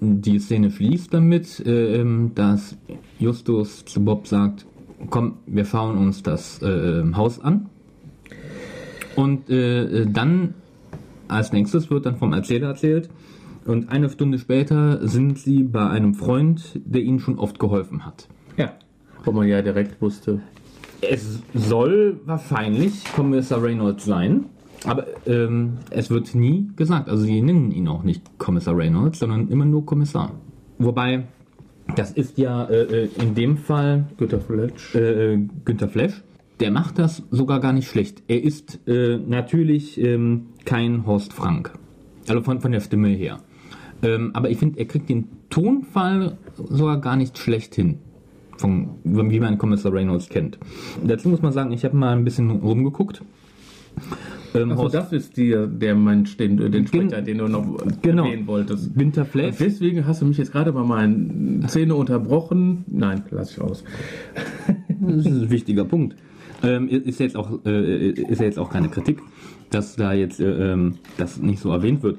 die 0.00 0.38
Szene 0.38 0.70
schließt 0.70 1.12
damit, 1.12 1.60
äh, 1.66 2.00
ähm, 2.00 2.32
dass 2.34 2.76
Justus 3.18 3.84
zu 3.84 4.04
Bob 4.04 4.26
sagt, 4.26 4.66
komm, 5.10 5.38
wir 5.46 5.64
schauen 5.64 5.98
uns 5.98 6.22
das 6.22 6.62
äh, 6.62 7.02
Haus 7.14 7.40
an. 7.40 7.66
Und 9.16 9.48
äh, 9.50 10.02
äh, 10.02 10.06
dann 10.10 10.54
als 11.28 11.52
nächstes 11.52 11.90
wird 11.90 12.06
dann 12.06 12.16
vom 12.16 12.32
Erzähler 12.32 12.68
erzählt. 12.68 13.08
Und 13.66 13.88
eine 13.88 14.10
Stunde 14.10 14.38
später 14.38 15.06
sind 15.06 15.38
sie 15.38 15.62
bei 15.62 15.88
einem 15.88 16.14
Freund, 16.14 16.80
der 16.84 17.02
ihnen 17.02 17.18
schon 17.18 17.38
oft 17.38 17.58
geholfen 17.58 18.04
hat. 18.04 18.28
ja. 18.56 18.72
Wo 19.24 19.32
man 19.32 19.48
ja 19.48 19.62
direkt 19.62 20.02
wusste, 20.02 20.42
Es 21.00 21.40
soll 21.54 22.20
wahrscheinlich 22.26 23.04
Kommissar 23.16 23.62
Reynolds 23.62 24.04
sein, 24.04 24.44
aber 24.84 25.06
ähm, 25.26 25.78
es 25.88 26.10
wird 26.10 26.34
nie 26.34 26.68
gesagt. 26.76 27.08
Also 27.08 27.24
sie 27.24 27.40
nennen 27.40 27.70
ihn 27.72 27.88
auch 27.88 28.02
nicht 28.02 28.22
Kommissar 28.38 28.76
Reynolds, 28.76 29.20
sondern 29.20 29.48
immer 29.48 29.64
nur 29.64 29.86
Kommissar. 29.86 30.32
Wobei 30.78 31.24
Das 31.96 32.10
ist 32.12 32.36
ja 32.36 32.64
äh, 32.64 33.04
äh, 33.04 33.08
in 33.18 33.34
dem 33.34 33.56
Fall 33.56 34.04
Günter 34.18 34.40
Fletch. 34.40 34.94
äh, 34.94 35.38
Günter 35.64 35.88
Flesch. 35.88 36.22
Der 36.60 36.70
macht 36.70 36.98
das 36.98 37.22
sogar 37.30 37.60
gar 37.60 37.72
nicht 37.72 37.88
schlecht. 37.88 38.22
Er 38.28 38.42
ist 38.44 38.86
äh, 38.86 39.16
natürlich 39.18 39.98
ähm, 39.98 40.48
kein 40.66 41.06
Horst 41.06 41.32
Frank. 41.32 41.72
Also 42.28 42.42
von, 42.42 42.60
von 42.60 42.72
der 42.72 42.80
Stimme 42.80 43.08
her. 43.08 43.38
Ähm, 44.04 44.30
aber 44.34 44.50
ich 44.50 44.58
finde, 44.58 44.78
er 44.78 44.84
kriegt 44.84 45.08
den 45.08 45.28
Tonfall 45.50 46.36
sogar 46.68 47.00
gar 47.00 47.16
nicht 47.16 47.38
schlecht 47.38 47.74
hin. 47.74 47.98
Von, 48.58 48.90
wie 49.02 49.40
man 49.40 49.58
Kommissar 49.58 49.92
Reynolds 49.92 50.28
kennt. 50.28 50.58
Dazu 51.04 51.28
muss 51.28 51.42
man 51.42 51.52
sagen, 51.52 51.72
ich 51.72 51.84
habe 51.84 51.96
mal 51.96 52.16
ein 52.16 52.22
bisschen 52.24 52.50
rumgeguckt. 52.50 53.22
Ähm, 54.54 54.76
Horst- 54.76 54.94
das 54.94 55.12
ist 55.12 55.36
die, 55.36 55.56
der 55.68 55.96
Mensch, 55.96 56.36
den, 56.36 56.56
du- 56.56 56.70
den 56.70 56.86
Sprecher, 56.86 57.20
den 57.22 57.38
du 57.38 57.48
noch 57.48 57.66
Genau. 58.02 58.24
erwähnen 58.26 58.46
wolltest. 58.46 58.94
Günter 58.94 59.24
Flesch. 59.24 59.58
Und 59.58 59.60
deswegen 59.60 60.06
hast 60.06 60.22
du 60.22 60.26
mich 60.26 60.38
jetzt 60.38 60.52
gerade 60.52 60.72
bei 60.72 60.82
meinen 60.84 61.64
Zähne 61.68 61.96
unterbrochen. 61.96 62.84
Nein, 62.86 63.24
lass 63.30 63.50
ich 63.52 63.60
aus. 63.60 63.82
Das 65.00 65.16
ist 65.16 65.26
ein 65.26 65.50
wichtiger 65.50 65.84
Punkt. 65.84 66.16
Ähm, 66.62 66.88
ist 66.88 67.18
jetzt 67.20 67.36
auch 67.36 67.58
äh, 67.66 68.10
ist 68.10 68.38
ja 68.38 68.46
jetzt 68.46 68.58
auch 68.58 68.70
keine 68.70 68.88
Kritik, 68.88 69.18
dass 69.70 69.96
da 69.96 70.12
jetzt 70.14 70.40
äh, 70.40 70.72
ähm, 70.72 70.94
das 71.18 71.38
nicht 71.42 71.58
so 71.60 71.70
erwähnt 71.72 72.02
wird. 72.02 72.18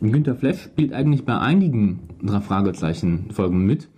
Günter 0.00 0.34
Flesch 0.34 0.62
spielt 0.62 0.92
eigentlich 0.92 1.24
bei 1.24 1.38
einigen 1.38 2.00
drei 2.22 2.40
Fragezeichen 2.40 3.30
Folgen 3.30 3.64
mit, 3.64 3.88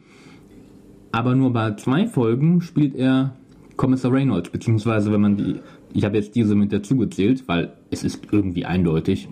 aber 1.12 1.34
nur 1.34 1.52
bei 1.52 1.74
zwei 1.74 2.06
Folgen 2.06 2.60
spielt 2.60 2.94
er 2.94 3.34
Kommissar 3.76 4.12
Reynolds, 4.12 4.50
beziehungsweise 4.50 5.12
wenn 5.12 5.20
man 5.20 5.36
die, 5.36 5.56
ich 5.94 6.04
habe 6.04 6.16
jetzt 6.16 6.34
diese 6.34 6.54
mit 6.54 6.72
dazu 6.72 6.96
gezählt, 6.96 7.44
weil 7.46 7.72
es 7.90 8.04
ist 8.04 8.20
irgendwie 8.30 8.64
eindeutig, 8.64 9.28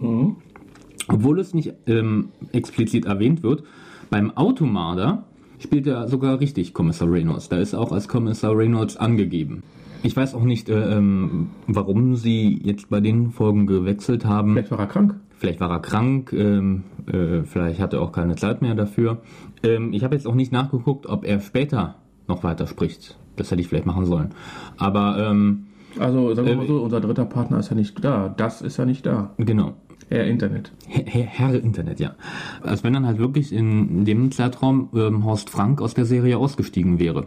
obwohl 1.08 1.40
es 1.40 1.54
nicht 1.54 1.74
ähm, 1.86 2.28
explizit 2.52 3.06
erwähnt 3.06 3.42
wird. 3.42 3.64
Beim 4.10 4.36
Automarder 4.36 5.24
spielt 5.58 5.86
er 5.86 6.08
sogar 6.08 6.40
richtig 6.40 6.74
Kommissar 6.74 7.10
Reynolds. 7.10 7.48
Da 7.48 7.58
ist 7.58 7.72
er 7.72 7.80
auch 7.80 7.92
als 7.92 8.08
Kommissar 8.08 8.56
Reynolds 8.56 8.96
angegeben. 8.96 9.62
Ich 10.02 10.16
weiß 10.16 10.34
auch 10.34 10.44
nicht, 10.44 10.68
äh, 10.68 10.96
ähm, 10.96 11.48
warum 11.66 12.14
sie 12.14 12.60
jetzt 12.62 12.88
bei 12.88 13.00
den 13.00 13.30
Folgen 13.30 13.66
gewechselt 13.66 14.24
haben. 14.24 14.52
Vielleicht 14.52 14.70
war 14.70 14.78
er 14.78 14.86
krank. 14.86 15.16
Vielleicht 15.38 15.60
war 15.60 15.70
er 15.70 15.80
krank, 15.80 16.32
ähm, 16.32 16.84
äh, 17.06 17.42
vielleicht 17.44 17.78
hatte 17.80 17.96
er 17.96 18.02
auch 18.02 18.12
keine 18.12 18.36
Zeit 18.36 18.62
mehr 18.62 18.74
dafür. 18.74 19.18
Ähm, 19.62 19.92
ich 19.92 20.02
habe 20.02 20.14
jetzt 20.14 20.26
auch 20.26 20.34
nicht 20.34 20.50
nachgeguckt, 20.52 21.06
ob 21.06 21.24
er 21.26 21.40
später 21.40 21.96
noch 22.26 22.42
weiter 22.42 22.66
spricht. 22.66 23.18
Das 23.36 23.50
hätte 23.50 23.60
ich 23.60 23.68
vielleicht 23.68 23.86
machen 23.86 24.06
sollen. 24.06 24.30
Aber 24.78 25.18
ähm, 25.30 25.66
Also 25.98 26.34
sagen 26.34 26.46
wir 26.48 26.54
Äh, 26.54 26.56
mal 26.56 26.66
so, 26.66 26.82
unser 26.82 27.00
dritter 27.00 27.26
Partner 27.26 27.58
ist 27.58 27.68
ja 27.70 27.76
nicht 27.76 28.02
da. 28.02 28.32
Das 28.36 28.62
ist 28.62 28.78
ja 28.78 28.86
nicht 28.86 29.04
da. 29.04 29.30
genau. 29.36 29.74
Er 30.08 30.26
Internet. 30.28 30.70
Herr, 30.86 31.02
Herr 31.04 31.24
Herr 31.24 31.54
Internet, 31.62 31.98
ja. 31.98 32.14
Als 32.62 32.84
wenn 32.84 32.92
dann 32.92 33.06
halt 33.06 33.18
wirklich 33.18 33.52
in 33.52 34.04
dem 34.04 34.30
Zeitraum 34.30 34.88
ähm, 34.94 35.24
Horst 35.24 35.50
Frank 35.50 35.82
aus 35.82 35.94
der 35.94 36.04
Serie 36.04 36.38
ausgestiegen 36.38 37.00
wäre. 37.00 37.26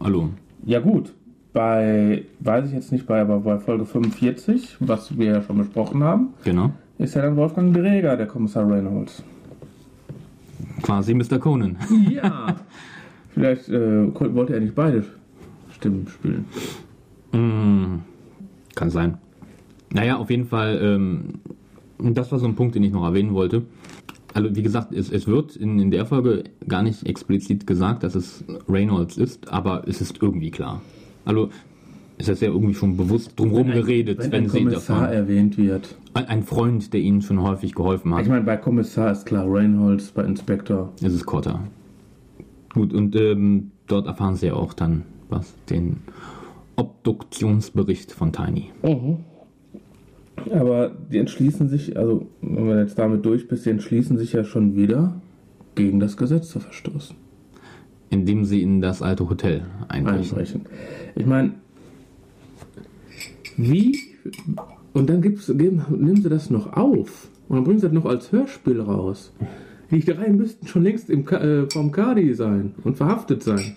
Hallo. 0.00 0.30
Ja 0.66 0.80
gut, 0.80 1.14
bei, 1.52 2.24
weiß 2.40 2.66
ich 2.66 2.72
jetzt 2.72 2.90
nicht, 2.90 3.06
bei, 3.06 3.20
aber 3.20 3.38
bei 3.40 3.58
Folge 3.58 3.84
45, 3.84 4.76
was 4.80 5.16
wir 5.16 5.26
ja 5.26 5.42
schon 5.42 5.56
besprochen 5.58 6.02
haben, 6.02 6.30
Genau. 6.42 6.70
Ist 6.98 7.14
ja 7.14 7.22
dann 7.22 7.36
Wolfgang 7.36 7.74
Dreger, 7.74 8.16
der 8.16 8.26
Kommissar 8.26 8.68
Reynolds. 8.68 9.22
Quasi 10.82 11.14
Mr. 11.14 11.38
Conan. 11.38 11.76
Ja. 12.10 12.56
Vielleicht 13.30 13.68
äh, 13.68 14.14
wollte 14.34 14.54
er 14.54 14.60
nicht 14.60 14.74
beide 14.74 15.04
Stimmen 15.72 16.06
spielen. 16.06 16.44
Mm, 17.32 18.02
Kann 18.76 18.90
sein. 18.90 19.18
Naja, 19.92 20.16
auf 20.16 20.30
jeden 20.30 20.46
Fall, 20.46 20.78
ähm, 20.80 21.40
das 21.98 22.30
war 22.30 22.38
so 22.38 22.46
ein 22.46 22.54
Punkt, 22.54 22.76
den 22.76 22.84
ich 22.84 22.92
noch 22.92 23.04
erwähnen 23.04 23.34
wollte. 23.34 23.62
Also 24.34 24.54
wie 24.54 24.62
gesagt, 24.62 24.92
es, 24.92 25.10
es 25.10 25.26
wird 25.26 25.56
in, 25.56 25.78
in 25.78 25.90
der 25.90 26.06
Folge 26.06 26.44
gar 26.66 26.82
nicht 26.82 27.06
explizit 27.06 27.66
gesagt, 27.66 28.02
dass 28.02 28.14
es 28.14 28.44
Reynolds 28.68 29.16
ist, 29.16 29.48
aber 29.52 29.86
es 29.86 30.00
ist 30.00 30.20
irgendwie 30.20 30.50
klar. 30.50 30.82
Also 31.24 31.50
ist 32.18 32.28
ja 32.28 32.48
irgendwie 32.48 32.74
schon 32.74 32.96
bewusst 32.96 33.38
drumherum 33.38 33.72
geredet, 33.72 34.18
wenn, 34.18 34.32
wenn, 34.32 34.44
ein 34.44 34.48
sie 34.48 34.58
Kommissar 34.58 35.00
davon. 35.00 35.14
erwähnt 35.14 35.58
wird. 35.58 35.96
Ein, 36.14 36.42
Freund, 36.44 36.92
der 36.92 37.00
ihnen 37.00 37.22
schon 37.22 37.42
häufig 37.42 37.74
geholfen 37.74 38.14
hat. 38.14 38.22
Ich 38.22 38.28
meine, 38.28 38.44
bei 38.44 38.56
Kommissar 38.56 39.10
ist 39.10 39.26
klar 39.26 39.46
Reynolds, 39.48 40.12
bei 40.12 40.22
Inspektor. 40.24 40.92
Es 41.02 41.12
ist 41.12 41.26
Cotter. 41.26 41.60
Gut, 42.72 42.92
und 42.92 43.16
ähm, 43.16 43.72
dort 43.86 44.06
erfahren 44.06 44.36
sie 44.36 44.46
ja 44.46 44.54
auch 44.54 44.74
dann 44.74 45.02
was, 45.28 45.54
den 45.70 45.98
Obduktionsbericht 46.76 48.12
von 48.12 48.32
Tiny. 48.32 48.70
Aber 50.52 50.90
die 51.10 51.18
entschließen 51.18 51.68
sich, 51.68 51.96
also 51.96 52.26
wenn 52.42 52.66
wir 52.68 52.80
jetzt 52.80 52.98
damit 52.98 53.24
durch 53.24 53.48
bist, 53.48 53.66
die 53.66 53.70
entschließen 53.70 54.18
sich 54.18 54.32
ja 54.32 54.44
schon 54.44 54.76
wieder 54.76 55.20
gegen 55.74 56.00
das 56.00 56.16
Gesetz 56.16 56.48
zu 56.48 56.60
verstoßen. 56.60 57.16
Indem 58.10 58.44
sie 58.44 58.62
in 58.62 58.80
das 58.80 59.02
alte 59.02 59.28
Hotel 59.28 59.62
einbrechen. 59.88 60.38
einbrechen. 60.38 60.60
Ich 61.16 61.26
meine, 61.26 61.54
wie 63.56 63.98
und 64.92 65.10
dann 65.10 65.22
gibt's, 65.22 65.46
geben, 65.46 65.84
nehmen 65.90 66.22
sie 66.22 66.28
das 66.28 66.50
noch 66.50 66.72
auf 66.72 67.28
und 67.48 67.56
dann 67.56 67.64
bringen 67.64 67.78
sie 67.78 67.86
das 67.86 67.94
noch 67.94 68.06
als 68.06 68.32
Hörspiel 68.32 68.80
raus. 68.80 69.32
Die 69.90 70.00
drei 70.00 70.30
müssten 70.30 70.66
schon 70.66 70.82
längst 70.82 71.10
im, 71.10 71.26
äh, 71.28 71.68
vom 71.70 71.92
Kadi 71.92 72.34
sein 72.34 72.74
und 72.84 72.96
verhaftet 72.96 73.42
sein. 73.42 73.76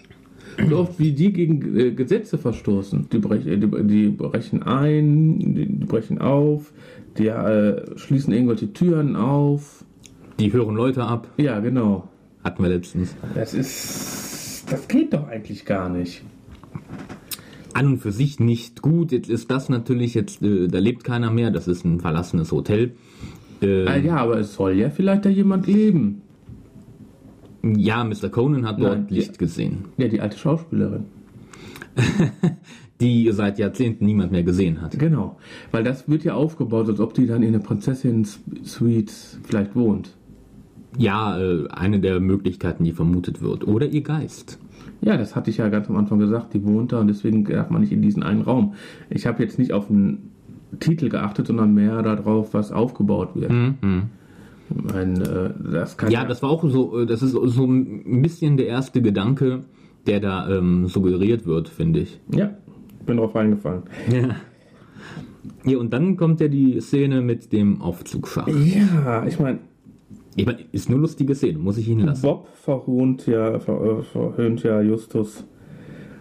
So 0.69 0.77
oft 0.77 0.97
wie 0.97 1.11
die 1.11 1.31
gegen 1.33 1.77
äh, 1.77 1.91
Gesetze 1.91 2.37
verstoßen. 2.37 3.09
Die, 3.11 3.19
brech, 3.19 3.45
äh, 3.45 3.57
die, 3.57 3.67
die 3.83 4.07
brechen 4.09 4.63
ein, 4.63 5.37
die, 5.39 5.65
die 5.67 5.85
brechen 5.85 6.19
auf, 6.19 6.73
die 7.17 7.27
äh, 7.27 7.97
schließen 7.97 8.33
irgendwelche 8.33 8.73
Türen 8.73 9.15
auf. 9.15 9.83
Die 10.39 10.51
hören 10.53 10.75
Leute 10.75 11.03
ab, 11.03 11.27
Ja, 11.37 11.59
genau. 11.59 12.07
hatten 12.43 12.63
wir 12.63 12.69
letztens. 12.69 13.15
Das 13.35 13.53
ist. 13.53 14.65
Das 14.71 14.87
geht 14.87 15.13
doch 15.13 15.27
eigentlich 15.27 15.65
gar 15.65 15.89
nicht. 15.89 16.23
An 17.77 17.85
und 17.87 17.97
für 17.99 18.11
sich 18.11 18.39
nicht 18.39 18.81
gut. 18.81 19.11
Jetzt 19.11 19.29
ist 19.29 19.51
das 19.51 19.69
natürlich, 19.69 20.13
jetzt, 20.15 20.41
äh, 20.41 20.67
da 20.67 20.79
lebt 20.79 21.03
keiner 21.03 21.29
mehr, 21.31 21.51
das 21.51 21.67
ist 21.67 21.85
ein 21.85 21.99
verlassenes 21.99 22.51
Hotel. 22.51 22.93
Äh, 23.61 23.85
Ah, 23.85 23.97
ja, 23.97 24.17
aber 24.17 24.39
es 24.39 24.53
soll 24.55 24.73
ja 24.73 24.89
vielleicht 24.89 25.25
da 25.25 25.29
jemand 25.29 25.67
leben. 25.67 26.21
ja, 27.63 28.03
Mr. 28.03 28.29
Conan 28.29 28.65
hat 28.65 28.79
dort 28.81 28.97
Nein, 28.99 29.07
Licht 29.09 29.37
gesehen, 29.39 29.85
Ja, 29.97 30.07
die 30.07 30.21
alte 30.21 30.37
Schauspielerin. 30.37 31.05
die 33.01 33.31
seit 33.31 33.59
Jahrzehnten 33.59 34.05
niemand 34.05 34.31
mehr 34.31 34.43
gesehen 34.43 34.81
hat. 34.81 34.97
Genau. 34.97 35.37
Weil 35.71 35.83
das 35.83 36.07
wird 36.09 36.23
ja 36.23 36.33
aufgebaut, 36.33 36.87
als 36.89 36.99
ob 36.99 37.13
die 37.13 37.27
dann 37.27 37.43
in 37.43 37.51
der 37.53 37.59
Prinzessin-Suite 37.59 39.11
vielleicht 39.43 39.75
wohnt. 39.75 40.15
Ja, 40.97 41.39
äh, 41.39 41.67
eine 41.69 41.99
der 41.99 42.19
Möglichkeiten, 42.19 42.83
die 42.83 42.93
vermutet 42.93 43.41
wird. 43.41 43.67
Oder 43.67 43.87
ihr 43.87 44.01
Geist. 44.01 44.57
Ja, 45.01 45.17
das 45.17 45.35
hatte 45.35 45.49
ich 45.49 45.57
ja 45.57 45.69
ganz 45.69 45.89
am 45.89 45.95
Anfang 45.95 46.19
gesagt. 46.19 46.53
Die 46.53 46.63
wohnt 46.63 46.91
da 46.91 46.99
und 46.99 47.07
deswegen 47.07 47.43
darf 47.45 47.69
man 47.69 47.81
nicht 47.81 47.91
in 47.91 48.01
diesen 48.01 48.23
einen 48.23 48.41
Raum. 48.41 48.73
Ich 49.09 49.27
habe 49.27 49.43
jetzt 49.43 49.59
nicht 49.59 49.73
auf 49.73 49.87
den 49.87 50.31
Titel 50.79 51.09
geachtet, 51.09 51.47
sondern 51.47 51.73
mehr 51.73 52.01
darauf, 52.01 52.53
was 52.53 52.71
aufgebaut 52.71 53.35
wird. 53.35 53.51
Ich 54.69 54.93
meine, 54.93 55.23
äh, 55.23 55.71
das 55.71 55.97
kann 55.97 56.11
Ja, 56.11 56.25
das 56.25 56.43
war 56.43 56.49
auch 56.49 56.67
so, 56.69 56.99
äh, 56.99 57.05
das 57.05 57.21
ist 57.21 57.31
so 57.31 57.65
ein 57.65 58.21
bisschen 58.21 58.57
der 58.57 58.67
erste 58.67 59.01
Gedanke, 59.01 59.63
der 60.07 60.19
da 60.19 60.49
ähm, 60.49 60.87
suggeriert 60.87 61.45
wird, 61.45 61.69
finde 61.69 62.01
ich. 62.01 62.19
Ja, 62.33 62.51
bin 63.05 63.17
drauf 63.17 63.35
eingefallen. 63.35 63.83
Ja. 64.11 64.35
Ja, 65.63 65.77
und 65.77 65.93
dann 65.93 66.17
kommt 66.17 66.41
ja 66.41 66.49
die 66.49 66.79
Szene 66.81 67.21
mit 67.21 67.53
dem 67.53 67.81
Aufzugsschacht. 67.81 68.49
Ja, 68.49 69.25
ich 69.25 69.39
meine, 69.39 69.59
Ich 70.37 70.45
meine, 70.45 70.59
ist 70.71 70.87
nur 70.87 70.99
lustige 70.99 71.33
Szene, 71.33 71.57
muss 71.57 71.79
ich 71.79 71.87
Ihnen 71.87 72.05
lassen. 72.05 72.21
Bob 72.21 72.47
verhohnt 72.55 73.25
ja, 73.25 73.59
ver, 73.59 73.81
äh, 73.81 74.03
verhöhnt 74.03 74.61
ja 74.61 74.81
Justus 74.81 75.43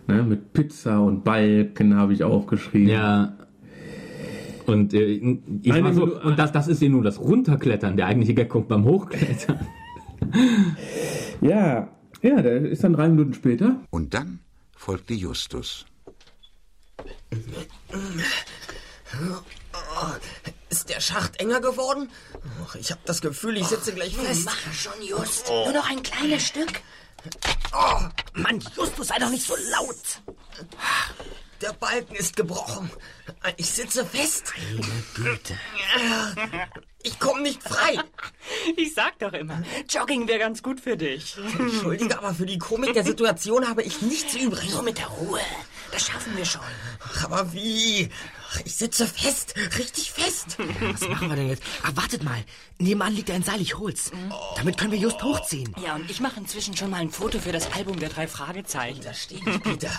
ne, 0.07 0.23
mit 0.23 0.55
Pizza 0.55 1.01
und 1.01 1.23
Balken, 1.23 1.95
habe 1.95 2.15
ich 2.15 2.25
aufgeschrieben. 2.25 2.89
Ja. 2.89 3.37
Und, 4.67 4.95
äh, 4.95 5.21
war 5.67 5.93
so, 5.93 6.19
und 6.19 6.39
das, 6.39 6.51
das 6.51 6.67
ist 6.67 6.81
ja 6.81 6.89
nur 6.89 7.03
das 7.03 7.21
Runterklettern. 7.21 7.99
Der 7.99 8.07
eigentliche 8.07 8.33
Gag 8.33 8.49
kommt 8.49 8.69
beim 8.69 8.85
Hochklettern. 8.87 9.61
Ja, 11.43 11.89
ja, 12.23 12.43
der 12.43 12.63
ist 12.63 12.83
dann 12.83 12.95
drei 12.95 13.11
Minuten 13.11 13.35
später. 13.35 13.83
Und 13.91 14.15
dann 14.15 14.41
folgte 14.75 15.13
Justus. 15.13 15.85
Ist 20.69 20.89
der 20.89 21.01
Schacht 21.01 21.37
enger 21.41 21.61
geworden? 21.61 22.11
Och, 22.63 22.75
ich 22.75 22.91
habe 22.91 23.01
das 23.05 23.21
Gefühl, 23.21 23.57
ich 23.57 23.67
sitze 23.67 23.95
gleich 23.95 24.17
fest. 24.17 24.43
Mach 24.45 24.73
schon, 24.73 25.01
Just. 25.03 25.49
Nur 25.49 25.73
noch 25.73 25.89
ein 25.89 26.03
kleines 26.03 26.47
Stück. 26.47 26.81
Oh, 27.73 28.01
Mann, 28.35 28.63
Justus, 28.77 29.09
sei 29.09 29.19
doch 29.19 29.31
nicht 29.31 29.47
so 29.47 29.57
laut. 29.71 30.23
Der 31.61 31.73
Balken 31.73 32.15
ist 32.15 32.37
gebrochen. 32.37 32.91
Ich 33.57 33.71
sitze 33.71 34.05
fest. 34.05 34.53
Meine 34.71 35.05
Güte. 35.15 35.59
Ich 37.03 37.19
komme 37.19 37.43
nicht 37.43 37.63
frei. 37.63 37.99
Ich 38.77 38.95
sag 38.95 39.19
doch 39.21 39.33
immer, 39.33 39.63
Jogging 39.89 40.27
wäre 40.29 40.41
ganz 40.41 40.63
gut 40.63 40.81
für 40.81 40.97
dich. 40.97 41.37
Entschuldige, 41.59 42.19
aber 42.19 42.35
für 42.35 42.47
die 42.47 42.59
Komik 42.59 42.93
der 42.93 43.05
Situation 43.05 43.69
habe 43.69 43.83
ich 43.83 44.03
nichts 44.03 44.35
übrig. 44.35 44.71
Nur 44.71 44.83
mit 44.83 44.99
der 44.99 45.07
Ruhe. 45.07 45.41
Das 45.93 46.07
schaffen 46.07 46.37
wir 46.37 46.45
schon. 46.45 46.63
Ach, 47.01 47.25
aber 47.25 47.53
wie? 47.53 48.11
Ich 48.65 48.77
sitze 48.77 49.07
fest. 49.07 49.55
Richtig 49.79 50.13
fest. 50.13 50.57
Was 50.81 51.09
machen 51.09 51.29
wir 51.29 51.37
denn 51.37 51.49
jetzt? 51.49 51.63
Ach, 51.83 51.97
wartet 51.97 52.23
mal. 52.23 52.45
Nebenan 52.79 53.15
liegt 53.15 53.31
ein 53.31 53.43
Seil, 53.43 53.61
ich 53.61 53.79
hol's. 53.79 54.11
Damit 54.57 54.79
können 54.79 54.93
wir 54.93 54.99
just 54.99 55.23
hochziehen. 55.23 55.75
Ja, 55.85 55.95
und 55.97 56.11
ich 56.11 56.21
mache 56.21 56.41
inzwischen 56.41 56.77
schon 56.77 56.91
mal 56.91 57.01
ein 57.01 57.11
Foto 57.11 57.39
für 57.39 57.53
das 57.53 57.73
Album 57.73 57.99
der 57.99 58.09
drei 58.09 58.29
Fragezeichen. 58.29 59.03
Da 59.03 59.15
steht 59.15 59.47
ich, 59.47 59.63
Peter. 59.63 59.91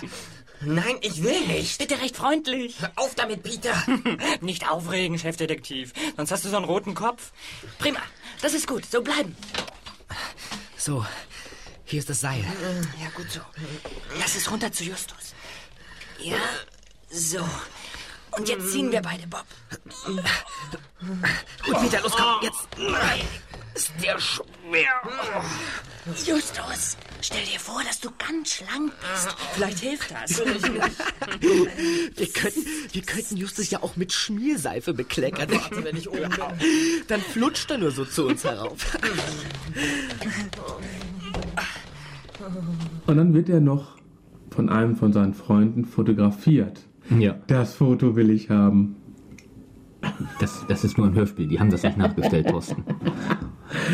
Nein, 0.60 0.96
ich 1.02 1.22
will 1.22 1.46
nicht. 1.46 1.78
Bitte 1.78 2.00
recht 2.00 2.16
freundlich. 2.16 2.80
Hör 2.80 2.92
auf 2.96 3.14
damit, 3.14 3.42
Peter. 3.44 3.80
Nicht 4.40 4.68
aufregen, 4.68 5.18
Chefdetektiv. 5.18 5.92
Sonst 6.16 6.32
hast 6.32 6.44
du 6.44 6.48
so 6.48 6.56
einen 6.56 6.64
roten 6.64 6.94
Kopf. 6.94 7.32
Prima. 7.78 8.00
Das 8.42 8.54
ist 8.54 8.66
gut. 8.66 8.84
So 8.84 9.02
bleiben. 9.02 9.36
So. 10.76 11.04
Hier 11.84 12.00
ist 12.00 12.10
das 12.10 12.20
Seil. 12.20 12.44
Ja, 13.00 13.08
gut 13.14 13.30
so. 13.30 13.40
Lass 14.18 14.34
es 14.34 14.50
runter 14.50 14.72
zu 14.72 14.84
Justus. 14.84 15.34
Ja, 16.20 16.36
so. 17.10 17.48
Und 18.36 18.48
jetzt 18.48 18.72
ziehen 18.72 18.90
wir 18.92 19.02
beide, 19.02 19.26
Bob. 19.26 19.44
Gut, 21.64 21.80
Peter, 21.80 22.00
los, 22.02 22.12
komm, 22.16 22.42
jetzt. 22.42 22.68
Ist 23.74 23.92
der 24.02 24.18
schwer. 24.18 24.88
Justus, 26.26 26.96
stell 27.20 27.44
dir 27.44 27.60
vor, 27.60 27.82
dass 27.84 28.00
du 28.00 28.10
ganz 28.18 28.54
schlank 28.54 28.92
bist. 29.00 29.36
Vielleicht 29.54 29.78
hilft 29.78 30.10
das. 30.10 30.38
wir, 30.38 32.26
könnten, 32.32 32.64
wir 32.92 33.02
könnten 33.02 33.36
Justus 33.36 33.70
ja 33.70 33.82
auch 33.82 33.94
mit 33.96 34.12
Schmierseife 34.12 34.94
bekleckern. 34.94 35.50
Warte, 35.50 35.84
wenn 35.84 35.96
ich 35.96 36.08
oben 36.08 36.28
bin. 36.28 36.40
Dann 37.06 37.20
flutscht 37.20 37.70
er 37.70 37.78
nur 37.78 37.92
so 37.92 38.04
zu 38.04 38.26
uns 38.26 38.42
herauf. 38.44 38.84
Und 43.06 43.16
dann 43.16 43.34
wird 43.34 43.48
er 43.48 43.60
noch 43.60 43.96
von 44.50 44.68
einem 44.68 44.96
von 44.96 45.12
seinen 45.12 45.34
Freunden 45.34 45.84
fotografiert. 45.84 46.80
Ja, 47.16 47.36
Das 47.46 47.74
Foto 47.74 48.16
will 48.16 48.30
ich 48.30 48.50
haben. 48.50 48.96
das, 50.40 50.64
das 50.68 50.84
ist 50.84 50.98
nur 50.98 51.06
ein 51.06 51.14
Hörspiel. 51.14 51.46
Die 51.46 51.58
haben 51.60 51.70
das 51.70 51.82
nicht 51.82 51.96
nachgestellt, 51.96 52.48
Thorsten. 52.48 52.84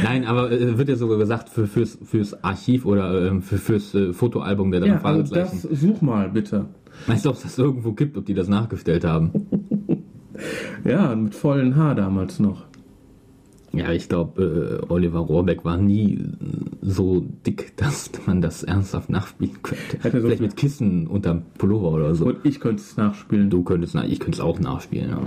Nein, 0.03 0.25
aber 0.25 0.51
äh, 0.53 0.79
wird 0.79 0.89
ja 0.89 0.97
sogar 0.97 1.19
gesagt 1.19 1.49
für, 1.49 1.67
fürs, 1.67 1.99
fürs 2.05 2.45
Archiv 2.45 2.85
oder 2.87 3.27
ähm, 3.29 3.43
für, 3.43 3.59
fürs 3.59 3.95
äh, 3.95 4.13
Fotoalbum 4.13 4.71
der 4.71 4.85
Ja, 4.85 4.95
also 4.95 5.03
Fragezeichen. 5.03 5.59
das 5.69 5.81
such 5.81 6.01
mal 6.03 6.29
bitte. 6.31 6.67
Weißt 7.07 7.25
du, 7.25 7.31
ob 7.31 7.37
es 7.37 7.43
das 7.43 7.59
irgendwo 7.59 7.93
gibt, 7.93 8.17
ob 8.17 8.25
die 8.27 8.35
das 8.35 8.49
nachgestellt 8.49 9.05
haben? 9.05 9.31
Ja, 10.85 11.15
mit 11.17 11.35
vollen 11.35 11.77
Haar 11.77 11.95
damals 11.95 12.39
noch. 12.41 12.65
Ja, 13.77 13.93
ich 13.93 14.09
glaube, 14.09 14.81
äh, 14.89 14.93
Oliver 14.93 15.21
Rohrbeck 15.21 15.65
war 15.65 15.77
nie 15.77 16.15
äh, 16.15 16.19
so 16.83 17.25
dick, 17.47 17.73
dass 17.77 18.11
man 18.27 18.41
das 18.41 18.63
ernsthaft 18.63 19.11
nachspielen 19.11 19.63
könnte. 19.63 19.99
Hätte 20.03 20.21
so 20.21 20.27
Vielleicht 20.27 20.39
viel- 20.39 20.47
mit 20.49 20.57
Kissen 20.57 21.07
unterm 21.07 21.43
Pullover 21.59 21.93
oder 21.93 22.15
so. 22.15 22.27
Und 22.27 22.39
ich 22.45 22.61
könnte 22.61 22.83
es 22.83 22.97
nachspielen. 22.97 23.51
Du 23.51 23.63
könntest, 23.63 23.95
na, 23.95 24.05
ich 24.05 24.21
könnte 24.21 24.37
es 24.37 24.41
auch 24.41 24.59
nachspielen, 24.61 25.13
aber 25.13 25.27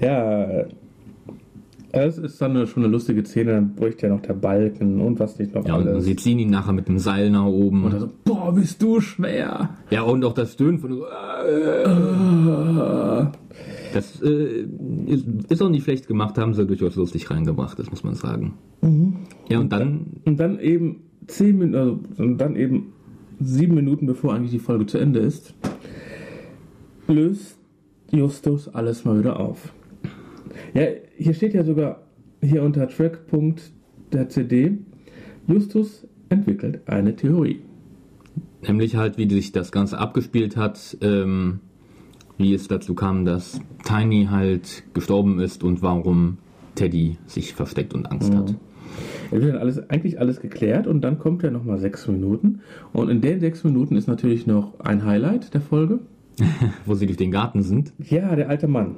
Ja, 0.00 0.42
äh, 0.44 0.66
es 1.92 2.18
ist 2.18 2.40
dann 2.40 2.68
schon 2.68 2.84
eine 2.84 2.92
lustige 2.92 3.24
Szene, 3.24 3.54
dann 3.54 3.74
bricht 3.74 4.00
ja 4.02 4.08
noch 4.10 4.20
der 4.22 4.34
Balken 4.34 5.00
und 5.00 5.18
was 5.18 5.36
nicht 5.40 5.52
noch 5.56 5.66
ja, 5.66 5.74
und 5.74 5.88
alles. 5.88 6.04
sie 6.04 6.14
ziehen 6.14 6.38
ihn 6.38 6.50
nachher 6.50 6.72
mit 6.72 6.86
dem 6.86 7.00
Seil 7.00 7.30
nach 7.30 7.46
oben. 7.46 7.82
und 7.82 7.92
dann 7.92 8.00
so, 8.00 8.08
boah, 8.24 8.52
bist 8.54 8.80
du 8.80 9.00
schwer. 9.00 9.70
ja, 9.90 10.02
und 10.02 10.24
auch 10.24 10.34
das 10.34 10.52
Stöhnen 10.52 10.78
von 10.78 10.92
Äh, 10.92 11.00
das 13.92 14.20
äh, 14.22 14.66
ist, 15.06 15.26
ist 15.48 15.62
auch 15.62 15.68
nicht 15.68 15.84
schlecht 15.84 16.06
gemacht, 16.06 16.38
haben 16.38 16.54
sie 16.54 16.66
durchaus 16.66 16.96
lustig 16.96 17.30
reingebracht, 17.30 17.78
das 17.78 17.90
muss 17.90 18.04
man 18.04 18.14
sagen. 18.14 18.54
Ja, 19.48 19.58
und 19.60 19.72
dann, 19.72 20.06
Und 20.24 20.38
dann 20.38 20.58
eben 20.58 21.02
zehn 21.26 21.58
Minuten, 21.58 21.76
also 21.76 22.00
und 22.18 22.38
dann 22.38 22.56
eben 22.56 22.92
sieben 23.40 23.74
Minuten 23.74 24.06
bevor 24.06 24.34
eigentlich 24.34 24.52
die 24.52 24.58
Folge 24.58 24.86
zu 24.86 24.98
Ende 24.98 25.20
ist, 25.20 25.54
löst 27.08 27.58
Justus 28.10 28.68
alles 28.68 29.04
mal 29.04 29.18
wieder 29.18 29.38
auf. 29.38 29.72
Ja, 30.74 30.82
hier 31.16 31.34
steht 31.34 31.54
ja 31.54 31.64
sogar 31.64 32.02
hier 32.42 32.62
unter 32.62 32.88
Trackpunkt 32.88 33.72
der 34.12 34.28
CD, 34.28 34.78
Justus 35.46 36.06
entwickelt 36.28 36.80
eine 36.86 37.14
Theorie. 37.16 37.60
nämlich 38.66 38.96
halt, 38.96 39.18
wie 39.18 39.28
sich 39.28 39.52
das 39.52 39.72
Ganze 39.72 39.98
abgespielt 39.98 40.56
hat, 40.56 40.96
ähm, 41.00 41.60
wie 42.40 42.54
es 42.54 42.66
dazu 42.68 42.94
kam, 42.94 43.24
dass 43.24 43.60
Tiny 43.84 44.26
halt 44.30 44.82
gestorben 44.94 45.38
ist 45.40 45.62
und 45.62 45.82
warum 45.82 46.38
Teddy 46.74 47.18
sich 47.26 47.54
versteckt 47.54 47.94
und 47.94 48.10
Angst 48.10 48.34
hat. 48.34 48.54
Es 49.30 49.40
wird 49.40 49.54
dann 49.54 49.60
alles, 49.60 49.88
eigentlich 49.90 50.18
alles 50.18 50.40
geklärt 50.40 50.86
und 50.86 51.02
dann 51.02 51.18
kommt 51.18 51.42
ja 51.42 51.50
nochmal 51.50 51.78
sechs 51.78 52.08
Minuten. 52.08 52.60
Und 52.92 53.08
in 53.10 53.20
den 53.20 53.38
sechs 53.40 53.62
Minuten 53.62 53.96
ist 53.96 54.08
natürlich 54.08 54.46
noch 54.46 54.80
ein 54.80 55.04
Highlight 55.04 55.54
der 55.54 55.60
Folge. 55.60 56.00
Wo 56.86 56.94
sie 56.94 57.06
durch 57.06 57.18
den 57.18 57.30
Garten 57.30 57.62
sind. 57.62 57.92
Ja, 58.02 58.34
der 58.34 58.48
alte 58.48 58.66
Mann. 58.66 58.96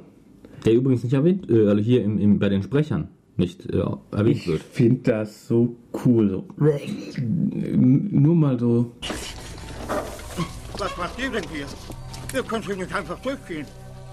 Der 0.65 0.73
übrigens 0.73 1.03
nicht 1.03 1.13
erwähnt, 1.13 1.49
äh, 1.49 1.67
also 1.67 1.81
hier 1.81 2.03
im, 2.03 2.17
im, 2.17 2.39
bei 2.39 2.47
den 2.49 2.63
Sprechern 2.63 3.09
nicht 3.35 3.69
äh, 3.69 3.83
erwähnt 4.11 4.37
Ich 4.37 4.47
wird. 4.47 4.61
finde 4.63 5.01
das 5.11 5.47
so 5.47 5.75
cool. 6.05 6.29
So. 6.29 6.45
Nur 7.21 8.35
mal 8.35 8.57
so. 8.59 8.91
Was 10.77 10.97
macht 10.97 11.19
ihr 11.21 11.29
denn 11.29 11.43
hier? 11.53 11.65
Ihr 12.33 12.43
könnt 12.43 12.65
hier 12.65 12.75
nicht 12.75 12.93
einfach 12.93 13.19
durchgehen. 13.19 13.65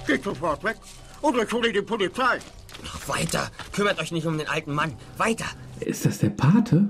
Geht 0.07 0.25
sofort 0.25 0.63
weg. 0.63 0.77
Oder 1.23 1.43
ich 1.43 1.53
hole 1.53 1.73
die 1.73 1.83
Polizei. 1.83 2.39
Ach, 2.85 3.09
weiter. 3.09 3.51
Kümmert 3.73 4.01
euch 4.01 4.13
nicht 4.13 4.27
um 4.27 4.37
den 4.37 4.49
alten 4.49 4.75
Mann. 4.75 4.93
Weiter. 5.17 5.47
Ist 5.81 6.05
das 6.05 6.19
der 6.19 6.31
Pate? 6.31 6.89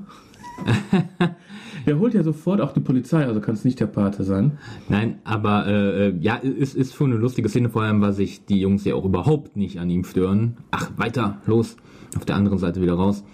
der 1.86 1.98
holt 1.98 2.14
ja 2.14 2.22
sofort 2.22 2.60
auch 2.60 2.72
die 2.72 2.80
Polizei, 2.80 3.24
also 3.24 3.40
kann 3.40 3.54
es 3.54 3.64
nicht 3.64 3.80
der 3.80 3.86
Pate 3.86 4.24
sein. 4.24 4.58
Nein, 4.88 5.20
aber 5.24 5.66
äh, 5.66 6.08
äh, 6.08 6.16
ja, 6.20 6.38
es 6.42 6.74
ist 6.74 6.94
schon 6.94 7.12
eine 7.12 7.20
lustige 7.20 7.48
Szene, 7.48 7.70
vor 7.70 7.82
allem, 7.82 8.00
weil 8.02 8.12
sich 8.12 8.44
die 8.44 8.60
Jungs 8.60 8.84
ja 8.84 8.94
auch 8.94 9.04
überhaupt 9.04 9.56
nicht 9.56 9.78
an 9.78 9.88
ihm 9.88 10.04
stören. 10.04 10.58
Ach, 10.70 10.90
weiter, 10.96 11.40
los, 11.46 11.76
auf 12.16 12.24
der 12.24 12.36
anderen 12.36 12.58
Seite 12.58 12.82
wieder 12.82 12.94
raus. 12.94 13.24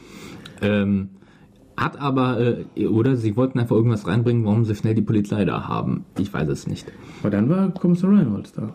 Ähm, 0.60 1.10
hat 1.76 2.00
aber, 2.00 2.40
äh, 2.76 2.86
oder 2.86 3.16
sie 3.16 3.36
wollten 3.36 3.58
einfach 3.58 3.76
irgendwas 3.76 4.06
reinbringen, 4.06 4.44
warum 4.44 4.64
sie 4.64 4.74
schnell 4.74 4.94
die 4.94 5.02
Polizei 5.02 5.44
da 5.44 5.68
haben. 5.68 6.04
Ich 6.18 6.32
weiß 6.32 6.48
es 6.48 6.66
nicht. 6.66 6.90
Aber 7.20 7.30
dann 7.30 7.48
war 7.48 7.70
Kommissar 7.70 8.10
Reynolds 8.10 8.52
da. 8.52 8.74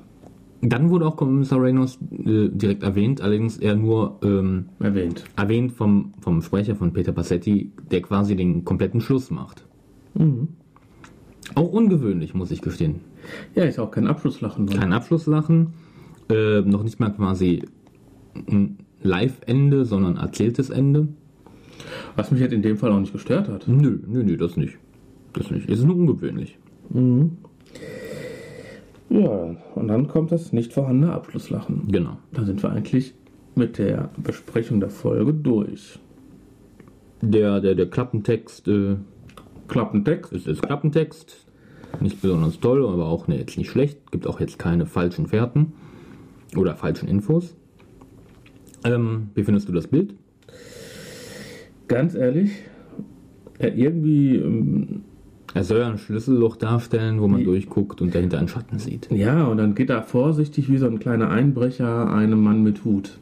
Dann 0.63 0.91
wurde 0.91 1.07
auch 1.07 1.15
Kommissar 1.15 1.59
Reynolds 1.61 1.97
äh, 2.11 2.49
direkt 2.49 2.83
erwähnt, 2.83 3.21
allerdings 3.21 3.57
eher 3.57 3.75
nur 3.75 4.19
ähm, 4.23 4.65
Erwähnt. 4.79 5.23
erwähnt 5.35 5.71
vom, 5.71 6.13
vom 6.21 6.43
Sprecher 6.43 6.75
von 6.75 6.93
Peter 6.93 7.11
Passetti, 7.11 7.71
der 7.89 8.03
quasi 8.03 8.35
den 8.35 8.63
kompletten 8.63 9.01
Schluss 9.01 9.31
macht. 9.31 9.65
Auch 11.55 11.71
ungewöhnlich, 11.71 12.35
muss 12.35 12.51
ich 12.51 12.61
gestehen. 12.61 13.01
Ja, 13.55 13.63
ist 13.63 13.79
auch 13.79 13.89
kein 13.91 14.07
Abschlusslachen 14.07 14.67
drin. 14.67 14.79
Kein 14.79 14.93
Abschlusslachen, 14.93 15.73
äh, 16.29 16.61
noch 16.61 16.83
nicht 16.83 16.99
mal 16.99 17.09
quasi 17.09 17.63
ein 18.35 18.77
Live-Ende, 19.01 19.85
sondern 19.85 20.17
erzähltes 20.17 20.69
Ende. 20.69 21.07
Was 22.15 22.31
mich 22.31 22.41
halt 22.41 22.53
in 22.53 22.61
dem 22.61 22.77
Fall 22.77 22.91
auch 22.91 22.99
nicht 22.99 23.13
gestört 23.13 23.47
hat. 23.47 23.67
Nö, 23.67 23.99
nö, 24.07 24.23
nö, 24.23 24.37
das 24.37 24.57
nicht. 24.57 24.77
Das 25.33 25.49
nicht. 25.51 25.69
Es 25.69 25.79
ist 25.79 25.85
nur 25.85 25.95
ungewöhnlich. 25.95 26.57
Ja, 29.09 29.55
und 29.75 29.87
dann 29.87 30.07
kommt 30.07 30.31
das 30.31 30.53
nicht 30.53 30.73
vorhandene 30.73 31.13
Abschlusslachen. 31.13 31.87
Genau. 31.89 32.17
Da 32.33 32.43
sind 32.43 32.61
wir 32.63 32.71
eigentlich 32.71 33.13
mit 33.55 33.77
der 33.77 34.09
Besprechung 34.17 34.79
der 34.79 34.89
Folge 34.89 35.33
durch. 35.33 35.99
Der, 37.21 37.59
der, 37.59 37.75
der 37.75 37.89
Klappentext 37.89 38.67
äh, 38.67 38.95
Klappentext. 39.67 40.33
ist, 40.33 40.47
ist 40.47 40.61
Klappentext. 40.61 41.45
Nicht 41.99 42.21
besonders 42.21 42.59
toll, 42.59 42.85
aber 42.87 43.05
auch 43.05 43.27
ne, 43.27 43.37
jetzt 43.37 43.57
nicht 43.57 43.69
schlecht. 43.69 44.11
Gibt 44.11 44.27
auch 44.27 44.39
jetzt 44.39 44.57
keine 44.59 44.85
falschen 44.85 45.27
Fährten 45.27 45.73
oder 46.55 46.75
falschen 46.75 47.07
Infos. 47.07 47.55
Ähm, 48.83 49.29
wie 49.35 49.43
findest 49.43 49.69
du 49.69 49.73
das 49.73 49.87
Bild? 49.87 50.15
Ganz 51.91 52.15
ehrlich, 52.15 52.51
ja, 53.59 53.67
irgendwie, 53.67 54.37
ähm, 54.37 55.01
Er 55.53 55.63
soll 55.65 55.79
ja 55.79 55.89
ein 55.89 55.97
Schlüsselloch 55.97 56.55
darstellen, 56.55 57.19
wo 57.21 57.27
man 57.27 57.39
Die- 57.41 57.45
durchguckt 57.45 58.01
und 58.01 58.15
dahinter 58.15 58.39
einen 58.39 58.47
Schatten 58.47 58.79
sieht. 58.79 59.11
ja, 59.11 59.43
und 59.45 59.57
dann 59.57 59.75
geht 59.75 59.89
er 59.89 60.01
vorsichtig 60.03 60.71
wie 60.71 60.77
so 60.77 60.87
ein 60.87 60.99
kleiner 60.99 61.29
Einbrecher 61.29 62.09
einem 62.13 62.41
Mann 62.41 62.63
mit 62.63 62.85
Hut. 62.85 63.19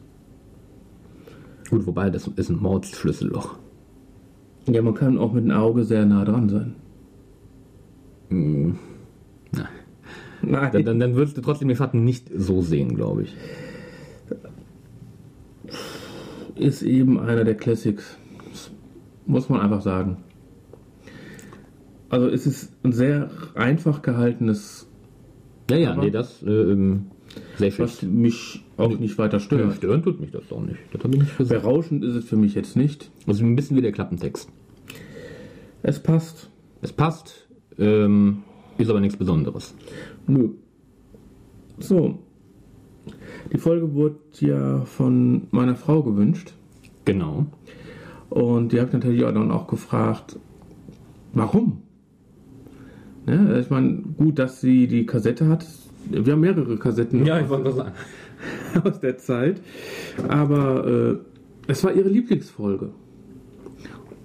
Gut, 1.68 1.86
wobei 1.86 2.10
das 2.10 2.28
ist 2.28 2.48
ein 2.50 2.56
Mordsschlüsselloch. 2.62 3.56
Ja, 4.68 4.82
man 4.82 4.94
kann 4.94 5.18
auch 5.18 5.32
mit 5.32 5.44
dem 5.44 5.50
Auge 5.50 5.82
sehr 5.84 6.06
nah 6.06 6.24
dran 6.24 6.48
sein. 6.48 6.74
Na, 8.30 9.68
Nein. 10.42 10.70
Dann, 10.72 10.84
dann, 10.84 11.00
dann 11.00 11.14
würdest 11.16 11.36
du 11.36 11.40
trotzdem 11.42 11.66
den 11.68 11.76
Schatten 11.76 12.04
nicht 12.04 12.30
so 12.34 12.62
sehen, 12.62 12.94
glaube 12.94 13.22
ich. 13.24 13.36
ist 16.54 16.82
eben 16.82 17.18
einer 17.18 17.42
der 17.44 17.54
Classics. 17.56 18.18
Das 19.32 19.48
muss 19.48 19.48
man 19.48 19.60
einfach 19.60 19.80
sagen. 19.82 20.18
Also 22.08 22.28
es 22.28 22.46
ist 22.46 22.72
ein 22.82 22.92
sehr 22.92 23.30
einfach 23.54 24.02
gehaltenes 24.02 24.88
Ja, 25.70 25.76
ja, 25.76 25.92
Aber- 25.92 26.02
nee, 26.02 26.10
das 26.10 26.42
äh, 26.42 26.50
ähm, 26.50 27.06
sehr 27.56 27.70
schön. 27.70 27.84
Was 27.84 28.02
mich 28.02 28.64
auch 28.76 28.98
nicht 28.98 29.16
weiter 29.18 29.36
Ja, 29.36 29.40
stört. 29.40 29.74
stören 29.76 30.02
tut 30.02 30.20
mich 30.20 30.32
das 30.32 30.48
doch 30.48 30.60
nicht. 30.60 30.78
Das 30.92 31.04
habe 31.04 31.14
ich 31.14 31.20
nicht 31.22 31.38
gesagt. 31.38 31.62
Berauschend 31.62 32.02
ist 32.04 32.16
es 32.16 32.24
für 32.24 32.36
mich 32.36 32.54
jetzt 32.56 32.74
nicht. 32.76 33.10
Also 33.28 33.44
ein 33.44 33.54
bisschen 33.54 33.76
wie 33.76 33.82
der 33.82 33.92
Klappentext. 33.92 34.50
Es 35.82 36.02
passt. 36.02 36.50
Es 36.82 36.92
passt, 36.92 37.48
ähm, 37.78 38.42
ist 38.78 38.90
aber 38.90 39.00
nichts 39.00 39.16
Besonderes. 39.16 39.74
Nö. 40.26 40.50
So. 41.78 42.18
Die 43.52 43.58
Folge 43.58 43.94
wurde 43.94 44.16
ja 44.40 44.84
von 44.84 45.46
meiner 45.52 45.76
Frau 45.76 46.02
gewünscht. 46.02 46.54
Genau. 47.04 47.46
Und 48.30 48.72
die 48.72 48.78
habe 48.78 48.88
ich 48.88 48.94
natürlich 48.94 49.24
auch 49.24 49.32
dann 49.32 49.50
auch 49.50 49.66
gefragt, 49.66 50.38
warum? 51.32 51.82
Ne? 53.26 53.58
Ich 53.60 53.70
meine, 53.70 54.02
gut, 54.16 54.38
dass 54.38 54.60
sie 54.60 54.86
die 54.86 55.04
Kassette 55.04 55.48
hat. 55.48 55.66
Wir 56.08 56.32
haben 56.32 56.40
mehrere 56.40 56.78
Kassetten 56.78 57.26
Ja, 57.26 57.40
ich 57.40 57.48
wollte 57.48 57.64
das 57.64 57.76
sagen. 57.76 57.92
aus 58.84 59.00
der 59.00 59.18
Zeit. 59.18 59.60
Aber 60.28 60.86
äh, 60.86 61.16
es 61.66 61.84
war 61.84 61.92
ihre 61.92 62.08
Lieblingsfolge. 62.08 62.90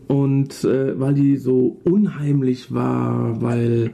Und 0.08 0.64
äh, 0.64 1.00
weil 1.00 1.16
die 1.16 1.38
so 1.38 1.82
unheimlich 1.84 2.74
war, 2.74 3.42
weil 3.42 3.92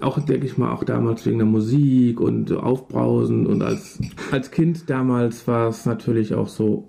auch, 0.00 0.18
denke 0.20 0.46
ich 0.46 0.58
mal, 0.58 0.72
auch 0.72 0.84
damals 0.84 1.26
wegen 1.26 1.38
der 1.38 1.46
Musik 1.46 2.20
und 2.20 2.52
Aufbrausen 2.52 3.46
und 3.46 3.62
als, 3.62 3.98
als 4.30 4.50
Kind 4.50 4.88
damals 4.88 5.48
war 5.48 5.68
es 5.68 5.86
natürlich 5.86 6.34
auch 6.34 6.48
so, 6.48 6.88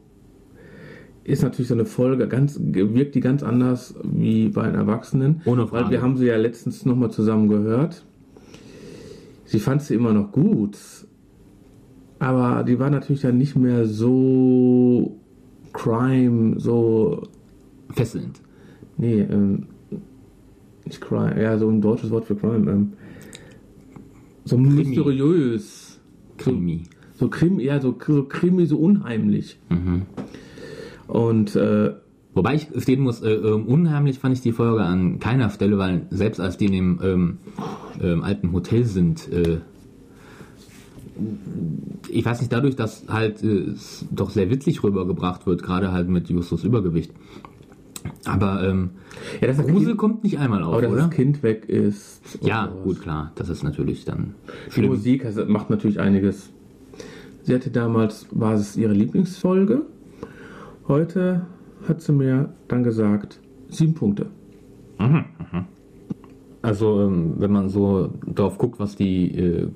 ist 1.27 1.43
natürlich 1.43 1.67
so 1.67 1.73
eine 1.73 1.85
Folge 1.85 2.27
ganz, 2.29 2.57
wirkt 2.59 3.13
die 3.13 3.19
ganz 3.19 3.43
anders 3.43 3.95
wie 4.01 4.47
bei 4.47 4.63
einem 4.63 4.75
Erwachsenen. 4.75 5.41
Ohne 5.43 5.67
Frage. 5.67 5.85
Weil 5.85 5.91
wir 5.91 6.01
haben 6.01 6.15
sie 6.15 6.25
ja 6.25 6.37
letztens 6.37 6.85
nochmal 6.85 7.11
zusammen 7.11 7.49
gehört. 7.49 8.05
Sie 9.43 9.59
fand 9.59 9.81
sie 9.81 9.93
immer 9.93 10.13
noch 10.13 10.31
gut, 10.31 10.77
aber 12.19 12.63
die 12.63 12.79
war 12.79 12.89
natürlich 12.89 13.21
dann 13.21 13.37
nicht 13.37 13.55
mehr 13.55 13.85
so 13.85 15.17
Crime, 15.73 16.59
so. 16.59 17.23
Fesselnd. 17.91 18.41
Nee, 18.97 19.21
ähm, 19.21 19.67
nicht 20.85 21.01
Crime, 21.01 21.41
ja, 21.41 21.57
so 21.57 21.69
ein 21.69 21.81
deutsches 21.81 22.09
Wort 22.09 22.25
für 22.25 22.35
Crime. 22.35 22.71
Ähm, 22.71 22.93
so 24.45 24.57
mysteriös. 24.57 25.99
Krimi. 26.37 26.83
So 27.15 27.27
Krimi, 27.29 27.63
ja, 27.63 27.81
so, 27.81 27.97
so 28.05 28.23
Krimi, 28.23 28.65
so 28.65 28.77
unheimlich. 28.77 29.59
Und, 31.07 31.55
äh, 31.55 31.93
Wobei 32.33 32.53
ich 32.53 32.67
stehen 32.83 33.01
muss, 33.01 33.23
äh, 33.23 33.31
ähm, 33.31 33.65
unheimlich 33.65 34.19
fand 34.19 34.35
ich 34.35 34.41
die 34.41 34.51
Folge 34.51 34.83
an 34.83 35.17
keiner 35.17 35.49
Stelle, 35.49 35.79
weil 35.79 36.05
selbst 36.11 36.39
als 36.39 36.55
die 36.57 36.65
in 36.65 36.71
dem 36.71 36.99
ähm, 37.01 37.37
ähm, 37.99 38.23
alten 38.23 38.53
Hotel 38.53 38.85
sind, 38.85 39.27
äh, 39.31 39.57
ich 42.09 42.23
weiß 42.23 42.41
nicht, 42.41 42.53
dadurch, 42.53 42.75
dass 42.75 43.05
halt 43.07 43.43
äh, 43.43 43.71
es 43.71 44.05
doch 44.11 44.29
sehr 44.29 44.51
witzig 44.51 44.83
rübergebracht 44.83 45.47
wird, 45.47 45.63
gerade 45.63 45.91
halt 45.91 46.09
mit 46.09 46.29
Justus 46.29 46.63
Übergewicht. 46.63 47.11
Aber 48.25 48.63
ähm, 48.63 48.91
ja, 49.41 49.47
das 49.47 49.57
Grusel 49.57 49.87
kind, 49.87 49.97
kommt 49.97 50.23
nicht 50.23 50.37
einmal 50.37 50.61
auf, 50.61 50.73
aber 50.73 50.81
dass 50.83 50.91
oder? 50.91 51.01
das 51.01 51.09
Kind 51.09 51.41
weg 51.41 51.67
ist. 51.67 52.21
Ja, 52.41 52.67
sowas. 52.69 52.83
gut, 52.83 53.01
klar, 53.01 53.31
das 53.33 53.49
ist 53.49 53.63
natürlich 53.63 54.05
dann 54.05 54.35
Die 54.67 54.71
schlimm. 54.73 54.89
Musik 54.89 55.25
also, 55.25 55.43
macht 55.45 55.69
natürlich 55.71 55.99
einiges. 55.99 56.51
Sie 57.41 57.55
hatte 57.55 57.71
damals, 57.71 58.27
war 58.31 58.53
es 58.53 58.77
ihre 58.77 58.93
Lieblingsfolge. 58.93 59.83
Heute 60.87 61.45
hat 61.87 62.01
sie 62.01 62.11
mir 62.13 62.49
dann 62.67 62.83
gesagt, 62.83 63.39
sieben 63.69 63.93
Punkte. 63.93 64.27
Also, 66.61 67.01
ähm, 67.01 67.33
wenn 67.37 67.51
man 67.51 67.69
so 67.69 68.09
drauf 68.33 68.57
guckt, 68.57 68.79
was 68.79 68.95
die 68.95 69.31
äh, 69.37 69.67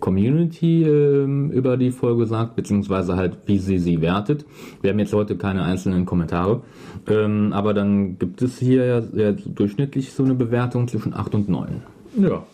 Community 0.00 0.82
ähm, 0.84 1.50
über 1.50 1.76
die 1.76 1.90
Folge 1.90 2.26
sagt, 2.26 2.54
beziehungsweise 2.56 3.16
halt, 3.16 3.38
wie 3.46 3.58
sie 3.58 3.78
sie 3.78 4.00
wertet. 4.00 4.44
Wir 4.82 4.90
haben 4.90 4.98
jetzt 4.98 5.14
heute 5.14 5.36
keine 5.36 5.62
einzelnen 5.62 6.04
Kommentare, 6.04 6.60
ähm, 7.08 7.52
aber 7.52 7.72
dann 7.74 8.18
gibt 8.18 8.42
es 8.42 8.58
hier 8.58 9.08
ja, 9.14 9.32
durchschnittlich 9.32 10.12
so 10.12 10.22
eine 10.24 10.34
Bewertung 10.34 10.86
zwischen 10.88 11.14
8 11.14 11.34
und 11.34 11.48
9. 11.48 11.82
Ja, 12.18 12.44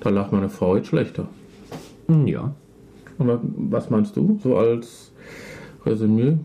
da 0.00 0.10
lag 0.10 0.32
meine 0.32 0.48
Frau 0.48 0.76
jetzt 0.76 0.88
schlechter. 0.88 1.28
Hm, 2.08 2.26
Ja. 2.26 2.52
Und 3.18 3.28
wa- 3.28 3.40
was 3.70 3.90
meinst 3.90 4.16
du, 4.16 4.38
so 4.42 4.56
als 4.56 5.12
Resümee? 5.86 6.38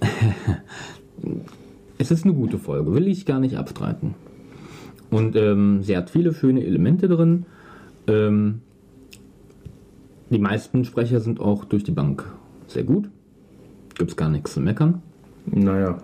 Es 2.00 2.12
ist 2.12 2.24
eine 2.24 2.32
gute 2.32 2.58
Folge, 2.58 2.94
will 2.94 3.08
ich 3.08 3.26
gar 3.26 3.40
nicht 3.40 3.56
abstreiten. 3.56 4.14
Und 5.10 5.34
ähm, 5.34 5.82
sie 5.82 5.96
hat 5.96 6.10
viele 6.10 6.32
schöne 6.32 6.64
Elemente 6.64 7.08
drin. 7.08 7.46
Ähm, 8.06 8.60
die 10.30 10.38
meisten 10.38 10.84
Sprecher 10.84 11.20
sind 11.20 11.40
auch 11.40 11.64
durch 11.64 11.82
die 11.82 11.90
Bank 11.90 12.24
sehr 12.68 12.84
gut. 12.84 13.10
Gibt 13.96 14.10
es 14.10 14.16
gar 14.16 14.28
nichts 14.28 14.54
zu 14.54 14.60
meckern. 14.60 15.02
Naja, 15.46 15.98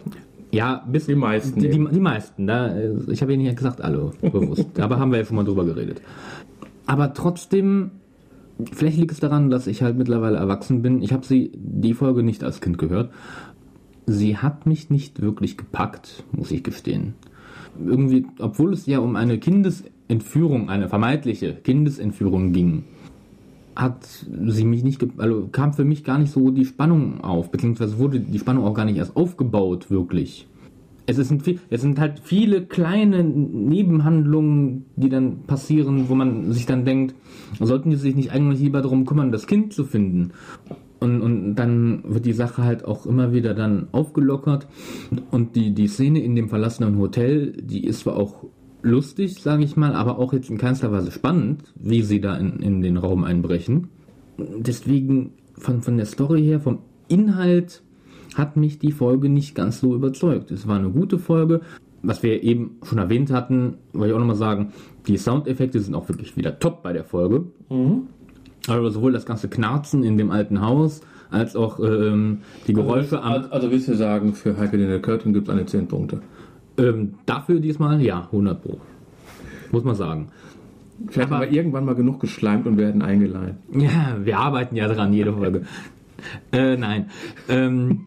Ja, 0.50 0.84
bis 0.90 1.06
Die 1.06 1.14
meisten 1.14 1.60
Die, 1.60 1.68
die, 1.68 1.84
die 1.92 2.00
meisten. 2.00 2.46
Da, 2.46 2.74
äh, 2.74 2.92
ich 3.08 3.22
habe 3.22 3.32
ja 3.32 3.38
nicht 3.38 3.56
gesagt 3.56 3.80
alle, 3.80 4.10
bewusst. 4.20 4.66
Aber 4.80 4.98
haben 4.98 5.12
wir 5.12 5.18
ja 5.18 5.24
schon 5.24 5.36
mal 5.36 5.44
drüber 5.44 5.64
geredet. 5.64 6.00
Aber 6.86 7.14
trotzdem, 7.14 7.92
vielleicht 8.72 8.98
liegt 8.98 9.12
es 9.12 9.20
daran, 9.20 9.50
dass 9.50 9.66
ich 9.66 9.82
halt 9.82 9.96
mittlerweile 9.96 10.38
erwachsen 10.38 10.82
bin. 10.82 11.02
Ich 11.02 11.12
habe 11.12 11.24
sie 11.24 11.52
die 11.54 11.94
Folge 11.94 12.22
nicht 12.22 12.42
als 12.42 12.60
Kind 12.60 12.78
gehört. 12.78 13.10
Sie 14.06 14.36
hat 14.36 14.66
mich 14.66 14.90
nicht 14.90 15.20
wirklich 15.22 15.56
gepackt, 15.56 16.24
muss 16.32 16.50
ich 16.50 16.62
gestehen. 16.62 17.14
Irgendwie, 17.84 18.26
obwohl 18.38 18.72
es 18.72 18.86
ja 18.86 18.98
um 18.98 19.16
eine 19.16 19.38
Kindesentführung, 19.38 20.68
eine 20.68 20.88
vermeintliche 20.88 21.54
Kindesentführung 21.54 22.52
ging, 22.52 22.84
hat 23.74 24.06
sie 24.46 24.64
mich 24.64 24.84
nicht, 24.84 25.04
also 25.18 25.48
kam 25.50 25.72
für 25.72 25.84
mich 25.84 26.04
gar 26.04 26.18
nicht 26.18 26.32
so 26.32 26.50
die 26.50 26.64
Spannung 26.64 27.22
auf, 27.22 27.50
beziehungsweise 27.50 27.98
wurde 27.98 28.20
die 28.20 28.38
Spannung 28.38 28.64
auch 28.64 28.74
gar 28.74 28.84
nicht 28.84 28.98
erst 28.98 29.16
aufgebaut, 29.16 29.90
wirklich. 29.90 30.46
Es 31.06 31.16
sind, 31.16 31.42
viel, 31.42 31.58
es 31.68 31.82
sind 31.82 31.98
halt 31.98 32.20
viele 32.20 32.64
kleine 32.64 33.22
Nebenhandlungen, 33.22 34.86
die 34.96 35.10
dann 35.10 35.42
passieren, 35.46 36.08
wo 36.08 36.14
man 36.14 36.52
sich 36.52 36.64
dann 36.64 36.86
denkt, 36.86 37.14
sollten 37.60 37.90
die 37.90 37.96
sich 37.96 38.14
nicht 38.14 38.32
eigentlich 38.32 38.60
lieber 38.60 38.80
darum 38.80 39.04
kümmern, 39.04 39.30
das 39.30 39.46
Kind 39.46 39.74
zu 39.74 39.84
finden? 39.84 40.30
Und, 41.04 41.20
und 41.20 41.54
dann 41.56 42.02
wird 42.06 42.24
die 42.24 42.32
Sache 42.32 42.64
halt 42.64 42.86
auch 42.86 43.04
immer 43.04 43.34
wieder 43.34 43.52
dann 43.52 43.88
aufgelockert. 43.92 44.66
Und 45.30 45.54
die, 45.54 45.74
die 45.74 45.86
Szene 45.86 46.24
in 46.24 46.34
dem 46.34 46.48
verlassenen 46.48 46.98
Hotel, 46.98 47.52
die 47.52 47.84
ist 47.84 48.00
zwar 48.00 48.16
auch 48.16 48.46
lustig, 48.80 49.42
sage 49.42 49.64
ich 49.64 49.76
mal, 49.76 49.94
aber 49.94 50.18
auch 50.18 50.32
jetzt 50.32 50.48
in 50.48 50.56
keinster 50.56 50.90
Weise 50.92 51.10
spannend, 51.10 51.62
wie 51.74 52.00
sie 52.00 52.22
da 52.22 52.36
in, 52.36 52.58
in 52.60 52.80
den 52.80 52.96
Raum 52.96 53.24
einbrechen. 53.24 53.88
Deswegen 54.38 55.32
von, 55.58 55.82
von 55.82 55.98
der 55.98 56.06
Story 56.06 56.42
her, 56.42 56.60
vom 56.60 56.78
Inhalt, 57.08 57.82
hat 58.34 58.56
mich 58.56 58.78
die 58.78 58.92
Folge 58.92 59.28
nicht 59.28 59.54
ganz 59.54 59.80
so 59.80 59.94
überzeugt. 59.94 60.50
Es 60.50 60.66
war 60.66 60.78
eine 60.78 60.90
gute 60.90 61.18
Folge. 61.18 61.60
Was 62.02 62.22
wir 62.22 62.42
eben 62.42 62.78
schon 62.82 62.98
erwähnt 62.98 63.30
hatten, 63.30 63.74
wollte 63.92 64.08
ich 64.08 64.14
auch 64.14 64.18
nochmal 64.18 64.36
sagen, 64.36 64.72
die 65.06 65.18
Soundeffekte 65.18 65.80
sind 65.80 65.94
auch 65.94 66.08
wirklich 66.08 66.36
wieder 66.36 66.58
top 66.58 66.82
bei 66.82 66.94
der 66.94 67.04
Folge. 67.04 67.44
Also 68.68 68.88
sowohl 68.90 69.12
das 69.12 69.26
ganze 69.26 69.48
Knarzen 69.48 70.02
in 70.04 70.16
dem 70.16 70.30
alten 70.30 70.60
Haus, 70.60 71.00
als 71.30 71.54
auch 71.56 71.78
ähm, 71.80 72.38
die 72.66 72.72
Geräusche 72.72 73.20
am, 73.22 73.32
Also, 73.32 73.50
also 73.50 73.70
willst 73.70 73.88
du 73.88 73.94
sagen, 73.94 74.34
für 74.34 74.56
Heike 74.56 74.78
den 74.78 75.02
Curtin 75.02 75.32
gibt 75.34 75.48
es 75.48 75.54
eine 75.54 75.66
10 75.66 75.86
Punkte. 75.88 76.20
ähm, 76.78 77.14
dafür 77.26 77.60
diesmal, 77.60 78.00
ja, 78.00 78.26
100 78.32 78.62
Pro. 78.62 78.78
Muss 79.70 79.84
man 79.84 79.94
sagen. 79.94 80.28
Vielleicht 81.08 81.28
Aber- 81.30 81.40
haben 81.44 81.50
wir 81.50 81.56
irgendwann 81.56 81.84
mal 81.84 81.94
genug 81.94 82.20
geschleimt 82.20 82.66
und 82.66 82.76
werden 82.78 83.02
eingeladen. 83.02 83.56
Ja, 83.72 84.16
wir 84.22 84.38
arbeiten 84.38 84.76
ja 84.76 84.86
dran, 84.88 85.12
jede 85.12 85.32
Folge. 85.32 85.62
äh, 86.52 86.76
nein. 86.76 87.10
Ähm, 87.48 88.06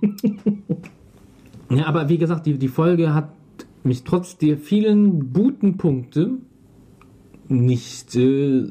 ja, 1.70 1.86
aber 1.86 2.10
wie 2.10 2.18
gesagt, 2.18 2.46
die, 2.46 2.58
die 2.58 2.68
Folge 2.70 3.14
hat 3.14 3.30
mich 3.84 4.04
trotz 4.04 4.38
der 4.38 4.58
vielen 4.58 5.34
guten 5.34 5.78
Punkte 5.78 6.32
nicht 7.50 8.16
äh, 8.16 8.66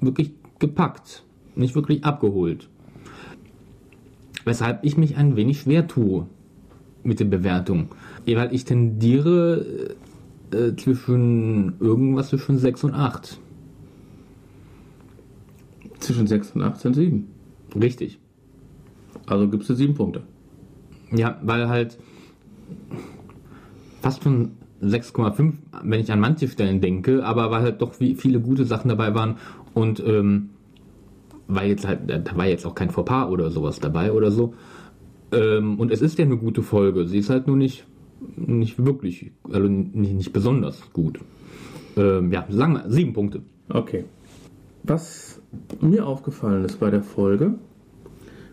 wirklich 0.00 0.35
gepackt, 0.58 1.24
nicht 1.54 1.74
wirklich 1.74 2.04
abgeholt. 2.04 2.68
Weshalb 4.44 4.84
ich 4.84 4.96
mich 4.96 5.16
ein 5.16 5.36
wenig 5.36 5.60
schwer 5.60 5.88
tue 5.88 6.26
mit 7.02 7.20
der 7.20 7.24
Bewertung. 7.24 7.88
Weil 8.26 8.54
ich 8.54 8.64
tendiere 8.64 9.94
äh, 10.52 10.74
zwischen 10.76 11.74
irgendwas 11.80 12.28
zwischen 12.28 12.58
6 12.58 12.84
und 12.84 12.94
8. 12.94 13.38
Zwischen 15.98 16.26
6 16.26 16.52
und 16.52 16.62
8 16.62 16.80
sind 16.80 16.94
7. 16.94 17.28
Richtig. 17.80 18.18
Also 19.26 19.48
gibst 19.48 19.68
du 19.68 19.74
7 19.74 19.94
Punkte. 19.94 20.22
Ja, 21.12 21.38
weil 21.42 21.68
halt 21.68 21.98
fast 24.02 24.22
schon 24.22 24.52
6,5, 24.82 25.54
wenn 25.82 26.00
ich 26.00 26.12
an 26.12 26.20
manche 26.20 26.48
Stellen 26.48 26.80
denke, 26.80 27.24
aber 27.24 27.50
weil 27.50 27.62
halt 27.62 27.80
doch 27.80 27.94
viele 27.94 28.40
gute 28.40 28.64
Sachen 28.64 28.88
dabei 28.88 29.14
waren 29.14 29.36
und 29.76 30.02
ähm, 30.06 30.48
weil 31.48 31.68
jetzt 31.68 31.86
halt, 31.86 32.08
da 32.08 32.34
war 32.34 32.46
jetzt 32.46 32.64
auch 32.64 32.74
kein 32.74 32.88
Fauxpas 32.88 33.28
oder 33.28 33.50
sowas 33.50 33.78
dabei 33.78 34.10
oder 34.10 34.30
so. 34.30 34.54
Ähm, 35.32 35.78
und 35.78 35.92
es 35.92 36.00
ist 36.00 36.18
ja 36.18 36.24
eine 36.24 36.38
gute 36.38 36.62
Folge. 36.62 37.06
Sie 37.06 37.18
ist 37.18 37.28
halt 37.28 37.46
nur 37.46 37.58
nicht, 37.58 37.86
nicht 38.36 38.82
wirklich, 38.82 39.32
also 39.52 39.68
nicht, 39.68 40.14
nicht 40.14 40.32
besonders 40.32 40.80
gut. 40.94 41.20
Ähm, 41.94 42.32
ja, 42.32 42.46
sagen 42.48 42.72
wir 42.72 42.90
sieben 42.90 43.12
Punkte. 43.12 43.42
Okay. 43.68 44.06
Was 44.82 45.42
mir 45.82 46.06
aufgefallen 46.06 46.64
ist 46.64 46.80
bei 46.80 46.88
der 46.88 47.02
Folge, 47.02 47.56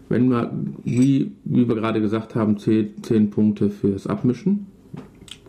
wenn 0.09 0.27
wir, 0.27 0.51
wie, 0.83 1.31
wie 1.45 1.69
wir 1.69 1.75
gerade 1.75 2.01
gesagt 2.01 2.35
haben, 2.35 2.57
10, 2.57 3.01
10 3.01 3.29
Punkte 3.29 3.69
fürs 3.69 4.07
Abmischen. 4.07 4.67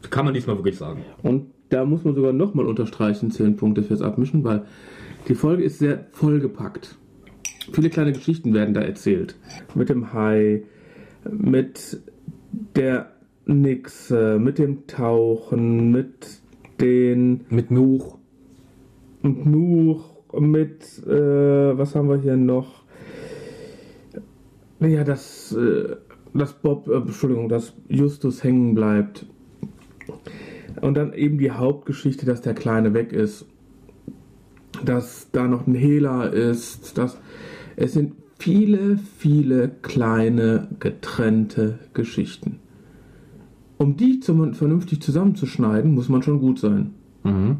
Kann 0.09 0.25
man 0.25 0.35
diesmal 0.35 0.57
wirklich 0.57 0.77
sagen. 0.77 1.01
Und 1.25 1.47
da 1.71 1.85
muss 1.85 2.05
man 2.05 2.15
sogar 2.15 2.33
nochmal 2.33 2.67
unterstreichen, 2.67 3.33
10 3.33 3.57
Punkte 3.57 3.83
fürs 3.83 4.03
Abmischen, 4.03 4.45
weil 4.45 4.67
die 5.29 5.35
Folge 5.35 5.65
ist 5.65 5.79
sehr 5.79 6.07
vollgepackt. 6.13 6.97
Viele 7.73 7.91
kleine 7.91 8.13
Geschichten 8.13 8.53
werden 8.53 8.75
da 8.75 8.83
erzählt. 8.83 9.37
Mit 9.75 9.89
dem 9.89 10.13
Hai, 10.13 10.65
mit 11.31 12.01
der 12.77 13.13
Nixe, 13.47 14.39
mit 14.39 14.59
dem 14.59 14.87
Tauchen, 14.87 15.91
mit 15.91 16.41
den. 16.81 17.41
Mit 17.49 17.71
Nuch. 17.71 18.19
Und 19.23 19.47
Nuch, 19.47 20.23
mit. 20.39 20.83
Äh, 21.07 21.79
was 21.79 21.95
haben 21.95 22.09
wir 22.09 22.19
hier 22.19 22.37
noch? 22.37 22.85
Ja, 24.81 25.05
dass, 25.05 25.53
äh, 25.53 25.97
dass 26.35 26.53
Bob, 26.55 26.89
äh, 26.89 26.97
Entschuldigung, 26.97 27.49
dass 27.49 27.75
Justus 27.89 28.45
hängen 28.45 28.75
bleibt. 28.75 29.27
Und 30.81 30.95
dann 30.95 31.15
eben 31.15 31.39
die 31.39 31.51
Hauptgeschichte, 31.51 32.27
dass 32.27 32.43
der 32.43 32.55
Kleine 32.55 32.93
weg 32.93 33.13
ist. 33.13 33.47
Dass 34.85 35.31
da 35.33 35.47
noch 35.47 35.67
ein 35.67 35.75
Hehler 35.75 36.33
ist. 36.33 36.97
Dass 36.99 37.19
es 37.77 37.93
sind 37.93 38.13
viele, 38.39 38.99
viele 39.19 39.69
kleine, 39.83 40.69
getrennte 40.81 41.79
Geschichten. 41.95 42.59
Um 43.79 43.97
die 43.97 44.21
zum, 44.21 44.55
vernünftig 44.55 45.01
zusammenzuschneiden, 45.03 45.95
muss 45.95 46.09
man 46.09 46.23
schon 46.23 46.41
gut 46.41 46.59
sein. 46.59 46.95
Mhm. 47.25 47.57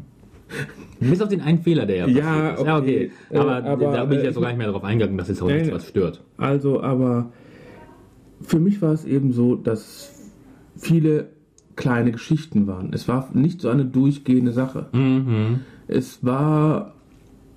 Bis 0.99 1.21
auf 1.21 1.27
den 1.29 1.41
einen 1.41 1.59
Fehler, 1.59 1.85
der 1.85 1.95
ja 1.97 2.07
Ja, 2.07 2.49
ist. 2.51 2.63
Ja, 2.63 2.77
okay. 2.77 3.11
okay. 3.29 3.37
Aber, 3.39 3.57
Äh, 3.57 3.67
aber, 3.69 3.91
da 3.91 4.05
bin 4.05 4.19
ich 4.19 4.23
äh, 4.23 4.27
jetzt 4.27 4.37
auch 4.37 4.41
gar 4.41 4.49
nicht 4.49 4.57
mehr 4.57 4.71
drauf 4.71 4.83
eingegangen, 4.83 5.17
dass 5.17 5.29
es 5.29 5.41
auch 5.41 5.47
Nee, 5.47 5.57
nichts 5.57 5.71
was 5.73 5.87
stört. 5.89 6.23
Also, 6.37 6.81
aber 6.81 7.31
für 8.41 8.59
mich 8.59 8.81
war 8.81 8.93
es 8.93 9.05
eben 9.05 9.33
so, 9.33 9.55
dass 9.55 10.13
viele 10.77 11.29
kleine 11.75 12.11
Geschichten 12.11 12.67
waren. 12.67 12.93
Es 12.93 13.07
war 13.07 13.29
nicht 13.33 13.59
so 13.61 13.69
eine 13.69 13.85
durchgehende 13.85 14.51
Sache. 14.51 14.87
Mhm. 14.93 15.61
Es 15.87 16.23
war. 16.23 16.94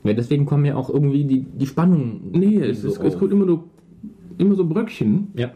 Ja, 0.09 0.15
deswegen 0.15 0.47
kommen 0.47 0.65
ja 0.65 0.77
auch 0.77 0.91
irgendwie 0.91 1.25
die, 1.25 1.41
die 1.41 1.67
Spannung. 1.67 2.21
Nee, 2.33 2.61
es, 2.61 2.83
so 2.83 2.89
es, 2.89 2.99
es 2.99 3.19
kommt 3.19 3.33
immer 3.33 3.47
nur 3.47 3.65
immer 4.39 4.55
so 4.55 4.65
Bröckchen. 4.65 5.29
Ja. 5.35 5.51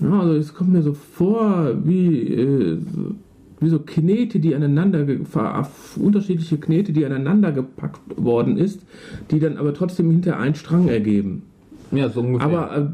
Ja, 0.00 0.20
also 0.20 0.34
es 0.34 0.54
kommt 0.54 0.72
mir 0.72 0.82
so 0.82 0.92
vor 0.92 1.74
wie, 1.84 2.18
äh, 2.18 2.78
wie 3.60 3.68
so 3.68 3.78
Knete, 3.78 4.40
die 4.40 4.54
aneinander, 4.54 5.06
unterschiedliche 5.96 6.58
Knete, 6.58 6.92
die 6.92 7.06
aneinander 7.06 7.52
gepackt 7.52 8.00
worden 8.16 8.56
ist, 8.56 8.80
die 9.30 9.38
dann 9.38 9.56
aber 9.56 9.72
trotzdem 9.72 10.10
hinter 10.10 10.38
einen 10.38 10.54
Strang 10.54 10.88
ergeben. 10.88 11.42
Ja, 11.92 12.08
so 12.08 12.20
ungefähr. 12.20 12.46
Aber, 12.46 12.90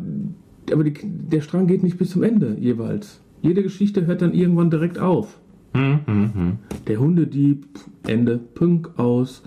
äh, 0.68 0.72
aber 0.72 0.84
die, 0.84 0.94
der 1.02 1.40
Strang 1.40 1.66
geht 1.66 1.82
nicht 1.82 1.98
bis 1.98 2.10
zum 2.10 2.22
Ende 2.22 2.56
jeweils. 2.60 3.20
Jede 3.42 3.62
Geschichte 3.62 4.06
hört 4.06 4.20
dann 4.20 4.34
irgendwann 4.34 4.70
direkt 4.70 4.98
auf. 4.98 5.38
Mhm, 5.72 6.00
mhm. 6.06 6.58
Der 6.86 6.98
Hundedieb, 6.98 7.66
Ende, 8.06 8.38
Pünk 8.38 8.90
aus. 8.98 9.42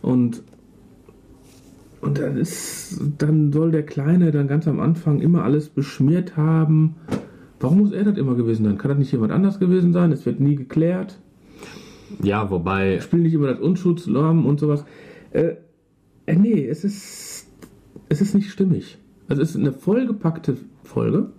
Und, 0.00 0.42
und 2.06 2.20
dann, 2.20 2.36
ist, 2.36 3.00
dann 3.18 3.52
soll 3.52 3.72
der 3.72 3.84
Kleine 3.84 4.30
dann 4.30 4.46
ganz 4.46 4.68
am 4.68 4.78
Anfang 4.78 5.20
immer 5.20 5.42
alles 5.42 5.68
beschmiert 5.68 6.36
haben. 6.36 6.94
Warum 7.58 7.78
muss 7.80 7.90
er 7.90 8.04
das 8.04 8.16
immer 8.16 8.36
gewesen 8.36 8.64
sein? 8.64 8.78
Kann 8.78 8.90
das 8.90 8.98
nicht 8.98 9.10
jemand 9.10 9.32
anders 9.32 9.58
gewesen 9.58 9.92
sein? 9.92 10.12
Es 10.12 10.24
wird 10.24 10.38
nie 10.38 10.54
geklärt. 10.54 11.18
Ja, 12.22 12.48
wobei. 12.48 13.00
Spielen 13.00 13.24
nicht 13.24 13.34
über 13.34 13.48
das 13.48 13.58
Unschuldslamm 13.58 14.46
und 14.46 14.60
sowas. 14.60 14.84
Äh, 15.32 15.56
äh, 16.26 16.36
nee, 16.36 16.64
es 16.64 16.84
ist, 16.84 17.48
es 18.08 18.20
ist 18.20 18.36
nicht 18.36 18.52
stimmig. 18.52 18.98
Also 19.26 19.42
es 19.42 19.50
ist 19.50 19.56
eine 19.56 19.72
vollgepackte 19.72 20.56
Folge. 20.84 21.32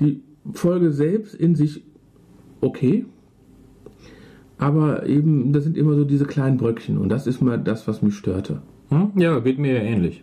Die 0.00 0.22
Folge 0.54 0.90
selbst 0.90 1.34
in 1.34 1.54
sich 1.54 1.84
okay. 2.62 3.04
Aber 4.56 5.06
eben, 5.06 5.52
das 5.52 5.64
sind 5.64 5.76
immer 5.76 5.94
so 5.96 6.04
diese 6.04 6.24
kleinen 6.24 6.56
Bröckchen. 6.56 6.96
Und 6.96 7.10
das 7.10 7.26
ist 7.26 7.42
mal 7.42 7.58
das, 7.58 7.86
was 7.86 8.00
mich 8.00 8.14
störte. 8.14 8.62
Hm? 8.90 9.12
Ja, 9.16 9.38
geht 9.40 9.58
mir 9.58 9.74
ja 9.74 9.80
ähnlich. 9.80 10.22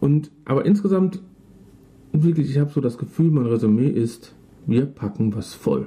Und, 0.00 0.30
aber 0.44 0.64
insgesamt, 0.64 1.20
wirklich, 2.12 2.50
ich 2.50 2.58
habe 2.58 2.70
so 2.70 2.80
das 2.80 2.98
Gefühl, 2.98 3.30
mein 3.30 3.46
Resümee 3.46 3.88
ist, 3.88 4.34
wir 4.66 4.86
packen 4.86 5.34
was 5.34 5.54
voll. 5.54 5.86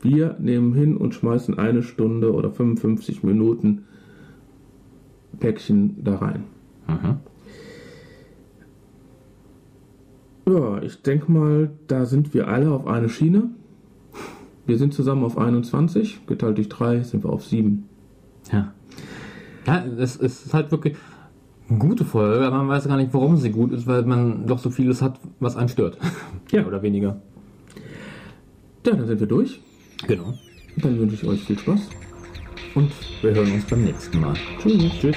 Wir 0.00 0.36
nehmen 0.38 0.74
hin 0.74 0.96
und 0.96 1.14
schmeißen 1.14 1.58
eine 1.58 1.82
Stunde 1.82 2.32
oder 2.32 2.50
55 2.50 3.22
Minuten 3.22 3.84
Päckchen 5.40 5.96
da 6.04 6.16
rein. 6.16 6.44
Mhm. 6.86 7.16
Ja, 10.46 10.82
ich 10.82 11.00
denke 11.02 11.32
mal, 11.32 11.70
da 11.86 12.04
sind 12.04 12.34
wir 12.34 12.48
alle 12.48 12.70
auf 12.70 12.86
eine 12.86 13.08
Schiene. 13.08 13.50
Wir 14.66 14.78
sind 14.78 14.94
zusammen 14.94 15.24
auf 15.24 15.38
21, 15.38 16.26
geteilt 16.26 16.58
durch 16.58 16.68
3 16.68 17.02
sind 17.02 17.24
wir 17.24 17.30
auf 17.30 17.44
7. 17.44 17.84
Ja. 18.52 18.72
Ja, 19.66 19.84
es, 19.98 20.16
ist 20.16 20.52
halt 20.52 20.70
wirklich 20.70 20.96
gute 21.68 22.04
Folge, 22.04 22.46
aber 22.46 22.58
man 22.58 22.68
weiß 22.68 22.88
gar 22.88 22.96
nicht, 22.96 23.12
warum 23.12 23.36
sie 23.36 23.50
gut 23.50 23.72
ist, 23.72 23.86
weil 23.86 24.02
man 24.02 24.46
doch 24.46 24.58
so 24.58 24.70
vieles 24.70 25.02
hat, 25.02 25.18
was 25.40 25.56
einen 25.56 25.68
stört. 25.68 25.98
Ja. 26.50 26.64
Oder 26.66 26.82
weniger. 26.82 27.20
Ja, 28.86 28.94
dann 28.94 29.06
sind 29.06 29.18
wir 29.18 29.26
durch. 29.26 29.60
Genau. 30.06 30.34
Dann 30.76 30.98
wünsche 31.00 31.14
ich 31.16 31.24
euch 31.24 31.42
viel 31.42 31.58
Spaß. 31.58 31.80
Und 32.74 32.92
wir 33.22 33.34
hören 33.34 33.52
uns 33.52 33.64
beim 33.64 33.82
nächsten 33.82 34.20
Mal. 34.20 34.34
Tschüss. 34.60 34.92
Tschüss. 35.00 35.16